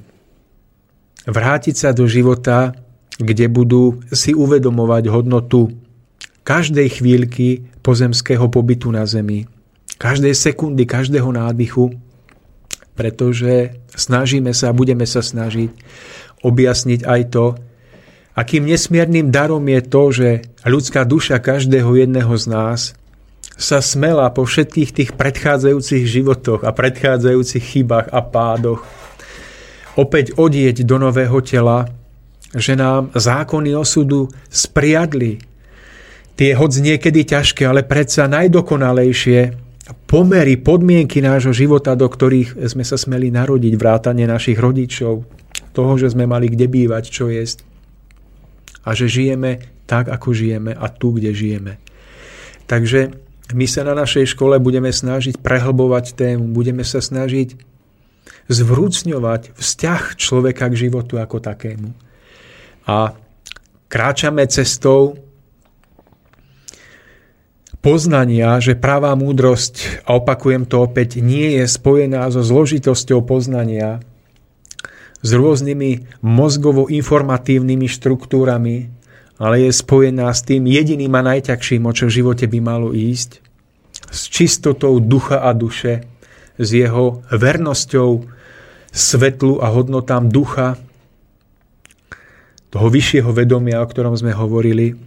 [1.26, 2.72] Vrátiť sa do života,
[3.18, 5.74] kde budú si uvedomovať hodnotu
[6.46, 9.50] každej chvíľky pozemského pobytu na Zemi,
[9.98, 11.98] každej sekundy, každého nádychu,
[12.94, 15.74] pretože snažíme sa a budeme sa snažiť
[16.46, 17.58] objasniť aj to,
[18.38, 20.30] akým nesmiernym darom je to, že
[20.64, 22.80] ľudská duša každého jedného z nás
[23.56, 28.84] sa smela po všetkých tých predchádzajúcich životoch a predchádzajúcich chybách a pádoch
[29.96, 31.88] opäť odieť do nového tela,
[32.52, 35.40] že nám zákony osudu spriadli
[36.36, 39.56] tie hoď niekedy ťažké, ale predsa najdokonalejšie
[40.06, 45.24] pomery, podmienky nášho života, do ktorých sme sa smeli narodiť, vrátane našich rodičov,
[45.76, 47.68] toho, že sme mali kde bývať, čo jesť
[48.88, 51.78] a že žijeme tak, ako žijeme a tu, kde žijeme.
[52.66, 53.14] Takže
[53.54, 57.54] my sa na našej škole budeme snažiť prehlbovať tému, budeme sa snažiť
[58.50, 61.94] zvrúcňovať vzťah človeka k životu ako takému.
[62.90, 63.14] A
[63.90, 65.25] kráčame cestou
[67.86, 74.02] poznania, že pravá múdrosť, a opakujem to opäť, nie je spojená so zložitosťou poznania,
[75.22, 78.90] s rôznymi mozgovo-informatívnymi štruktúrami,
[79.38, 83.46] ale je spojená s tým jediným a najťažším, o čo v živote by malo ísť,
[84.10, 86.10] s čistotou ducha a duše,
[86.58, 88.26] s jeho vernosťou
[88.90, 90.82] svetlu a hodnotám ducha,
[92.74, 94.98] toho vyššieho vedomia, o ktorom sme hovorili.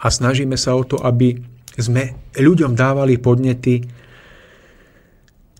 [0.00, 2.02] A snažíme sa o to, aby sme
[2.36, 3.84] ľuďom dávali podnety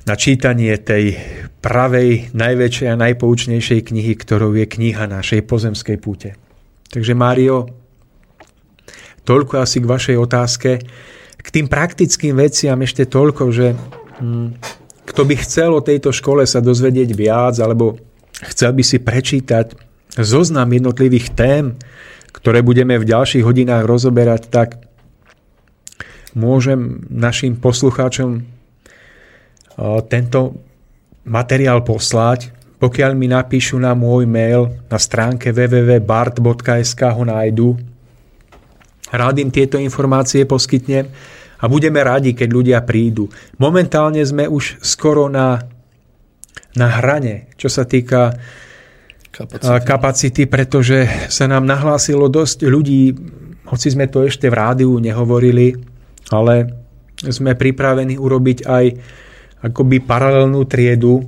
[0.07, 1.19] na čítanie tej
[1.59, 6.39] pravej, najväčšej a najpoučnejšej knihy, ktorou je kniha našej pozemskej púte.
[6.95, 7.67] Takže Mário,
[9.27, 10.71] toľko asi k vašej otázke.
[11.43, 13.75] K tým praktickým veciam ešte toľko, že
[14.23, 14.49] hm,
[15.11, 17.99] kto by chcel o tejto škole sa dozvedieť viac, alebo
[18.47, 19.75] chcel by si prečítať
[20.15, 21.75] zoznam jednotlivých tém,
[22.31, 24.69] ktoré budeme v ďalších hodinách rozoberať, tak
[26.37, 28.45] môžem našim poslucháčom
[30.13, 30.41] tento
[31.25, 32.53] materiál poslať.
[32.77, 37.73] Pokiaľ mi napíšu na môj mail na stránke www.bart.sk ho nájdu,
[39.09, 41.09] rád im tieto informácie poskytnem
[41.57, 43.33] a budeme radi, keď ľudia prídu.
[43.57, 45.65] Momentálne sme už skoro na,
[46.77, 48.37] na hrane, čo sa týka
[49.33, 49.81] kapacity.
[49.89, 53.17] kapacity, pretože sa nám nahlásilo dosť ľudí,
[53.73, 55.96] hoci sme to ešte v rádiu nehovorili,
[56.31, 56.73] ale
[57.23, 58.85] sme pripravení urobiť aj
[59.65, 61.27] akoby paralelnú triedu,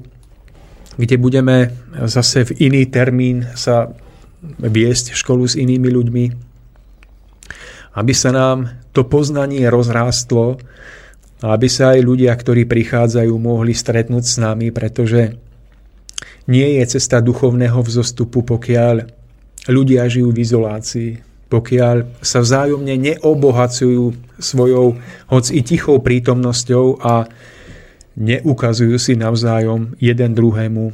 [0.99, 1.73] kde budeme
[2.11, 3.95] zase v iný termín sa
[4.59, 6.25] viesť školu s inými ľuďmi,
[7.99, 10.59] aby sa nám to poznanie rozrástlo
[11.43, 15.39] a aby sa aj ľudia, ktorí prichádzajú, mohli stretnúť s nami, pretože
[16.51, 19.07] nie je cesta duchovného vzostupu, pokiaľ
[19.71, 25.01] ľudia žijú v izolácii, pokiaľ sa vzájomne neobohacujú svojou,
[25.33, 27.25] hoc i tichou prítomnosťou a
[28.21, 30.93] neukazujú si navzájom jeden druhému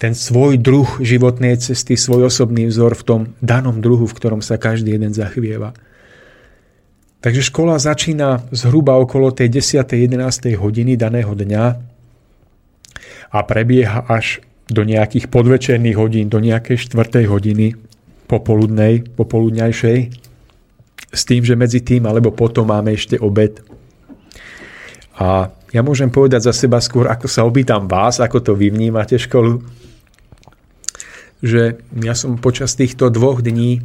[0.00, 4.56] ten svoj druh životnej cesty, svoj osobný vzor v tom danom druhu, v ktorom sa
[4.56, 5.76] každý jeden zachvieva.
[7.20, 9.84] Takže škola začína zhruba okolo tej 10.
[9.84, 10.56] 11.
[10.56, 11.64] hodiny daného dňa
[13.28, 14.40] a prebieha až
[14.72, 17.28] do nejakých podvečerných hodín, do nejakej 4.
[17.28, 17.76] hodiny
[18.30, 19.98] popoludnej, popoludňajšej,
[21.10, 23.58] s tým, že medzi tým alebo potom máme ešte obed.
[25.18, 29.18] A ja môžem povedať za seba skôr, ako sa opýtam vás, ako to vy vnímate
[29.18, 29.58] školu,
[31.42, 33.82] že ja som počas týchto dvoch dní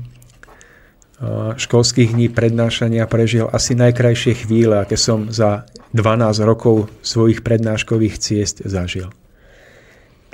[1.56, 5.64] školských dní prednášania prežil asi najkrajšie chvíle, aké som za
[5.96, 9.08] 12 rokov svojich prednáškových ciest zažil.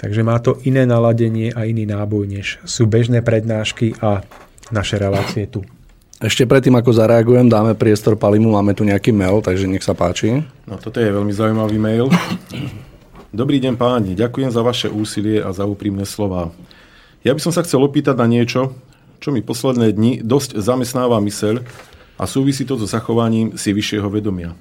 [0.02, 4.26] Takže má to iné naladenie a iný náboj, než sú bežné prednášky a
[4.74, 5.62] naše relácie tu.
[6.18, 10.42] Ešte predtým, ako zareagujem, dáme priestor Palimu, máme tu nejaký mail, takže nech sa páči.
[10.66, 12.10] No toto je veľmi zaujímavý mail.
[13.30, 16.50] Dobrý deň páni, ďakujem za vaše úsilie a za úprimné slova.
[17.22, 18.74] Ja by som sa chcel opýtať na niečo,
[19.22, 21.62] čo mi posledné dni dosť zamestnáva myseľ
[22.18, 24.58] a súvisí to so zachovaním si vyššieho vedomia.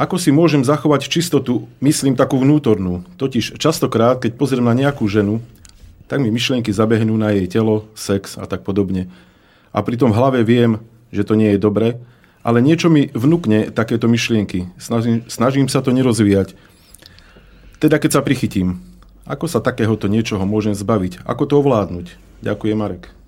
[0.00, 3.04] Ako si môžem zachovať čistotu, myslím takú vnútornú.
[3.20, 5.44] Totiž častokrát, keď pozriem na nejakú ženu,
[6.08, 9.12] tak mi myšlienky zabehnú na jej telo, sex a tak podobne.
[9.72, 10.80] A pritom v hlave viem,
[11.12, 12.00] že to nie je dobre,
[12.40, 14.68] ale niečo mi vnúkne takéto myšlienky.
[14.80, 16.56] Snažím, snažím sa to nerozvíjať.
[17.78, 18.80] Teda keď sa prichytím,
[19.28, 21.22] ako sa takéhoto niečoho môžem zbaviť?
[21.22, 22.18] Ako to ovládnuť?
[22.42, 23.21] Ďakujem, Marek.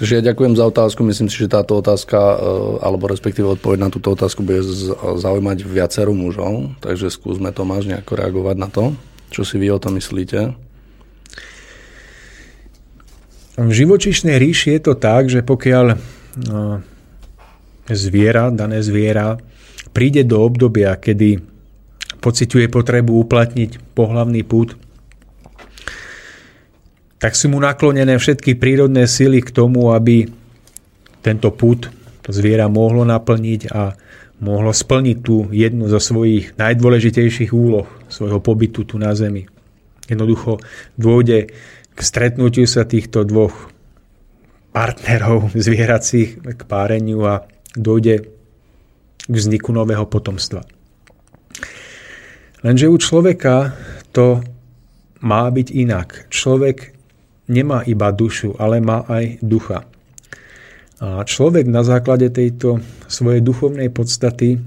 [0.00, 1.04] Takže ja ďakujem za otázku.
[1.04, 2.36] Myslím si, že táto otázka, e,
[2.80, 4.64] alebo respektíve odpoveď na túto otázku bude
[5.20, 6.72] zaujímať viacero mužov.
[6.80, 8.96] Takže skúsme Tomáš nejako reagovať na to.
[9.28, 10.56] Čo si vy o tom myslíte?
[13.60, 15.96] V živočišnej ríši je to tak, že pokiaľ e,
[17.92, 19.36] zviera, dané zviera,
[19.92, 21.44] príde do obdobia, kedy
[22.24, 24.80] pociťuje potrebu uplatniť pohlavný pút,
[27.20, 30.24] tak sú mu naklonené všetky prírodné sily k tomu, aby
[31.20, 31.92] tento put
[32.24, 33.92] zviera mohlo naplniť a
[34.40, 39.44] mohlo splniť tú jednu zo svojich najdôležitejších úloh svojho pobytu tu na Zemi.
[40.08, 40.64] Jednoducho
[40.96, 41.52] dôjde
[41.92, 43.68] k stretnutiu sa týchto dvoch
[44.72, 47.44] partnerov zvieracích k páreniu a
[47.76, 48.32] dojde
[49.28, 50.64] k vzniku nového potomstva.
[52.64, 53.76] Lenže u človeka
[54.16, 54.40] to
[55.20, 56.32] má byť inak.
[56.32, 56.99] Človek
[57.50, 59.82] nemá iba dušu, ale má aj ducha.
[61.02, 62.78] A človek na základe tejto
[63.10, 64.62] svojej duchovnej podstaty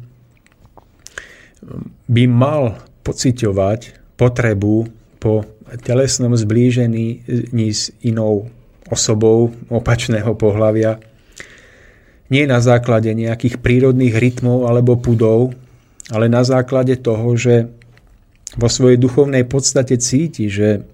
[2.11, 3.79] by mal pociťovať
[4.19, 4.91] potrebu
[5.23, 5.47] po
[5.87, 7.23] telesnom zblížení
[7.71, 8.51] s inou
[8.91, 10.99] osobou opačného pohľavia.
[12.27, 15.55] Nie na základe nejakých prírodných rytmov alebo pudov,
[16.11, 17.69] ale na základe toho, že
[18.59, 20.85] vo svojej duchovnej podstate cíti, že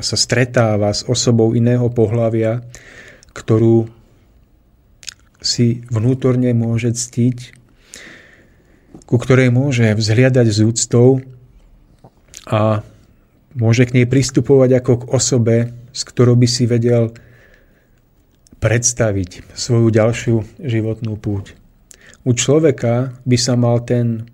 [0.00, 2.64] sa stretáva s osobou iného pohľavia,
[3.32, 3.88] ktorú
[5.40, 7.38] si vnútorne môže ctiť,
[9.08, 11.24] ku ktorej môže vzhliadať z úctou
[12.44, 12.84] a
[13.56, 15.56] môže k nej pristupovať ako k osobe,
[15.90, 17.10] s ktorou by si vedel
[18.60, 21.56] predstaviť svoju ďalšiu životnú púť.
[22.28, 24.28] U človeka by sa mal ten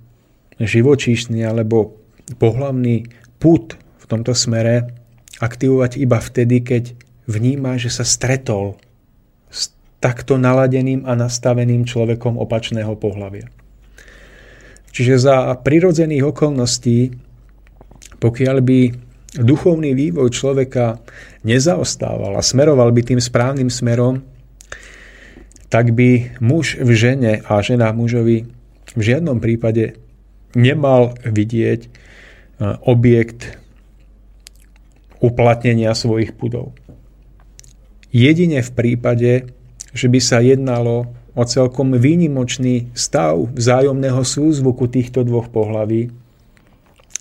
[0.59, 2.03] živočíšny alebo
[2.43, 3.07] pohlavný
[3.39, 5.06] put v tomto smere
[5.41, 6.85] aktivovať iba vtedy, keď
[7.29, 8.79] vníma, že sa stretol
[9.53, 13.49] s takto naladeným a nastaveným človekom opačného pohľavia.
[14.97, 17.13] Čiže za prirodzených okolností,
[18.17, 18.81] pokiaľ by
[19.37, 21.05] duchovný vývoj človeka
[21.45, 24.25] nezaostával a smeroval by tým správnym smerom,
[25.69, 28.49] tak by muž v žene a žena mužovi
[28.97, 30.01] v žiadnom prípade
[30.57, 31.89] nemal vidieť e,
[32.89, 33.61] objekt
[35.27, 36.79] uplatnenia svojich pudov.
[38.15, 39.51] Jedine v prípade,
[39.91, 46.09] že by sa jednalo o celkom výnimočný stav vzájomného súzvuku týchto dvoch pohlaví,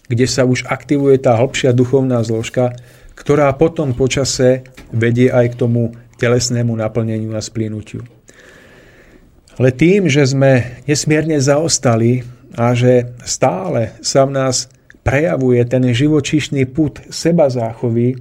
[0.08, 2.78] kde sa už aktivuje tá hĺbšia duchovná zložka,
[3.18, 4.64] ktorá potom počase
[4.94, 8.06] vedie aj k tomu telesnému naplneniu a splínutiu.
[9.56, 12.24] Ale tým, že sme nesmierne zaostali
[12.56, 14.68] a že stále sa v nás
[15.06, 18.18] prejavuje ten živočišný put seba záchovy,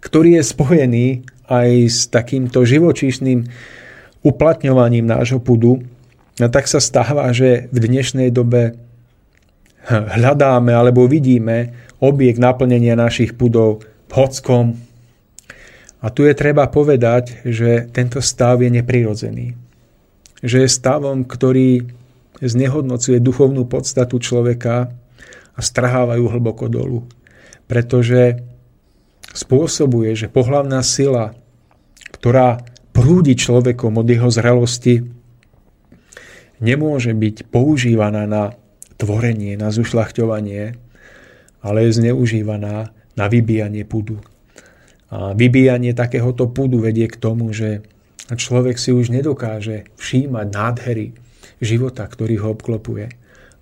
[0.00, 1.06] ktorý je spojený
[1.52, 3.44] aj s takýmto živočíšnym
[4.24, 5.84] uplatňovaním nášho pudu,
[6.40, 8.80] tak sa stáva, že v dnešnej dobe
[9.92, 14.80] hľadáme alebo vidíme objekt naplnenia našich pudov v hodskom.
[16.02, 19.54] A tu je treba povedať, že tento stav je neprirodzený.
[20.42, 21.86] Že je stavom, ktorý
[22.42, 24.90] znehodnocuje duchovnú podstatu človeka
[25.52, 27.04] a strhávajú hlboko dolu.
[27.68, 28.42] Pretože
[29.32, 31.32] spôsobuje, že pohlavná sila,
[32.16, 35.08] ktorá prúdi človekom od jeho zrelosti,
[36.60, 38.54] nemôže byť používaná na
[39.00, 40.76] tvorenie, na zušľachťovanie,
[41.64, 44.20] ale je zneužívaná na vybíjanie pudu.
[45.12, 47.84] A vybíjanie takéhoto pudu vedie k tomu, že
[48.30, 51.06] človek si už nedokáže všímať nádhery
[51.60, 53.12] života, ktorý ho obklopuje,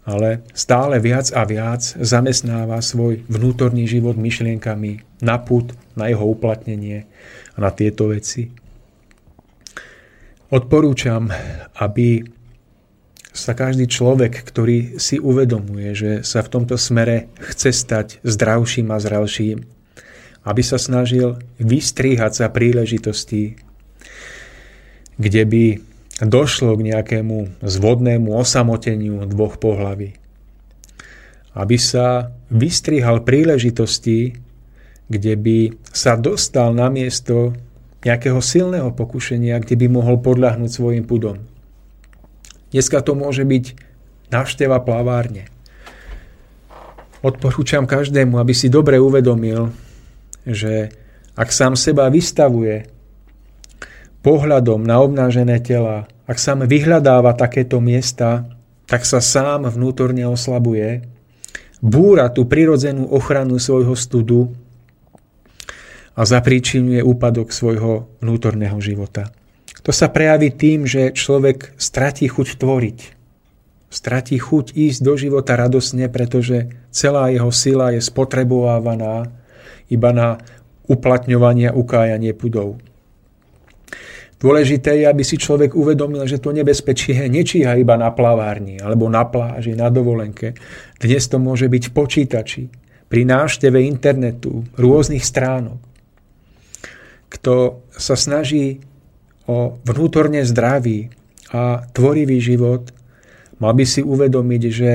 [0.04, 7.04] ale stále viac a viac zamestnáva svoj vnútorný život myšlienkami na put, na jeho uplatnenie
[7.54, 8.48] a na tieto veci.
[10.50, 11.30] Odporúčam,
[11.78, 12.26] aby
[13.30, 18.98] sa každý človek, ktorý si uvedomuje, že sa v tomto smere chce stať zdravším a
[18.98, 19.62] zralším,
[20.42, 23.54] aby sa snažil vystriehať sa príležitosti,
[25.20, 25.64] kde by
[26.24, 30.16] došlo k nejakému zvodnému osamoteniu dvoch pohlaví.
[31.56, 34.36] Aby sa vystrihal príležitosti,
[35.10, 35.58] kde by
[35.90, 37.56] sa dostal na miesto
[38.06, 41.42] nejakého silného pokušenia, kde by mohol podľahnúť svojim pudom.
[42.70, 43.64] Dneska to môže byť
[44.30, 45.50] návšteva plavárne.
[47.20, 49.74] Odporúčam každému, aby si dobre uvedomil,
[50.46, 50.94] že
[51.36, 52.88] ak sám seba vystavuje
[54.20, 58.46] pohľadom na obnážené tela, ak sám vyhľadáva takéto miesta,
[58.86, 61.06] tak sa sám vnútorne oslabuje,
[61.80, 64.52] búra tú prirodzenú ochranu svojho studu
[66.12, 69.32] a zapríčinuje úpadok svojho vnútorného života.
[69.80, 72.98] To sa prejaví tým, že človek stratí chuť tvoriť.
[73.90, 79.32] Stratí chuť ísť do života radosne, pretože celá jeho sila je spotrebovávaná
[79.88, 80.38] iba na
[80.86, 82.78] uplatňovanie a ukájanie pudov.
[84.40, 89.28] Dôležité je, aby si človek uvedomil, že to nebezpečie nečíha iba na plavárni alebo na
[89.28, 90.56] pláži, na dovolenke.
[90.96, 92.62] Dnes to môže byť v počítači,
[93.10, 95.76] pri návšteve internetu, rôznych stránok.
[97.28, 98.80] Kto sa snaží
[99.44, 101.12] o vnútorne zdravý
[101.52, 102.94] a tvorivý život,
[103.60, 104.92] mal by si uvedomiť, že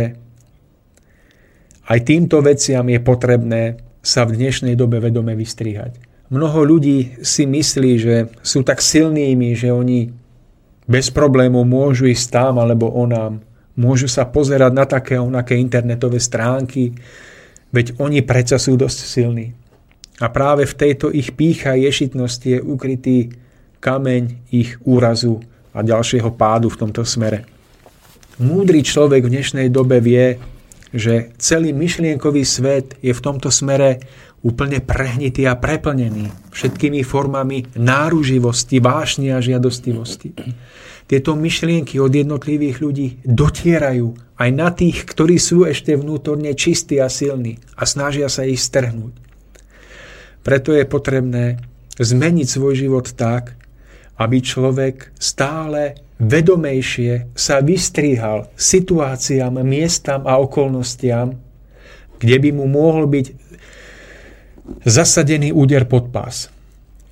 [1.85, 3.61] aj týmto veciam je potrebné
[4.01, 6.01] sa v dnešnej dobe vedome vystrihať.
[6.25, 10.09] Mnoho ľudí si myslí, že sú tak silnými, že oni
[10.89, 13.41] bez problémov môžu ísť tam alebo onám.
[13.77, 16.95] Môžu sa pozerať na také onaké internetové stránky,
[17.69, 19.53] veď oni predsa sú dosť silní.
[20.23, 23.35] A práve v tejto ich pícha ješitnosti je ukrytý
[23.83, 25.43] kameň ich úrazu
[25.75, 27.43] a ďalšieho pádu v tomto smere.
[28.39, 30.39] Múdry človek v dnešnej dobe vie,
[30.95, 33.99] že celý myšlienkový svet je v tomto smere
[34.45, 40.37] úplne prehnitý a preplnený všetkými formami náruživosti, vášne a žiadostivosti.
[41.09, 47.09] Tieto myšlienky od jednotlivých ľudí dotierajú aj na tých, ktorí sú ešte vnútorne čistí a
[47.09, 49.17] silní a snažia sa ich strhnúť.
[50.45, 51.57] Preto je potrebné
[51.97, 53.57] zmeniť svoj život tak,
[54.21, 61.35] aby človek stále vedomejšie sa vystrihal situáciám, miestam a okolnostiam,
[62.15, 63.44] kde by mu mohol byť
[64.85, 66.49] zasadený úder pod pás.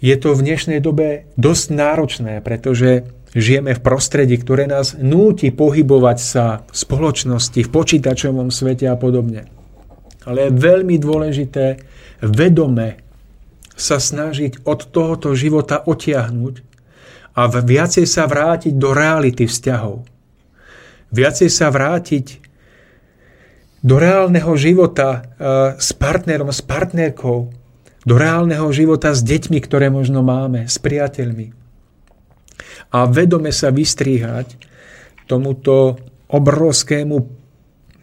[0.03, 6.17] Je to v dnešnej dobe dosť náročné, pretože žijeme v prostredí, ktoré nás núti pohybovať
[6.19, 9.47] sa v spoločnosti, v počítačovom svete a podobne.
[10.27, 11.79] Ale je veľmi dôležité
[12.23, 12.99] vedome
[13.73, 16.55] sa snažiť od tohoto života otiahnuť
[17.33, 20.05] a viacej sa vrátiť do reality vzťahov.
[21.09, 22.42] Viacej sa vrátiť
[23.83, 25.21] do reálneho života e,
[25.75, 27.51] s partnerom, s partnerkou,
[28.07, 31.51] do reálneho života s deťmi, ktoré možno máme, s priateľmi.
[32.95, 34.55] A vedome sa vystríhať
[35.27, 35.99] tomuto
[36.31, 37.15] obrovskému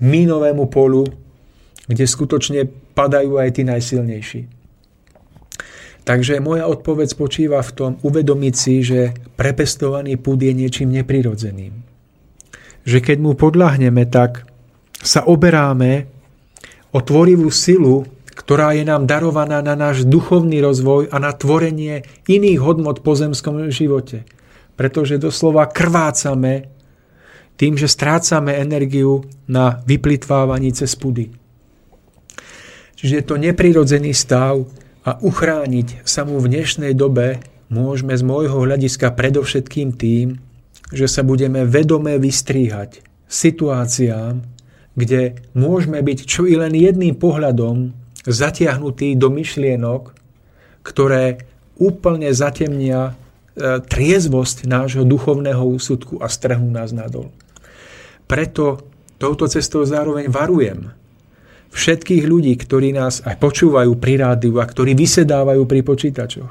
[0.00, 1.08] mínovému polu,
[1.88, 4.40] kde skutočne padajú aj tí najsilnejší.
[6.04, 11.76] Takže moja odpoveď spočíva v tom uvedomiť si, že prepestovaný púd je niečím neprirodzeným.
[12.88, 14.49] Že keď mu podľahneme, tak
[15.00, 16.06] sa oberáme
[16.92, 18.04] o tvorivú silu,
[18.36, 23.68] ktorá je nám darovaná na náš duchovný rozvoj a na tvorenie iných hodnot po zemskom
[23.68, 24.24] živote.
[24.76, 26.72] Pretože doslova krvácame
[27.60, 31.28] tým, že strácame energiu na vyplitvávaní cez pudy.
[32.96, 34.64] Čiže je to neprirodzený stav
[35.04, 40.40] a uchrániť sa mu v dnešnej dobe môžeme z môjho hľadiska predovšetkým tým,
[40.90, 44.42] že sa budeme vedome vystríhať situáciám,
[44.98, 47.94] kde môžeme byť čo i len jedným pohľadom
[48.26, 50.12] zatiahnutí do myšlienok,
[50.84, 51.46] ktoré
[51.80, 57.32] úplne zatemnia e, triezvosť nášho duchovného úsudku a strhnú nás nadol.
[58.28, 58.84] Preto
[59.16, 60.92] touto cestou zároveň varujem
[61.70, 66.50] všetkých ľudí, ktorí nás aj počúvajú pri rádiu a ktorí vysedávajú pri počítačoch,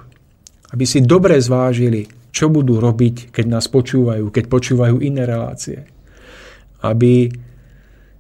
[0.74, 5.86] aby si dobre zvážili, čo budú robiť, keď nás počúvajú, keď počúvajú iné relácie.
[6.80, 7.28] Aby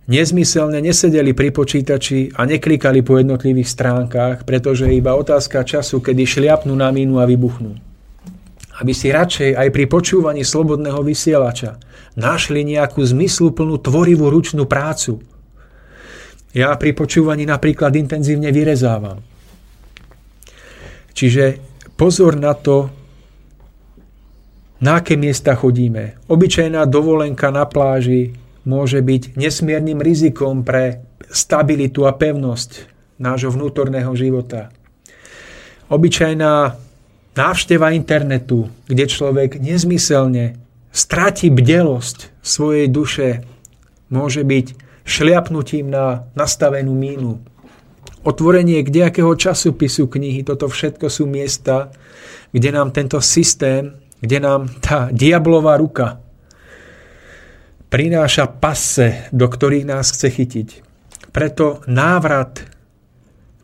[0.09, 6.25] nezmyselne nesedeli pri počítači a neklikali po jednotlivých stránkach, pretože je iba otázka času, kedy
[6.25, 7.77] šliapnú na mínu a vybuchnú.
[8.81, 11.77] Aby si radšej aj pri počúvaní slobodného vysielača
[12.17, 15.21] našli nejakú zmysluplnú tvorivú ručnú prácu.
[16.57, 19.21] Ja pri počúvaní napríklad intenzívne vyrezávam.
[21.13, 21.61] Čiže
[21.93, 22.89] pozor na to,
[24.79, 26.17] na aké miesta chodíme.
[26.31, 28.31] Obyčajná dovolenka na pláži
[28.67, 34.71] môže byť nesmiernym rizikom pre stabilitu a pevnosť nášho vnútorného života.
[35.91, 36.75] Obyčajná
[37.35, 40.59] návšteva internetu, kde človek nezmyselne
[40.89, 43.29] stratí bdelosť svojej duše,
[44.09, 44.67] môže byť
[45.05, 47.41] šliapnutím na nastavenú mínu.
[48.25, 51.93] Otvorenie kdejakého časopisu knihy, toto všetko sú miesta,
[52.51, 56.28] kde nám tento systém, kde nám tá diablová ruka
[57.89, 60.67] prináša passe, do ktorých nás chce chytiť.
[61.33, 62.61] Preto návrat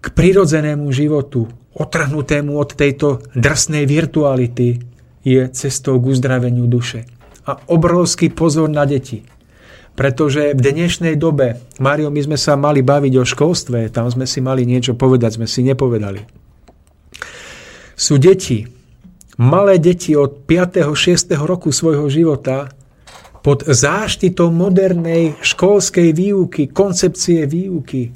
[0.01, 4.81] k prirodzenému životu, otrhnutému od tejto drsnej virtuality,
[5.25, 7.09] je cestou k uzdraveniu duše.
[7.49, 9.25] A obrovský pozor na deti.
[9.97, 14.43] Pretože v dnešnej dobe, Mário, my sme sa mali baviť o školstve, tam sme si
[14.43, 16.21] mali niečo povedať, sme si nepovedali.
[17.95, 18.67] Sú deti,
[19.39, 20.93] malé deti od 5.
[20.93, 21.31] 6.
[21.39, 22.75] roku svojho života,
[23.45, 28.09] pod záštitou modernej školskej výuky, koncepcie výuky,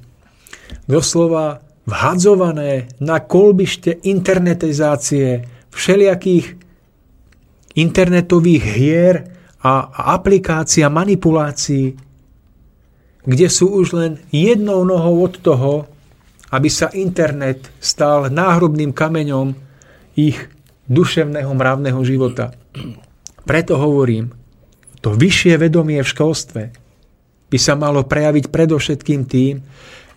[0.89, 6.57] doslova vhadzované na kolbište internetizácie všelijakých
[7.77, 9.15] internetových hier
[9.61, 11.93] a aplikácií a manipulácií,
[13.21, 15.85] kde sú už len jednou nohou od toho,
[16.49, 19.53] aby sa internet stal náhrobným kameňom
[20.17, 20.41] ich
[20.89, 22.49] duševného mravného života.
[23.45, 24.38] Preto hovorím,
[24.99, 26.63] to vyššie vedomie v školstve
[27.49, 29.63] by sa malo prejaviť predovšetkým tým,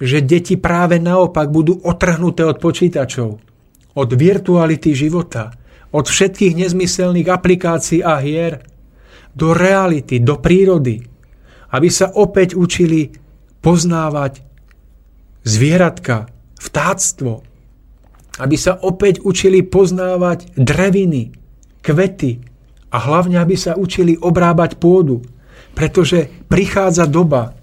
[0.03, 3.31] že deti práve naopak budú otrhnuté od počítačov,
[3.95, 5.55] od virtuality života,
[5.95, 8.61] od všetkých nezmyselných aplikácií a hier,
[9.33, 11.01] do reality, do prírody,
[11.73, 13.15] aby sa opäť učili
[13.65, 14.45] poznávať
[15.47, 16.29] zvieratka,
[16.61, 17.41] vtáctvo,
[18.43, 21.33] aby sa opäť učili poznávať dreviny,
[21.81, 22.52] kvety,
[22.93, 25.24] a hlavne, aby sa učili obrábať pôdu,
[25.73, 27.56] pretože prichádza doba,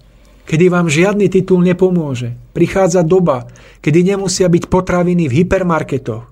[0.50, 2.34] kedy vám žiadny titul nepomôže.
[2.50, 3.46] Prichádza doba,
[3.78, 6.26] kedy nemusia byť potraviny v hypermarketoch.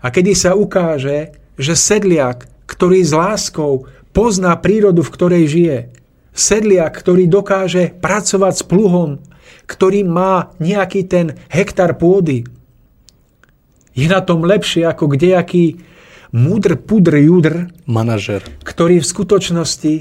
[0.00, 3.84] A kedy sa ukáže, že sedliak, ktorý s láskou
[4.16, 5.78] pozná prírodu, v ktorej žije,
[6.32, 9.20] sedliak, ktorý dokáže pracovať s pluhom,
[9.68, 12.48] ktorý má nejaký ten hektár pôdy,
[13.92, 15.76] je na tom lepšie ako kdejaký
[16.32, 19.94] múdr, pudr, judr, manažer, ktorý v skutočnosti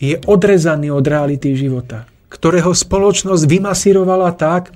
[0.00, 4.72] je odrezaný od reality života, ktorého spoločnosť vymasírovala tak,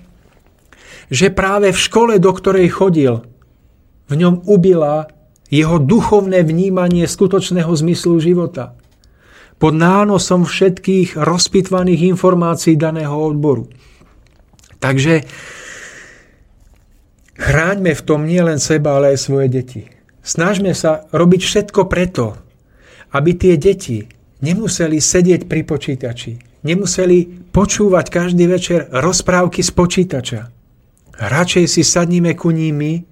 [1.08, 3.22] že práve v škole, do ktorej chodil,
[4.10, 5.08] v ňom ubila
[5.48, 8.74] jeho duchovné vnímanie skutočného zmyslu života.
[9.62, 13.70] Pod nánosom všetkých rozpitvaných informácií daného odboru.
[14.82, 15.24] Takže
[17.38, 19.93] chráňme v tom nie len seba, ale aj svoje deti.
[20.24, 22.40] Snažme sa robiť všetko preto,
[23.12, 24.08] aby tie deti
[24.40, 30.40] nemuseli sedieť pri počítači, nemuseli počúvať každý večer rozprávky z počítača.
[31.14, 33.04] Radšej si sadníme ku nimi,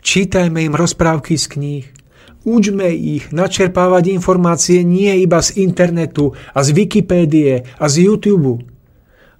[0.00, 1.86] čítajme im rozprávky z kníh,
[2.40, 8.64] Učme ich načerpávať informácie nie iba z internetu a z Wikipédie a z YouTube,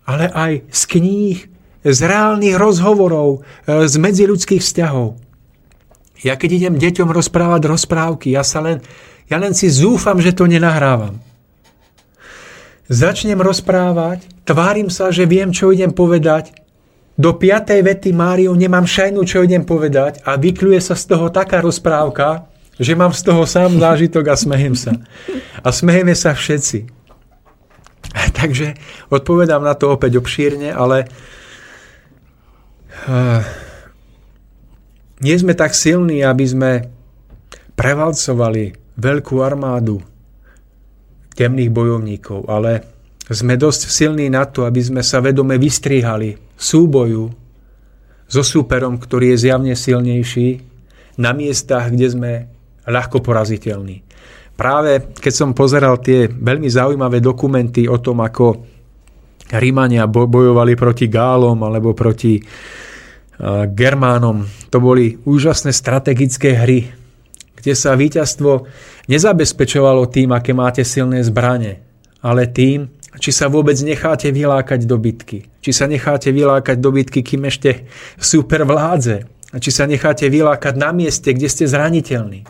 [0.05, 1.36] ale aj z kníh,
[1.81, 5.16] z reálnych rozhovorov, e, z medziludských vzťahov.
[6.21, 8.85] Ja keď idem deťom rozprávať rozprávky, ja sa len,
[9.33, 11.17] ja len si zúfam, že to nenahrávam.
[12.91, 16.53] Začnem rozprávať, tvárim sa, že viem, čo idem povedať,
[17.21, 21.61] do piatej vety Máriu nemám šajnu, čo idem povedať a vykľuje sa z toho taká
[21.61, 22.49] rozprávka,
[22.81, 24.97] že mám z toho sám zážitok a smejem sa.
[25.61, 26.89] A smejeme sa všetci.
[28.41, 28.75] Takže
[29.13, 31.05] odpovedám na to opäť obšírne, ale
[33.05, 33.45] uh,
[35.21, 36.71] nie sme tak silní, aby sme
[37.77, 40.01] prevalcovali veľkú armádu
[41.37, 42.85] temných bojovníkov, ale
[43.31, 47.31] sme dosť silní na to, aby sme sa vedome vystrihali súboju
[48.27, 50.71] so súperom, ktorý je zjavne silnejší,
[51.21, 52.33] na miestach, kde sme
[52.89, 54.01] ľahko poraziteľný.
[54.57, 58.61] Práve keď som pozeral tie veľmi zaujímavé dokumenty o tom, ako
[59.51, 62.39] Rímania bojovali proti Gálom alebo proti
[63.73, 66.93] Germánom, to boli úžasné strategické hry,
[67.57, 68.69] kde sa víťazstvo
[69.09, 71.81] nezabezpečovalo tým, aké máte silné zbranie,
[72.21, 75.49] ale tým, či sa vôbec necháte vylákať do bitky.
[75.61, 77.85] Či sa necháte vylákať do bitky, kým ešte
[78.17, 79.29] super vládze.
[79.51, 82.47] A či sa necháte vylákať na mieste, kde ste zraniteľní.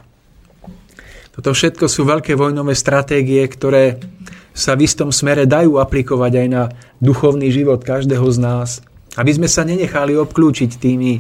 [1.33, 3.97] Toto všetko sú veľké vojnové stratégie, ktoré
[4.53, 6.63] sa v istom smere dajú aplikovať aj na
[7.01, 8.71] duchovný život každého z nás.
[9.19, 11.19] Aby sme sa nenechali obklúčiť tými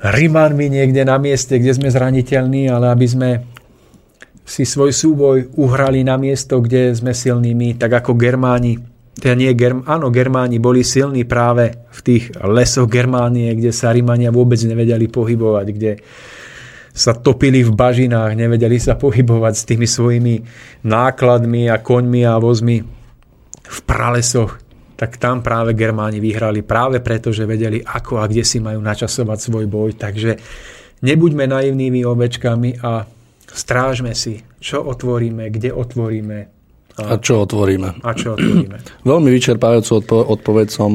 [0.00, 3.30] rimánmi niekde na mieste, kde sme zraniteľní, ale aby sme
[4.50, 8.80] si svoj súboj uhrali na miesto, kde sme silnými, tak ako Germáni.
[9.14, 14.32] Teda nie Germ, áno, Germáni boli silní práve v tých lesoch Germánie, kde sa Rimania
[14.32, 15.92] vôbec nevedeli pohybovať, kde
[16.90, 20.34] sa topili v bažinách, nevedeli sa pohybovať s tými svojimi
[20.82, 22.82] nákladmi a koňmi a vozmi
[23.70, 24.58] v pralesoch,
[25.00, 29.38] tak tam práve Germáni vyhrali práve preto, že vedeli, ako a kde si majú načasovať
[29.40, 29.96] svoj boj.
[29.96, 30.36] Takže
[31.00, 33.08] nebuďme naivnými ovečkami a
[33.48, 36.59] strážme si, čo otvoríme, kde otvoríme,
[37.06, 38.04] a čo otvoríme.
[38.04, 38.76] A čo otvoríme.
[39.10, 40.92] veľmi vyčerpávajúcu odpo- odpoveď som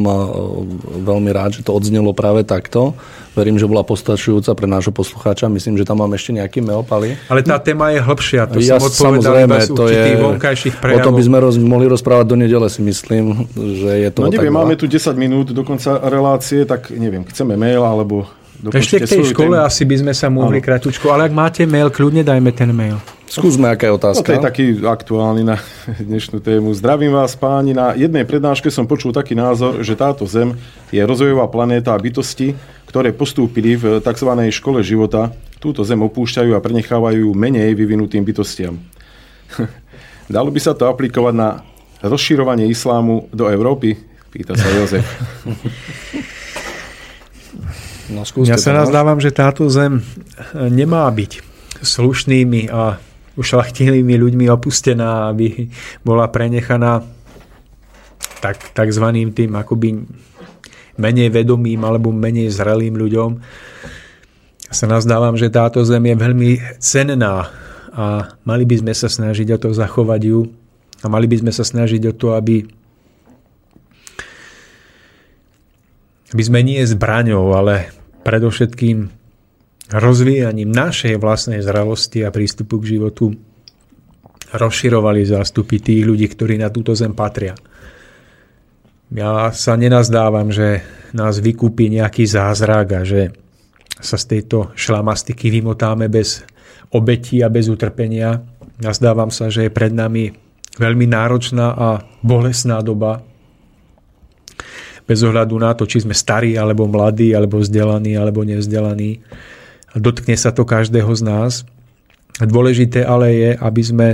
[1.02, 2.94] veľmi rád, že to odznelo práve takto.
[3.36, 5.52] Verím, že bola postačujúca pre nášho poslucháča.
[5.52, 7.20] Myslím, že tam mám ešte nejaký mail, Pali.
[7.28, 8.48] Ale tá téma je hlbšia.
[8.48, 11.04] To ja, som odpovedal iba z to je, vonkajších prejavov.
[11.04, 14.32] O tom by sme roz, mohli rozprávať do nedele, si myslím, že je to No
[14.32, 18.24] neviem, máme tu 10 minút do konca relácie, tak neviem, chceme mail alebo
[18.64, 19.68] ešte k tej škole tému.
[19.68, 22.98] asi by sme sa mohli kratučko, ale ak máte mail, kľudne dajme ten mail.
[23.26, 24.22] Skúsme, aká je otázka.
[24.22, 25.58] No, to je taký aktuálny na
[25.98, 26.78] dnešnú tému.
[26.78, 27.74] Zdravím vás, páni.
[27.74, 30.54] Na jednej prednáške som počul taký názor, že táto Zem
[30.94, 32.54] je rozvojová planéta a bytosti,
[32.86, 34.30] ktoré postúpili v tzv.
[34.54, 38.78] škole života, túto Zem opúšťajú a prenechávajú menej vyvinutým bytostiam.
[40.30, 41.50] Dalo by sa to aplikovať na
[42.06, 43.98] rozširovanie islámu do Európy?
[44.30, 45.06] Pýta sa Jozef.
[48.06, 50.06] No, ja sa nazdávam, že táto zem
[50.54, 51.42] nemá byť
[51.82, 53.02] slušnými a
[53.36, 55.68] ušlachtilými ľuďmi opustená, aby
[56.04, 57.04] bola prenechaná
[58.40, 60.04] tak, takzvaným tým akoby
[60.96, 63.32] menej vedomým alebo menej zrelým ľuďom.
[64.66, 66.50] Ja sa nazdávam, že táto zem je veľmi
[66.80, 67.52] cenná
[67.96, 70.52] a mali by sme sa snažiť o to zachovať ju
[71.04, 72.68] a mali by sme sa snažiť o to, aby
[76.36, 77.96] aby sme nie zbraňou, ale
[78.28, 79.08] predovšetkým
[79.92, 83.34] rozvíjaním našej vlastnej zralosti a prístupu k životu
[84.56, 87.54] rozširovali zástupy tých ľudí, ktorí na túto zem patria.
[89.14, 90.82] Ja sa nenazdávam, že
[91.14, 93.32] nás vykúpi nejaký zázrak a že
[94.02, 96.44] sa z tejto šlamastiky vymotáme bez
[96.92, 98.44] obetí a bez utrpenia.
[98.82, 100.36] Nazdávam sa, že je pred nami
[100.76, 101.90] veľmi náročná a
[102.20, 103.24] bolesná doba,
[105.06, 109.22] bez ohľadu na to, či sme starí, alebo mladí, alebo vzdelaní, alebo nevzdelaní.
[109.96, 111.54] Dotkne sa to každého z nás.
[112.44, 114.10] Dôležité ale je, aby sme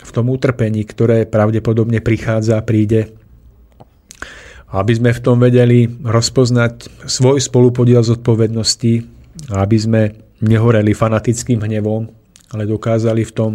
[0.00, 3.12] v tom utrpení, ktoré pravdepodobne prichádza a príde,
[4.72, 9.04] aby sme v tom vedeli rozpoznať svoj spolupodiel zodpovednosti
[9.52, 10.02] a aby sme
[10.40, 12.08] nehoreli fanatickým hnevom,
[12.52, 13.52] ale dokázali v tom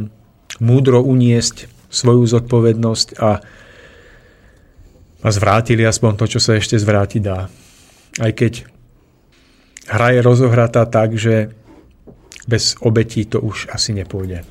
[0.62, 3.32] múdro uniesť svoju zodpovednosť a
[5.22, 7.46] a zvrátili aspoň to, čo sa ešte zvrátiť dá.
[8.18, 8.66] Aj keď
[9.92, 11.52] hra je rozohratá tak, že
[12.48, 14.48] bez obetí to už asi nepôjde.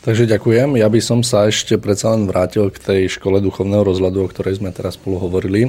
[0.00, 0.80] Takže ďakujem.
[0.80, 4.56] Ja by som sa ešte predsa len vrátil k tej škole duchovného rozhľadu, o ktorej
[4.56, 5.68] sme teraz spolu hovorili.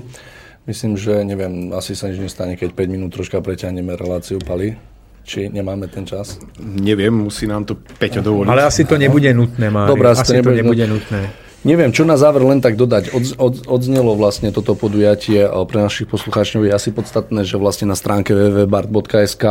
[0.63, 4.79] Myslím, že neviem, asi sa nič nestane, keď 5 minút troška preťahneme reláciu Pali.
[5.21, 6.41] Či nemáme ten čas?
[6.57, 8.49] Neviem, musí nám to Peťo dovoliť.
[8.49, 9.93] Ale asi to nebude nutné, Mário.
[9.93, 11.50] Dobre, asi asi to nebude nutné.
[11.61, 13.13] Neviem, čo na záver len tak dodať.
[13.13, 17.93] Od, od, odznelo vlastne toto podujatie pre našich poslucháčov je asi podstatné, že vlastne na
[17.93, 19.45] stránke www.bart.sk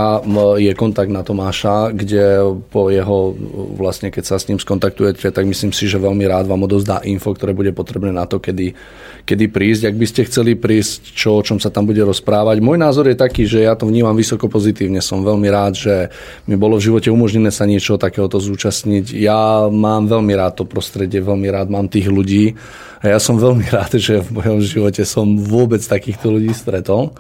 [0.59, 3.39] je kontakt na Tomáša, kde po jeho,
[3.79, 7.31] vlastne keď sa s ním skontaktujete, tak myslím si, že veľmi rád vám odozdá info,
[7.31, 8.75] ktoré bude potrebné na to, kedy,
[9.23, 9.95] kedy prísť.
[9.95, 12.59] Ak by ste chceli prísť, čo, o čom sa tam bude rozprávať.
[12.59, 14.99] Môj názor je taký, že ja to vnímam vysoko pozitívne.
[14.99, 16.11] Som veľmi rád, že
[16.51, 19.15] mi bolo v živote umožnené sa niečo takéhoto zúčastniť.
[19.15, 22.45] Ja mám veľmi rád to prostredie, veľmi rád mám tých tých ľudí.
[23.05, 27.13] A ja som veľmi rád, že v mojom živote som vôbec takýchto ľudí stretol.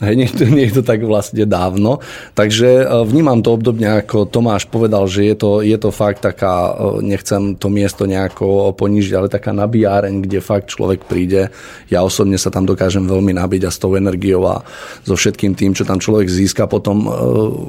[0.00, 2.00] Hej, nie, nie je to tak vlastne dávno.
[2.32, 6.72] Takže e, vnímam to obdobne, ako Tomáš povedal, že je to, je to fakt taká,
[6.72, 11.52] e, nechcem to miesto nejako ponížiť, ale taká nabíjáreň, kde fakt človek príde.
[11.92, 14.64] Ja osobne sa tam dokážem veľmi nabiť a s tou energiou a
[15.04, 17.08] so všetkým tým, čo tam človek získa, potom e,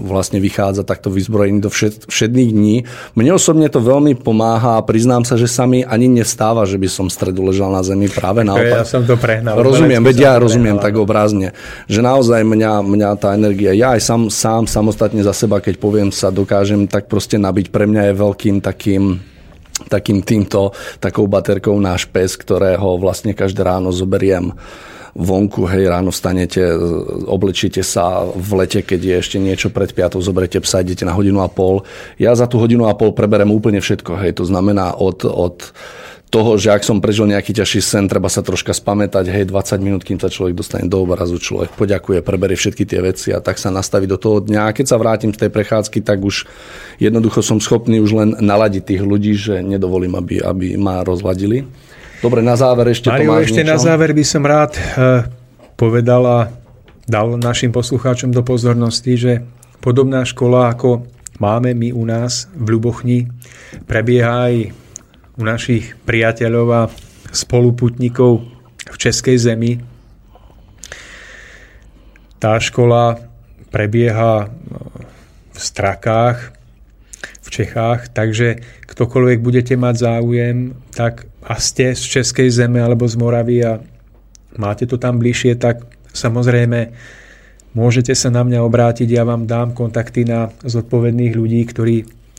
[0.07, 2.75] vlastne vychádza takto vyzbrojený do všet, všetných dní.
[3.19, 6.87] Mne osobne to veľmi pomáha a priznám sa, že sa mi ani nestáva, že by
[6.87, 8.81] som stredu ležal na zemi práve naopak.
[8.81, 9.59] Ja som to prehnal.
[9.59, 11.51] Rozumiem, veď ja rozumiem tak obrázne,
[11.91, 15.81] že naozaj naozaj mňa, mňa tá energia, ja aj sám, sám samostatne za seba, keď
[15.81, 17.73] poviem sa, dokážem tak proste nabiť.
[17.73, 19.17] Pre mňa je veľkým takým
[19.89, 24.53] takým týmto, takou baterkou náš pes, ktorého vlastne každé ráno zoberiem
[25.17, 26.61] vonku, hej, ráno stanete,
[27.25, 31.41] oblečíte sa v lete, keď je ešte niečo pred piatou, zoberete psa, idete na hodinu
[31.41, 31.81] a pol.
[32.21, 35.73] Ja za tú hodinu a pol preberem úplne všetko, hej, to znamená od, od
[36.31, 40.07] toho, že ak som prežil nejaký ťažší sen, treba sa troška spamätať, hej, 20 minút,
[40.07, 43.67] kým sa človek dostane do obrazu, človek poďakuje, preberie všetky tie veci a tak sa
[43.67, 44.71] nastaví do toho dňa.
[44.71, 46.47] A keď sa vrátim z tej prechádzky, tak už
[47.03, 51.67] jednoducho som schopný už len naladiť tých ľudí, že nedovolím, aby, aby ma rozladili.
[52.23, 53.73] Dobre, na záver ešte Mario, Tomáš ešte niečo?
[53.75, 55.27] na záver by som rád uh,
[55.75, 56.39] povedal a
[57.11, 59.43] dal našim poslucháčom do pozornosti, že
[59.83, 61.03] podobná škola, ako
[61.43, 63.27] máme my u nás v Ľubochni,
[63.83, 64.80] prebieha aj
[65.37, 66.81] u našich priateľov a
[67.31, 68.43] spoluputníkov
[68.91, 69.71] v Českej zemi.
[72.41, 73.21] Tá škola
[73.71, 74.49] prebieha
[75.51, 76.51] v Strakách,
[77.41, 83.15] v Čechách, takže ktokoľvek budete mať záujem, tak a ste z Českej zeme alebo z
[83.17, 83.81] Moravy a
[84.57, 86.91] máte to tam bližšie, tak samozrejme
[87.73, 91.95] môžete sa na mňa obrátiť, ja vám dám kontakty na zodpovedných ľudí, ktorí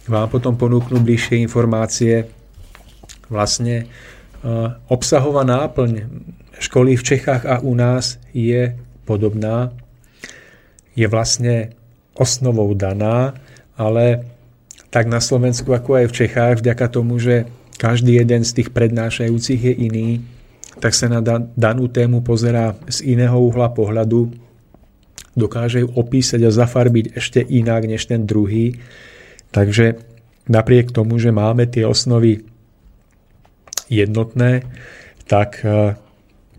[0.07, 2.42] vám potom ponúknú bližšie informácie
[3.33, 3.85] vlastne e,
[4.93, 6.05] obsahová náplň
[6.61, 8.77] školy v Čechách a u nás je
[9.09, 9.73] podobná,
[10.93, 11.73] je vlastne
[12.13, 13.33] osnovou daná,
[13.75, 14.29] ale
[14.93, 17.49] tak na Slovensku ako aj v Čechách, vďaka tomu, že
[17.81, 20.09] každý jeden z tých prednášajúcich je iný,
[20.79, 21.25] tak sa na
[21.57, 24.31] danú tému pozerá z iného uhla pohľadu,
[25.33, 28.77] dokáže ju opísať a zafarbiť ešte inak než ten druhý.
[29.49, 29.97] Takže
[30.49, 32.45] napriek tomu, že máme tie osnovy
[33.93, 34.65] jednotné,
[35.29, 35.93] tak e,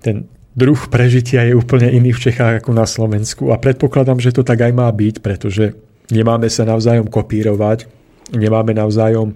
[0.06, 4.46] ten druh prežitia je úplne iný v Čechách ako na Slovensku a predpokladám, že to
[4.46, 5.74] tak aj má byť, pretože
[6.14, 7.90] nemáme sa navzájom kopírovať,
[8.38, 9.36] nemáme navzájom e,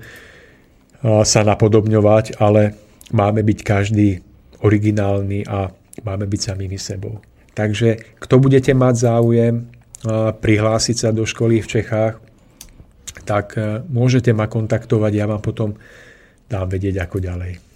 [1.26, 2.78] sa napodobňovať, ale
[3.10, 4.22] máme byť každý
[4.62, 5.74] originálny a
[6.06, 7.18] máme byť samými sebou.
[7.58, 9.64] Takže kto budete mať záujem e,
[10.38, 12.16] prihlásiť sa do školy v Čechách,
[13.28, 13.60] tak
[13.92, 15.76] môžete ma kontaktovať, ja vám potom
[16.48, 17.67] dám vedieť ako ďalej.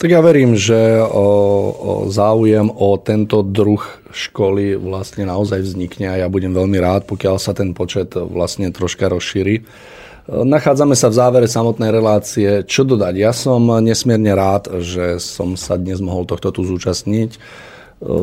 [0.00, 1.28] Tak ja verím, že o,
[1.76, 7.36] o záujem o tento druh školy vlastne naozaj vznikne a ja budem veľmi rád, pokiaľ
[7.36, 9.60] sa ten počet vlastne troška rozšíri.
[10.24, 12.64] Nachádzame sa v závere samotnej relácie.
[12.64, 13.14] Čo dodať?
[13.20, 17.36] Ja som nesmierne rád, že som sa dnes mohol tohto tu zúčastniť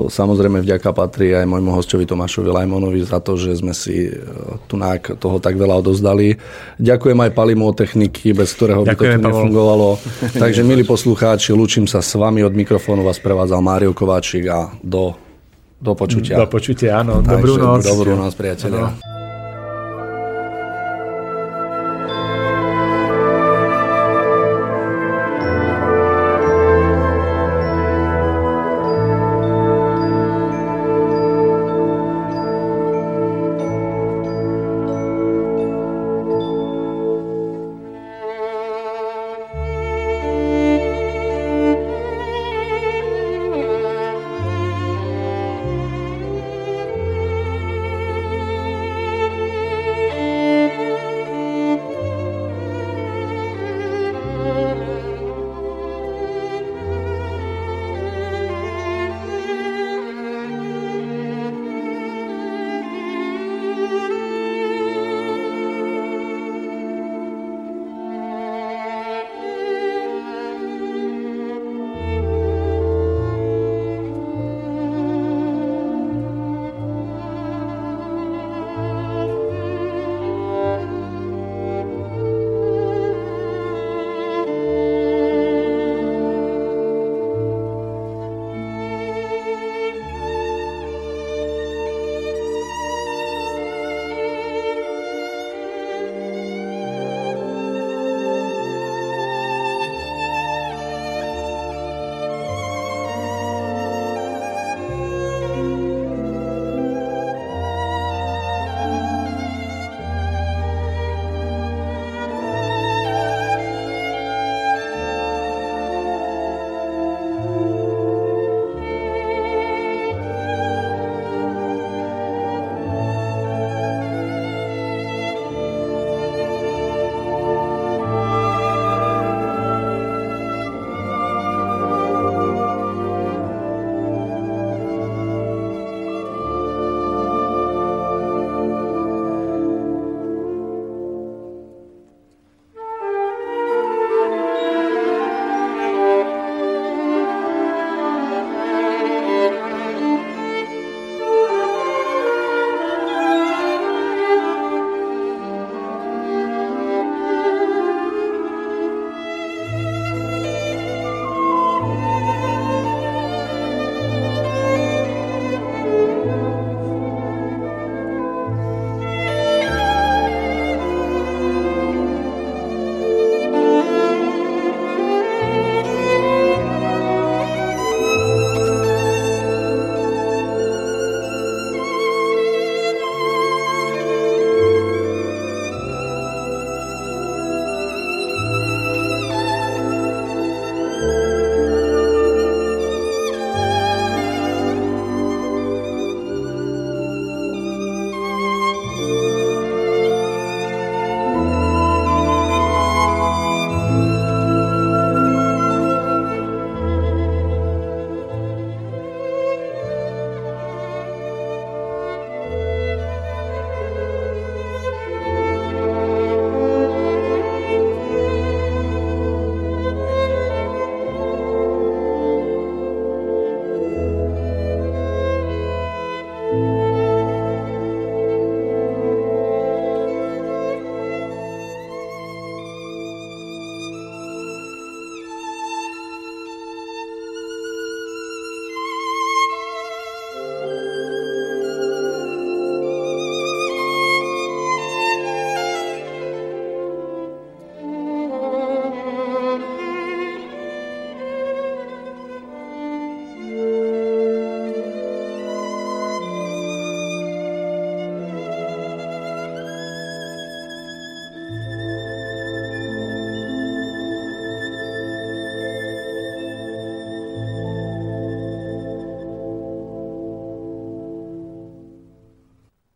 [0.10, 4.10] Samozrejme vďaka patrí aj môjmu hostovi Tomášovi Lajmonovi za to, že sme si
[4.66, 4.74] tu
[5.22, 6.34] toho tak veľa odozdali.
[6.82, 9.90] Ďakujem aj Palimu techniky, bez ktorého by Ďakujem, to tu nefungovalo.
[10.44, 15.14] Takže milí poslucháči, lúčim sa s vami od mikrofónu, vás prevádzal Mário Kováčik a do,
[15.78, 16.42] do počutia.
[16.42, 17.22] Do počutia, áno.
[17.22, 17.86] Dobrú noc.
[17.86, 18.98] Dobrú noc, priatelia.
[18.98, 19.17] Ano.